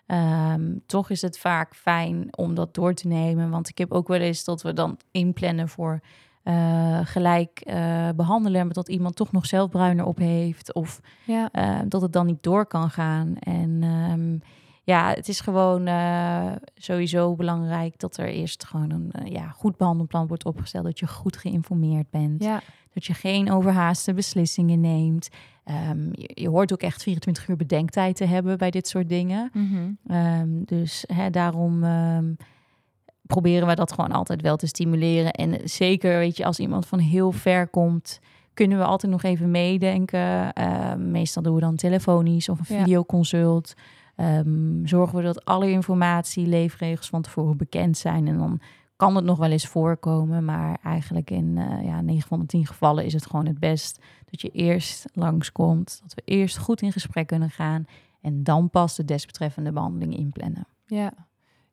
Um, 0.06 0.82
toch 0.86 1.10
is 1.10 1.22
het 1.22 1.38
vaak 1.38 1.74
fijn 1.74 2.28
om 2.30 2.54
dat 2.54 2.74
door 2.74 2.94
te 2.94 3.08
nemen. 3.08 3.50
Want 3.50 3.68
ik 3.68 3.78
heb 3.78 3.92
ook 3.92 4.08
wel 4.08 4.20
eens 4.20 4.44
dat 4.44 4.62
we 4.62 4.72
dan 4.72 4.98
inplannen 5.10 5.68
voor 5.68 6.00
eh, 6.44 6.98
gelijk 7.04 7.60
eh, 7.60 8.08
behandelen, 8.16 8.64
maar 8.64 8.74
dat 8.74 8.88
iemand 8.88 9.16
toch 9.16 9.32
nog 9.32 9.46
zelf 9.46 9.70
bruiner 9.70 10.04
op 10.04 10.18
heeft 10.18 10.72
of 10.74 11.00
Ja. 11.26 11.48
eh, 11.52 11.78
dat 11.88 12.02
het 12.02 12.12
dan 12.12 12.26
niet 12.26 12.42
door 12.42 12.66
kan 12.66 12.90
gaan. 12.90 13.36
En 13.38 13.78
ehm, 13.82 14.38
ja, 14.82 15.08
het 15.14 15.28
is 15.28 15.40
gewoon 15.40 15.88
sowieso 16.74 17.34
belangrijk 17.34 17.98
dat 17.98 18.16
er 18.16 18.28
eerst 18.28 18.64
gewoon 18.64 18.90
een 18.90 19.12
ja, 19.32 19.48
goed 19.48 19.76
behandelplan 19.76 20.26
wordt 20.26 20.44
opgesteld, 20.44 20.84
dat 20.84 20.98
je 20.98 21.06
goed 21.06 21.36
geïnformeerd 21.36 22.10
bent, 22.10 22.42
Ja. 22.44 22.60
dat 22.94 23.04
je 23.04 23.14
geen 23.14 23.50
overhaaste 23.52 24.14
beslissingen 24.14 24.80
neemt. 24.80 25.28
Ehm, 25.64 26.06
je, 26.12 26.30
je 26.34 26.48
hoort 26.48 26.72
ook 26.72 26.82
echt 26.82 27.02
24 27.02 27.48
uur 27.48 27.56
bedenktijd 27.56 28.16
te 28.16 28.24
hebben 28.24 28.58
bij 28.58 28.70
dit 28.70 28.88
soort 28.88 29.08
dingen. 29.08 29.50
Mhm. 29.52 29.90
Ehm, 30.06 30.48
dus 30.64 31.04
hè, 31.12 31.30
daarom 31.30 31.84
proberen 33.26 33.68
we 33.68 33.74
dat 33.74 33.92
gewoon 33.92 34.12
altijd 34.12 34.42
wel 34.42 34.56
te 34.56 34.66
stimuleren. 34.66 35.30
En 35.32 35.60
zeker, 35.68 36.18
weet 36.18 36.36
je, 36.36 36.44
als 36.44 36.58
iemand 36.58 36.86
van 36.86 36.98
heel 36.98 37.32
ver 37.32 37.68
komt, 37.68 38.20
kunnen 38.54 38.78
we 38.78 38.84
altijd 38.84 39.12
nog 39.12 39.22
even 39.22 39.50
meedenken. 39.50 40.52
Ehm, 40.52 41.10
meestal 41.10 41.42
doen 41.42 41.54
we 41.54 41.60
dan 41.60 41.76
telefonisch 41.76 42.48
of 42.48 42.58
een 42.58 42.76
Ja. 42.76 42.82
videoconsult. 42.82 43.74
Ehm, 44.16 44.86
zorgen 44.86 45.16
we 45.18 45.22
dat 45.24 45.44
alle 45.44 45.70
informatie, 45.70 46.46
leefregels 46.46 47.08
van 47.08 47.22
tevoren 47.22 47.56
bekend 47.56 47.96
zijn. 47.98 48.28
En 48.28 48.38
dan 48.38 48.60
kan 48.96 49.16
het 49.16 49.24
nog 49.24 49.38
wel 49.38 49.50
eens 49.50 49.66
voorkomen. 49.66 50.44
Maar 50.44 50.78
eigenlijk 50.82 51.30
in 51.30 51.58
eh, 51.58 51.84
ja, 51.84 52.00
9 52.00 52.28
van 52.28 52.40
de 52.40 52.46
10 52.46 52.66
gevallen 52.66 53.04
is 53.04 53.12
het 53.12 53.26
gewoon 53.26 53.46
het 53.46 53.58
best 53.58 53.98
dat 54.30 54.40
je 54.40 54.48
eerst 54.48 55.04
langskomt. 55.12 55.98
Dat 56.02 56.14
we 56.14 56.22
eerst 56.24 56.58
goed 56.58 56.82
in 56.82 56.92
gesprek 56.92 57.26
kunnen 57.26 57.50
gaan. 57.50 57.84
En 58.20 58.42
dan 58.42 58.70
pas 58.70 58.96
de 58.96 59.04
desbetreffende 59.04 59.72
behandeling 59.72 60.16
inplannen. 60.16 60.66
Ja. 60.86 61.12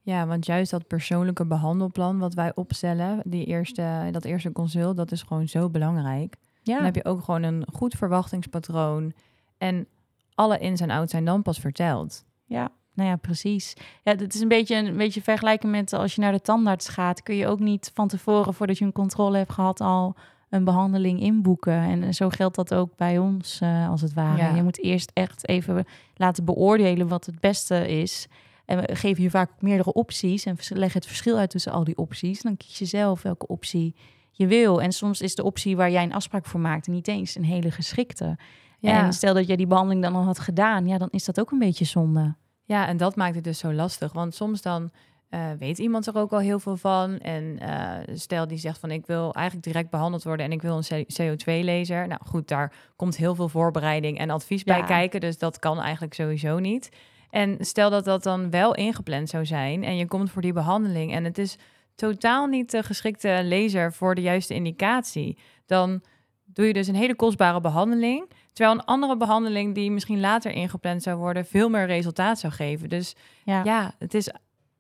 Ja, 0.01 0.27
want 0.27 0.45
juist 0.45 0.71
dat 0.71 0.87
persoonlijke 0.87 1.45
behandelplan 1.45 2.19
wat 2.19 2.33
wij 2.33 2.51
opstellen, 2.55 3.21
die 3.25 3.45
eerste, 3.45 4.07
dat 4.11 4.25
eerste 4.25 4.51
consult, 4.51 4.97
dat 4.97 5.11
is 5.11 5.21
gewoon 5.21 5.47
zo 5.47 5.69
belangrijk. 5.69 6.35
Ja, 6.63 6.75
Dan 6.75 6.85
heb 6.85 6.95
je 6.95 7.05
ook 7.05 7.23
gewoon 7.23 7.43
een 7.43 7.65
goed 7.73 7.93
verwachtingspatroon 7.93 9.13
en 9.57 9.87
alle 10.35 10.57
ins 10.57 10.81
en 10.81 10.89
outs 10.89 11.11
zijn 11.11 11.25
dan 11.25 11.41
pas 11.41 11.59
verteld. 11.59 12.23
ja. 12.45 12.71
Nou 12.93 13.09
ja, 13.09 13.15
precies. 13.15 13.73
Ja, 14.03 14.13
dat 14.15 14.33
is 14.33 14.41
een 14.41 14.47
beetje 14.47 14.75
een 14.75 14.97
beetje 14.97 15.21
vergelijken 15.21 15.69
met 15.69 15.93
als 15.93 16.15
je 16.15 16.21
naar 16.21 16.31
de 16.31 16.41
tandarts 16.41 16.89
gaat, 16.89 17.23
kun 17.23 17.35
je 17.35 17.47
ook 17.47 17.59
niet 17.59 17.91
van 17.93 18.07
tevoren, 18.07 18.53
voordat 18.53 18.77
je 18.77 18.85
een 18.85 18.91
controle 18.91 19.37
hebt 19.37 19.51
gehad, 19.51 19.81
al 19.81 20.15
een 20.49 20.63
behandeling 20.63 21.19
inboeken. 21.21 21.73
En 21.73 22.13
zo 22.13 22.29
geldt 22.29 22.55
dat 22.55 22.73
ook 22.73 22.95
bij 22.95 23.17
ons, 23.17 23.61
eh, 23.61 23.89
als 23.89 24.01
het 24.01 24.13
ware. 24.13 24.37
Ja. 24.37 24.55
Je 24.55 24.63
moet 24.63 24.79
eerst 24.83 25.11
echt 25.13 25.47
even 25.47 25.85
laten 26.15 26.45
beoordelen 26.45 27.07
wat 27.07 27.25
het 27.25 27.39
beste 27.39 27.87
is. 28.01 28.27
En 28.71 28.85
we 28.85 28.95
geven 28.95 29.23
je 29.23 29.29
vaak 29.29 29.51
ook 29.51 29.61
meerdere 29.61 29.93
opties 29.93 30.45
en 30.45 30.57
leggen 30.69 30.99
het 30.99 31.07
verschil 31.07 31.37
uit 31.37 31.49
tussen 31.49 31.71
al 31.71 31.83
die 31.83 31.97
opties. 31.97 32.41
Dan 32.41 32.57
kies 32.57 32.79
je 32.79 32.85
zelf 32.85 33.21
welke 33.21 33.47
optie 33.47 33.95
je 34.31 34.47
wil. 34.47 34.81
En 34.81 34.91
soms 34.91 35.21
is 35.21 35.35
de 35.35 35.43
optie 35.43 35.75
waar 35.75 35.91
jij 35.91 36.03
een 36.03 36.13
afspraak 36.13 36.45
voor 36.45 36.59
maakt 36.59 36.87
niet 36.87 37.07
eens 37.07 37.35
een 37.35 37.43
hele 37.43 37.71
geschikte. 37.71 38.37
Ja. 38.79 39.05
En 39.05 39.13
stel 39.13 39.33
dat 39.33 39.47
jij 39.47 39.55
die 39.55 39.67
behandeling 39.67 40.03
dan 40.03 40.15
al 40.15 40.23
had 40.23 40.39
gedaan, 40.39 40.87
ja, 40.87 40.97
dan 40.97 41.09
is 41.11 41.25
dat 41.25 41.39
ook 41.39 41.51
een 41.51 41.59
beetje 41.59 41.85
zonde. 41.85 42.35
Ja, 42.63 42.87
en 42.87 42.97
dat 42.97 43.15
maakt 43.15 43.35
het 43.35 43.43
dus 43.43 43.59
zo 43.59 43.73
lastig. 43.73 44.13
Want 44.13 44.35
soms 44.35 44.61
dan 44.61 44.91
eh, 45.29 45.51
weet 45.59 45.77
iemand 45.77 46.07
er 46.07 46.17
ook 46.17 46.31
al 46.31 46.39
heel 46.39 46.59
veel 46.59 46.77
van. 46.77 47.17
En 47.19 47.59
eh, 47.59 48.15
stel 48.15 48.47
die 48.47 48.57
zegt 48.57 48.79
van 48.79 48.91
ik 48.91 49.05
wil 49.05 49.33
eigenlijk 49.33 49.65
direct 49.65 49.89
behandeld 49.89 50.23
worden 50.23 50.45
en 50.45 50.51
ik 50.51 50.61
wil 50.61 50.81
een 50.87 51.05
CO2-laser. 51.21 52.07
Nou 52.07 52.21
goed, 52.25 52.47
daar 52.47 52.73
komt 52.95 53.17
heel 53.17 53.35
veel 53.35 53.49
voorbereiding 53.49 54.17
en 54.17 54.29
advies 54.29 54.63
bij 54.63 54.83
kijken. 54.83 55.19
Dus 55.19 55.37
dat 55.37 55.59
kan 55.59 55.79
eigenlijk 55.79 56.13
sowieso 56.13 56.59
niet. 56.59 56.89
En 57.31 57.57
stel 57.59 57.89
dat 57.89 58.05
dat 58.05 58.23
dan 58.23 58.49
wel 58.49 58.75
ingepland 58.75 59.29
zou 59.29 59.45
zijn 59.45 59.83
en 59.83 59.97
je 59.97 60.07
komt 60.07 60.31
voor 60.31 60.41
die 60.41 60.53
behandeling 60.53 61.13
en 61.13 61.23
het 61.23 61.37
is 61.37 61.57
totaal 61.95 62.45
niet 62.47 62.71
de 62.71 62.83
geschikte 62.83 63.41
laser 63.45 63.93
voor 63.93 64.15
de 64.15 64.21
juiste 64.21 64.53
indicatie. 64.53 65.37
Dan 65.65 66.01
doe 66.45 66.65
je 66.65 66.73
dus 66.73 66.87
een 66.87 66.95
hele 66.95 67.15
kostbare 67.15 67.61
behandeling. 67.61 68.29
Terwijl 68.53 68.75
een 68.77 68.85
andere 68.85 69.17
behandeling 69.17 69.75
die 69.75 69.91
misschien 69.91 70.19
later 70.19 70.51
ingepland 70.51 71.03
zou 71.03 71.17
worden, 71.17 71.45
veel 71.45 71.69
meer 71.69 71.85
resultaat 71.85 72.39
zou 72.39 72.53
geven. 72.53 72.89
Dus 72.89 73.15
Ja. 73.43 73.63
ja, 73.63 73.93
het 73.99 74.13
is 74.13 74.29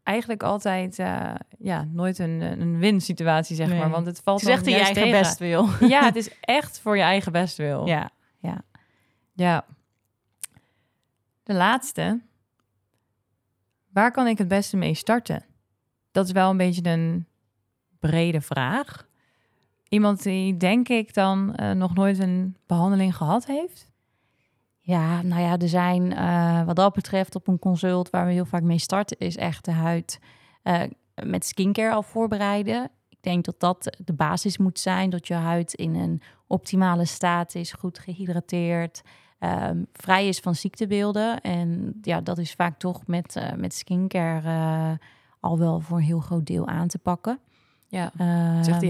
eigenlijk 0.03 0.43
altijd 0.43 0.99
eh, 0.99 1.33
ja, 1.59 1.87
nooit 1.91 2.19
een, 2.19 2.41
een 2.41 2.79
win-situatie, 2.79 3.55
zeg 3.55 3.67
Nee. 3.67 3.79
maar. 3.79 3.89
Want 3.89 4.05
het 4.05 4.21
valt 4.23 4.39
Het 4.39 4.49
is 4.49 4.55
echt 4.55 4.65
in 4.65 4.71
je 4.71 4.77
eigen 4.77 4.95
tegen. 5.03 5.19
best 5.19 5.39
wil. 5.39 5.67
Ja, 5.89 6.03
het 6.03 6.15
is 6.15 6.29
echt 6.41 6.79
voor 6.79 6.95
je 6.97 7.03
eigen 7.03 7.31
bestwil. 7.31 7.87
Ja. 7.87 8.09
ja. 9.33 9.65
De 11.43 11.53
laatste. 11.53 12.21
Waar 13.93 14.11
kan 14.11 14.27
ik 14.27 14.37
het 14.37 14.47
beste 14.47 14.77
mee 14.77 14.93
starten? 14.93 15.45
Dat 16.11 16.25
is 16.25 16.31
wel 16.31 16.49
een 16.49 16.57
beetje 16.57 16.89
een 16.89 17.27
brede 17.99 18.41
vraag. 18.41 19.07
Iemand 19.87 20.23
die, 20.23 20.57
denk 20.57 20.89
ik, 20.89 21.13
dan 21.13 21.55
eh, 21.55 21.71
nog 21.71 21.93
nooit 21.93 22.19
een 22.19 22.55
behandeling 22.65 23.15
gehad 23.15 23.45
heeft. 23.45 23.91
Ja, 24.79 25.21
nou 25.21 25.41
ja, 25.41 25.57
er 25.57 25.69
zijn 25.69 26.13
eh, 26.13 26.63
wat 26.65 26.75
dat 26.75 26.93
betreft 26.93 27.35
op 27.35 27.47
een 27.47 27.59
consult 27.59 28.09
waar 28.09 28.25
we 28.25 28.31
heel 28.31 28.45
vaak 28.45 28.61
mee 28.61 28.77
starten, 28.77 29.17
is 29.19 29.37
echt 29.37 29.65
de 29.65 29.71
huid 29.71 30.19
eh, 30.63 30.81
met 31.23 31.45
skincare 31.45 31.93
al 31.93 32.03
voorbereiden. 32.03 32.89
Ik 33.09 33.17
denk 33.21 33.45
dat 33.45 33.59
dat 33.59 33.97
de 34.05 34.13
basis 34.13 34.57
moet 34.57 34.79
zijn, 34.79 35.09
dat 35.09 35.27
je 35.27 35.33
huid 35.33 35.73
in 35.73 35.95
een 35.95 36.21
optimale 36.47 37.05
staat 37.05 37.55
is, 37.55 37.71
goed 37.71 37.99
gehydrateerd, 37.99 39.01
ehm, 39.41 39.83
vrij 39.93 40.27
is 40.27 40.39
van 40.39 40.55
ziektebeelden. 40.55 41.41
En 41.41 41.93
ja, 42.01 42.21
dat 42.21 42.37
is 42.37 42.53
vaak 42.53 42.79
toch 42.79 43.01
met, 43.07 43.35
eh, 43.35 43.53
met 43.53 43.73
skincare 43.73 44.49
eh, 44.49 45.07
al 45.39 45.59
wel 45.59 45.79
voor 45.79 45.97
een 45.97 46.03
heel 46.03 46.19
groot 46.19 46.45
deel 46.45 46.67
aan 46.67 46.87
te 46.87 46.97
pakken. 46.99 47.39
Ja. 47.87 48.11
Die 48.15 48.25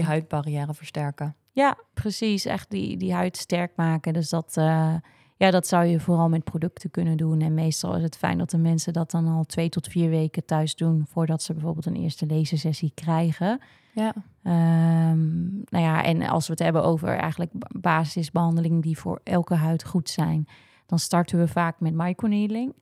huidbarrière 0.00 0.74
versterken. 0.74 1.34
ja, 1.52 1.76
precies. 1.94 2.44
Echt 2.44 2.70
die, 2.70 2.96
die 2.96 3.12
huid 3.14 3.36
sterk 3.36 3.72
maken. 3.76 4.12
Dus 4.12 4.28
dat, 4.30 4.56
eh, 4.56 4.94
ja, 5.36 5.50
dat 5.50 5.66
zou 5.66 5.84
je 5.84 6.00
vooral 6.00 6.28
met 6.28 6.44
producten 6.44 6.90
kunnen 6.90 7.16
doen. 7.16 7.40
En 7.40 7.54
meestal 7.54 7.96
is 7.96 8.02
het 8.02 8.16
fijn 8.16 8.38
dat 8.38 8.50
de 8.50 8.58
mensen 8.58 8.92
dat 8.92 9.10
dan 9.10 9.26
al 9.26 9.44
twee 9.44 9.68
tot 9.68 9.88
vier 9.88 10.10
weken 10.10 10.44
thuis 10.44 10.74
doen... 10.74 11.06
voordat 11.08 11.42
ze 11.42 11.52
bijvoorbeeld 11.52 11.86
een 11.86 11.96
eerste 11.96 12.26
lasersessie 12.26 12.92
krijgen. 12.94 13.60
Ja. 13.94 14.12
Ehm, 14.42 15.42
nou 15.52 15.84
ja, 15.84 16.04
en 16.04 16.22
als 16.22 16.46
we 16.46 16.52
het 16.52 16.62
hebben 16.62 16.84
over 16.84 17.08
eigenlijk 17.08 17.50
ba- 17.52 17.68
basisbehandelingen... 17.80 18.80
die 18.80 18.98
voor 18.98 19.20
elke 19.24 19.54
huid 19.54 19.84
goed 19.84 20.08
zijn... 20.08 20.46
dan 20.86 20.98
starten 20.98 21.38
we 21.38 21.48
vaak 21.48 21.80
met 21.80 21.94
microneedling. 21.94 22.74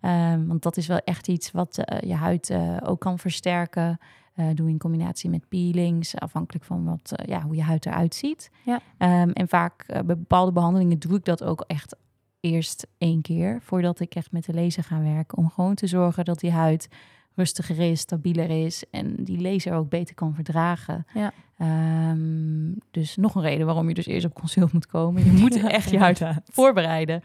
Ehm, 0.00 0.46
want 0.46 0.62
dat 0.62 0.76
is 0.76 0.86
wel 0.86 1.00
echt 1.04 1.28
iets 1.28 1.50
wat 1.50 1.78
eh, 1.78 2.08
je 2.08 2.14
huid 2.14 2.50
eh, 2.50 2.76
ook 2.84 3.00
kan 3.00 3.18
versterken... 3.18 3.98
Eh, 4.38 4.46
doe 4.54 4.68
in 4.68 4.78
combinatie 4.78 5.30
met 5.30 5.48
peelings, 5.48 6.16
afhankelijk 6.16 6.64
van 6.64 6.84
wat, 6.84 7.12
eh, 7.12 7.26
ja, 7.26 7.42
hoe 7.42 7.54
je 7.54 7.62
huid 7.62 7.86
eruit 7.86 8.14
ziet. 8.14 8.50
Ja. 8.64 8.80
Ehm, 8.98 9.30
en 9.30 9.48
vaak 9.48 9.84
eh, 9.86 10.02
bij 10.02 10.16
bepaalde 10.16 10.52
behandelingen 10.52 10.98
doe 10.98 11.16
ik 11.16 11.24
dat 11.24 11.44
ook 11.44 11.64
echt 11.66 11.96
eerst 12.40 12.86
één 12.98 13.22
keer 13.22 13.58
voordat 13.62 14.00
ik 14.00 14.14
echt 14.14 14.32
met 14.32 14.44
de 14.44 14.54
laser 14.54 14.84
ga 14.84 15.02
werken. 15.02 15.38
Om 15.38 15.50
gewoon 15.50 15.74
te 15.74 15.86
zorgen 15.86 16.24
dat 16.24 16.40
die 16.40 16.50
huid 16.50 16.88
rustiger 17.34 17.78
is, 17.90 18.00
stabieler 18.00 18.64
is 18.64 18.84
en 18.90 19.14
die 19.24 19.40
laser 19.40 19.74
ook 19.74 19.88
beter 19.88 20.14
kan 20.14 20.34
verdragen. 20.34 21.06
Ja. 21.14 21.32
Ehm, 21.56 22.72
dus 22.90 23.16
nog 23.16 23.34
een 23.34 23.42
reden 23.42 23.66
waarom 23.66 23.88
je 23.88 23.94
dus 23.94 24.06
eerst 24.06 24.26
op 24.26 24.34
consult 24.34 24.72
moet 24.72 24.86
komen. 24.86 25.24
Je 25.24 25.32
moet 25.32 25.62
echt 25.78 25.90
je 25.90 25.98
huid 25.98 26.22
voorbereiden. 26.44 27.22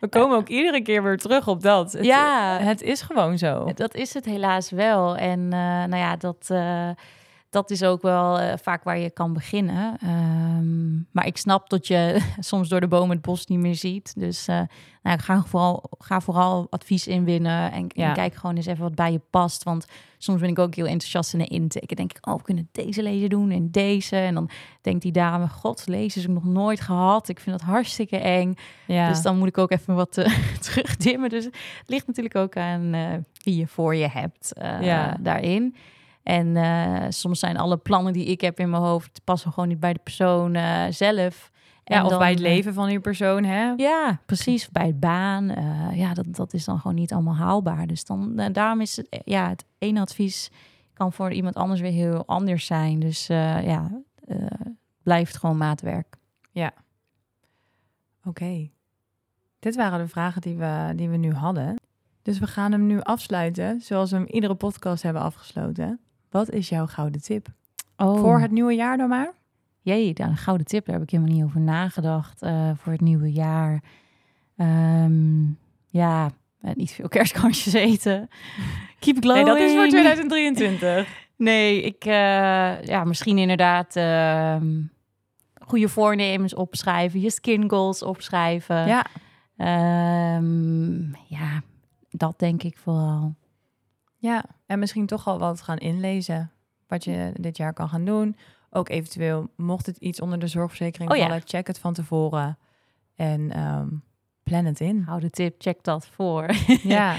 We 0.00 0.08
komen 0.08 0.36
ook 0.36 0.48
iedere 0.48 0.82
keer 0.82 1.02
weer 1.02 1.18
terug 1.18 1.48
op 1.48 1.62
dat. 1.62 1.92
Het, 1.92 2.04
Ja. 2.04 2.58
het 2.60 2.82
is 2.82 3.02
gewoon 3.02 3.38
zo. 3.38 3.70
Dat 3.74 3.94
is 3.94 4.14
het 4.14 4.24
helaas 4.24 4.70
wel. 4.70 5.16
En 5.16 5.40
eh, 5.52 5.58
nou 5.58 5.96
ja, 5.96 6.16
dat, 6.16 6.46
eh, 6.48 6.88
dat 7.54 7.70
is 7.70 7.82
ook 7.82 8.02
wel 8.02 8.38
eh, 8.38 8.52
vaak 8.62 8.84
waar 8.84 8.98
je 8.98 9.10
kan 9.10 9.32
beginnen. 9.32 9.96
Ehm, 10.02 10.94
maar 11.10 11.26
ik 11.26 11.36
snap 11.36 11.68
dat 11.70 11.86
je 11.86 12.20
soms 12.38 12.68
door 12.68 12.80
de 12.80 12.88
bomen 12.88 13.10
het 13.16 13.24
bos 13.24 13.46
niet 13.46 13.58
meer 13.58 13.74
ziet. 13.74 14.12
Dus 14.16 14.48
eh, 14.48 14.60
nou, 15.02 15.18
ga, 15.18 15.42
vooral, 15.46 15.84
ga 15.98 16.20
vooral 16.20 16.66
advies 16.70 17.06
inwinnen. 17.06 17.72
En, 17.72 17.84
Ja. 17.88 18.08
en 18.08 18.14
kijk 18.14 18.34
gewoon 18.34 18.56
eens 18.56 18.66
even 18.66 18.82
wat 18.82 18.94
bij 18.94 19.12
je 19.12 19.20
past. 19.30 19.62
Want 19.62 19.86
soms 20.18 20.40
ben 20.40 20.48
ik 20.50 20.58
ook 20.58 20.74
heel 20.74 20.86
enthousiast 20.86 21.32
in 21.32 21.38
de 21.38 21.46
intake. 21.46 21.94
Denk 21.94 22.12
ik, 22.16 22.26
oh, 22.26 22.34
we 22.36 22.42
kunnen 22.42 22.68
deze 22.72 23.02
lezen 23.02 23.28
doen 23.28 23.50
en 23.50 23.70
deze. 23.70 24.16
En 24.16 24.34
dan 24.34 24.50
denkt 24.80 25.02
die 25.02 25.12
dame, 25.12 25.48
god, 25.48 25.86
lezen 25.86 26.20
heb 26.20 26.30
ik 26.30 26.36
nog 26.36 26.44
nooit 26.52 26.80
gehad. 26.80 27.28
Ik 27.28 27.40
vind 27.40 27.58
dat 27.58 27.68
hartstikke 27.68 28.16
eng. 28.16 28.54
Ja. 28.86 29.08
Dus 29.08 29.22
dan 29.22 29.38
moet 29.38 29.48
ik 29.48 29.58
ook 29.58 29.70
even 29.70 29.94
wat 29.94 30.16
eh, 30.18 30.38
terugdimmen. 30.70 31.28
Dus 31.30 31.44
het 31.44 31.54
ligt 31.86 32.06
natuurlijk 32.06 32.36
ook 32.36 32.56
aan 32.56 32.90
wie 33.42 33.56
je 33.56 33.66
voor 33.66 33.94
je 33.94 34.08
hebt 34.08 34.52
Ja. 34.80 35.16
daarin. 35.20 35.74
En 36.24 36.56
eh, 36.56 37.06
soms 37.08 37.38
zijn 37.38 37.56
alle 37.56 37.76
plannen 37.76 38.12
die 38.12 38.24
ik 38.24 38.40
heb 38.40 38.60
in 38.60 38.70
mijn 38.70 38.82
hoofd... 38.82 39.20
passen 39.24 39.52
gewoon 39.52 39.68
niet 39.68 39.80
bij 39.80 39.92
de 39.92 40.00
persoon 40.02 40.54
eh, 40.54 40.84
zelf. 40.90 41.50
ja, 41.84 42.02
of 42.04 42.08
dan, 42.08 42.18
bij 42.18 42.30
het 42.30 42.38
eh, 42.38 42.44
leven 42.44 42.74
van 42.74 42.88
die 42.88 43.00
persoon, 43.00 43.44
hè? 43.44 43.72
Ja, 43.76 44.20
precies. 44.26 44.70
Bij 44.70 44.86
het 44.86 45.00
baan. 45.00 45.46
ja, 45.94 46.14
dat, 46.14 46.34
dat 46.36 46.52
is 46.52 46.64
dan 46.64 46.80
gewoon 46.80 46.96
niet 46.96 47.12
allemaal 47.12 47.34
haalbaar. 47.36 47.86
Dus 47.86 48.04
dan, 48.04 48.36
daarom 48.52 48.80
is 48.80 48.96
het, 48.96 49.22
ja, 49.24 49.48
het 49.48 49.64
ene 49.78 50.00
advies... 50.00 50.50
kan 50.92 51.12
voor 51.12 51.32
iemand 51.32 51.54
anders 51.54 51.80
weer 51.80 51.92
heel 51.92 52.26
anders 52.26 52.66
zijn. 52.66 53.00
Dus 53.00 53.26
ja, 53.26 53.90
blijft 55.02 55.36
gewoon 55.36 55.56
maatwerk. 55.56 56.16
Oké. 58.24 58.70
Dit 59.58 59.76
waren 59.76 59.98
de 59.98 60.08
vragen 60.08 60.40
die 60.40 60.56
we, 60.56 60.92
die 60.96 61.08
we 61.08 61.16
nu 61.16 61.32
hadden. 61.32 61.76
Dus 62.22 62.38
we 62.38 62.46
gaan 62.46 62.72
hem 62.72 62.86
nu 62.86 63.00
afsluiten, 63.00 63.80
zoals 63.80 64.10
we 64.10 64.16
hem 64.16 64.26
iedere 64.26 64.54
podcast 64.54 65.02
hebben 65.02 65.22
afgesloten. 65.22 66.00
Wat 66.34 66.50
is 66.50 66.68
jouw 66.68 66.86
gouden 66.86 67.22
tip? 67.22 67.46
Oh. 67.96 68.20
Voor 68.20 68.40
het 68.40 68.50
nieuwe 68.50 68.74
jaar 68.74 68.96
dan 68.96 69.08
maar? 69.08 69.32
jee, 69.80 70.14
daar 70.14 70.28
een 70.28 70.36
gouden 70.36 70.66
tip. 70.66 70.86
Daar 70.86 70.94
heb 70.94 71.04
ik 71.04 71.10
helemaal 71.10 71.34
niet 71.34 71.44
over 71.44 71.60
nagedacht 71.60 72.42
eh, 72.42 72.70
voor 72.76 72.92
het 72.92 73.00
nieuwe 73.00 73.32
jaar. 73.32 73.82
Ehm, 74.56 75.44
ja, 75.88 76.30
eh, 76.60 76.74
niet 76.74 76.90
veel 76.90 77.08
kerstkansjes 77.08 77.72
eten. 77.72 78.28
Keep 78.98 79.16
glowing. 79.20 79.46
Nee, 79.46 79.54
dat 79.54 79.64
is 79.64 79.74
voor 79.74 79.88
2023. 79.88 81.08
Nee, 81.36 81.82
ik, 81.82 82.04
eh, 82.04 82.82
ja, 82.82 83.04
misschien 83.04 83.38
inderdaad 83.38 83.96
ehm, 83.96 84.82
goede 85.54 85.88
voornemens 85.88 86.54
opschrijven, 86.54 87.20
je 87.20 87.30
skin 87.30 87.70
goals 87.70 88.02
opschrijven. 88.02 88.86
ja, 88.86 89.06
Ehm, 89.56 91.02
ja, 91.12 91.62
dat 92.10 92.38
denk 92.38 92.62
ik 92.62 92.76
vooral. 92.78 93.34
Ja, 94.24 94.44
en 94.66 94.78
misschien 94.78 95.06
toch 95.06 95.26
al 95.26 95.38
wat 95.38 95.62
gaan 95.62 95.78
inlezen. 95.78 96.50
Wat 96.86 97.04
je 97.04 97.32
dit 97.40 97.56
jaar 97.56 97.72
kan 97.72 97.88
gaan 97.88 98.04
doen. 98.04 98.36
Ook 98.70 98.88
eventueel, 98.88 99.48
mocht 99.56 99.86
het 99.86 99.96
iets 99.96 100.20
onder 100.20 100.38
de 100.38 100.46
zorgverzekering 100.46 101.10
Oh 101.10 101.16
ja. 101.16 101.22
vallen, 101.26 101.42
check 101.44 101.66
het 101.66 101.78
van 101.78 101.92
tevoren. 101.94 102.58
En 103.16 103.50
ehm, 103.52 103.88
plan 104.42 104.64
het 104.64 104.80
in. 104.80 105.02
Hou 105.06 105.20
de 105.20 105.30
tip, 105.30 105.54
check 105.58 105.82
dat 105.82 106.06
voor. 106.06 106.46
Ja. 106.96 107.16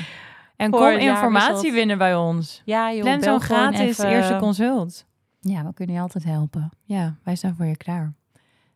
En 0.55 0.69
Voor 0.71 0.79
kom 0.79 0.99
informatie 0.99 1.71
winnen 1.71 1.97
bij 1.97 2.15
ons. 2.15 2.61
ja, 2.65 2.93
joh, 2.93 3.01
Plan 3.01 3.21
zo'n 3.21 3.41
gratis 3.41 3.79
even. 3.79 4.09
eerste 4.09 4.35
consult. 4.35 5.05
Ja, 5.39 5.63
we 5.65 5.73
kunnen 5.73 5.95
je 5.95 6.01
altijd 6.01 6.23
helpen. 6.23 6.69
Ja, 6.83 7.15
wij 7.23 7.35
staan 7.35 7.55
voor 7.55 7.65
je 7.65 7.77
klaar. 7.77 8.13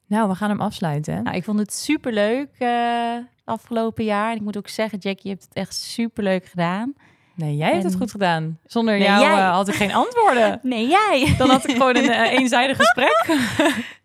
Nou, 0.06 0.30
we 0.30 0.36
gaan 0.36 0.50
hem 0.50 0.62
afsluiten. 0.62 1.24
Nou, 1.24 1.36
ik 1.36 1.44
vond 1.44 1.60
het 1.60 1.74
superleuk 1.74 2.50
eh 2.58 3.18
afgelopen 3.44 4.04
jaar. 4.04 4.30
En 4.32 4.36
ik 4.36 4.42
moet 4.42 4.58
ook 4.58 4.68
zeggen, 4.68 4.98
Jackie, 5.00 5.24
je 5.24 5.30
hebt 5.30 5.44
het 5.44 5.54
echt 5.54 5.76
superleuk 5.76 6.46
gedaan. 6.46 6.94
Nee, 7.40 7.56
jij 7.58 7.72
hebt 7.72 7.84
het 7.84 7.94
en- 7.94 8.00
goed 8.00 8.12
gedaan. 8.12 8.60
Zonder 8.66 8.98
Nee, 8.98 9.08
jou 9.08 9.22
jij. 9.22 9.38
eh, 9.40 9.52
had 9.52 9.68
ik 9.68 9.74
geen 9.76 9.94
antwoorden. 9.94 10.60
Nee, 10.74 10.88
jij! 10.88 11.36
Dan 11.38 11.50
had 11.50 11.68
ik 11.70 11.76
gewoon 11.76 11.96
een 11.96 12.10
eh, 12.10 12.32
eenzijdig 12.40 12.78
gesprek. 12.78 13.38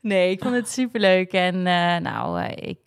Nee, 0.01 0.31
ik 0.31 0.43
vond 0.43 0.55
het 0.55 0.69
superleuk. 0.71 1.33
En 1.33 1.55
eh, 1.67 1.97
nou, 1.97 2.43
ik 2.45 2.87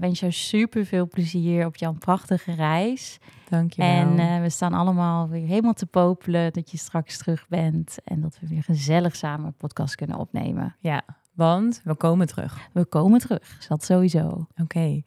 wens 0.00 0.20
jou 0.20 0.32
super 0.32 0.86
veel 0.86 1.08
plezier 1.08 1.66
op 1.66 1.76
jouw 1.76 1.92
prachtige 1.92 2.54
reis. 2.54 3.18
Dankjewel. 3.48 3.90
En 3.90 4.18
eh, 4.18 4.40
we 4.40 4.50
staan 4.50 4.72
allemaal 4.72 5.28
weer 5.28 5.46
helemaal 5.46 5.72
te 5.72 5.86
popelen 5.86 6.52
dat 6.52 6.70
je 6.70 6.76
straks 6.78 7.18
terug 7.18 7.46
bent. 7.48 7.96
En 8.04 8.20
dat 8.20 8.38
we 8.40 8.46
weer 8.48 8.62
gezellig 8.62 9.16
samen 9.16 9.46
een 9.46 9.54
podcast 9.54 9.94
kunnen 9.94 10.18
opnemen. 10.18 10.76
ja, 10.80 11.02
want 11.38 11.80
we 11.84 11.94
komen 11.94 12.26
terug. 12.26 12.68
We 12.72 12.84
komen 12.84 13.20
terug, 13.20 13.66
dat 13.68 13.84
sowieso. 13.84 14.46
Oké. 14.62 15.02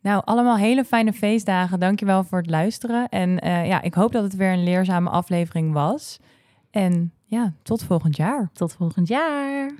Nou, 0.00 0.22
allemaal 0.24 0.56
hele 0.56 0.84
fijne 0.84 1.12
feestdagen. 1.12 1.80
Dankjewel 1.80 2.24
voor 2.24 2.38
het 2.38 2.50
luisteren. 2.50 3.08
En 3.08 3.40
eh, 3.40 3.66
ja, 3.66 3.82
ik 3.82 3.94
hoop 3.94 4.12
dat 4.12 4.22
het 4.22 4.36
weer 4.36 4.52
een 4.52 4.64
leerzame 4.64 5.10
aflevering 5.10 5.72
was. 5.72 6.18
En 6.70 7.12
ja, 7.24 7.52
tot 7.62 7.82
volgend 7.82 8.16
jaar. 8.16 8.50
Tot 8.52 8.72
volgend 8.72 9.08
jaar. 9.08 9.72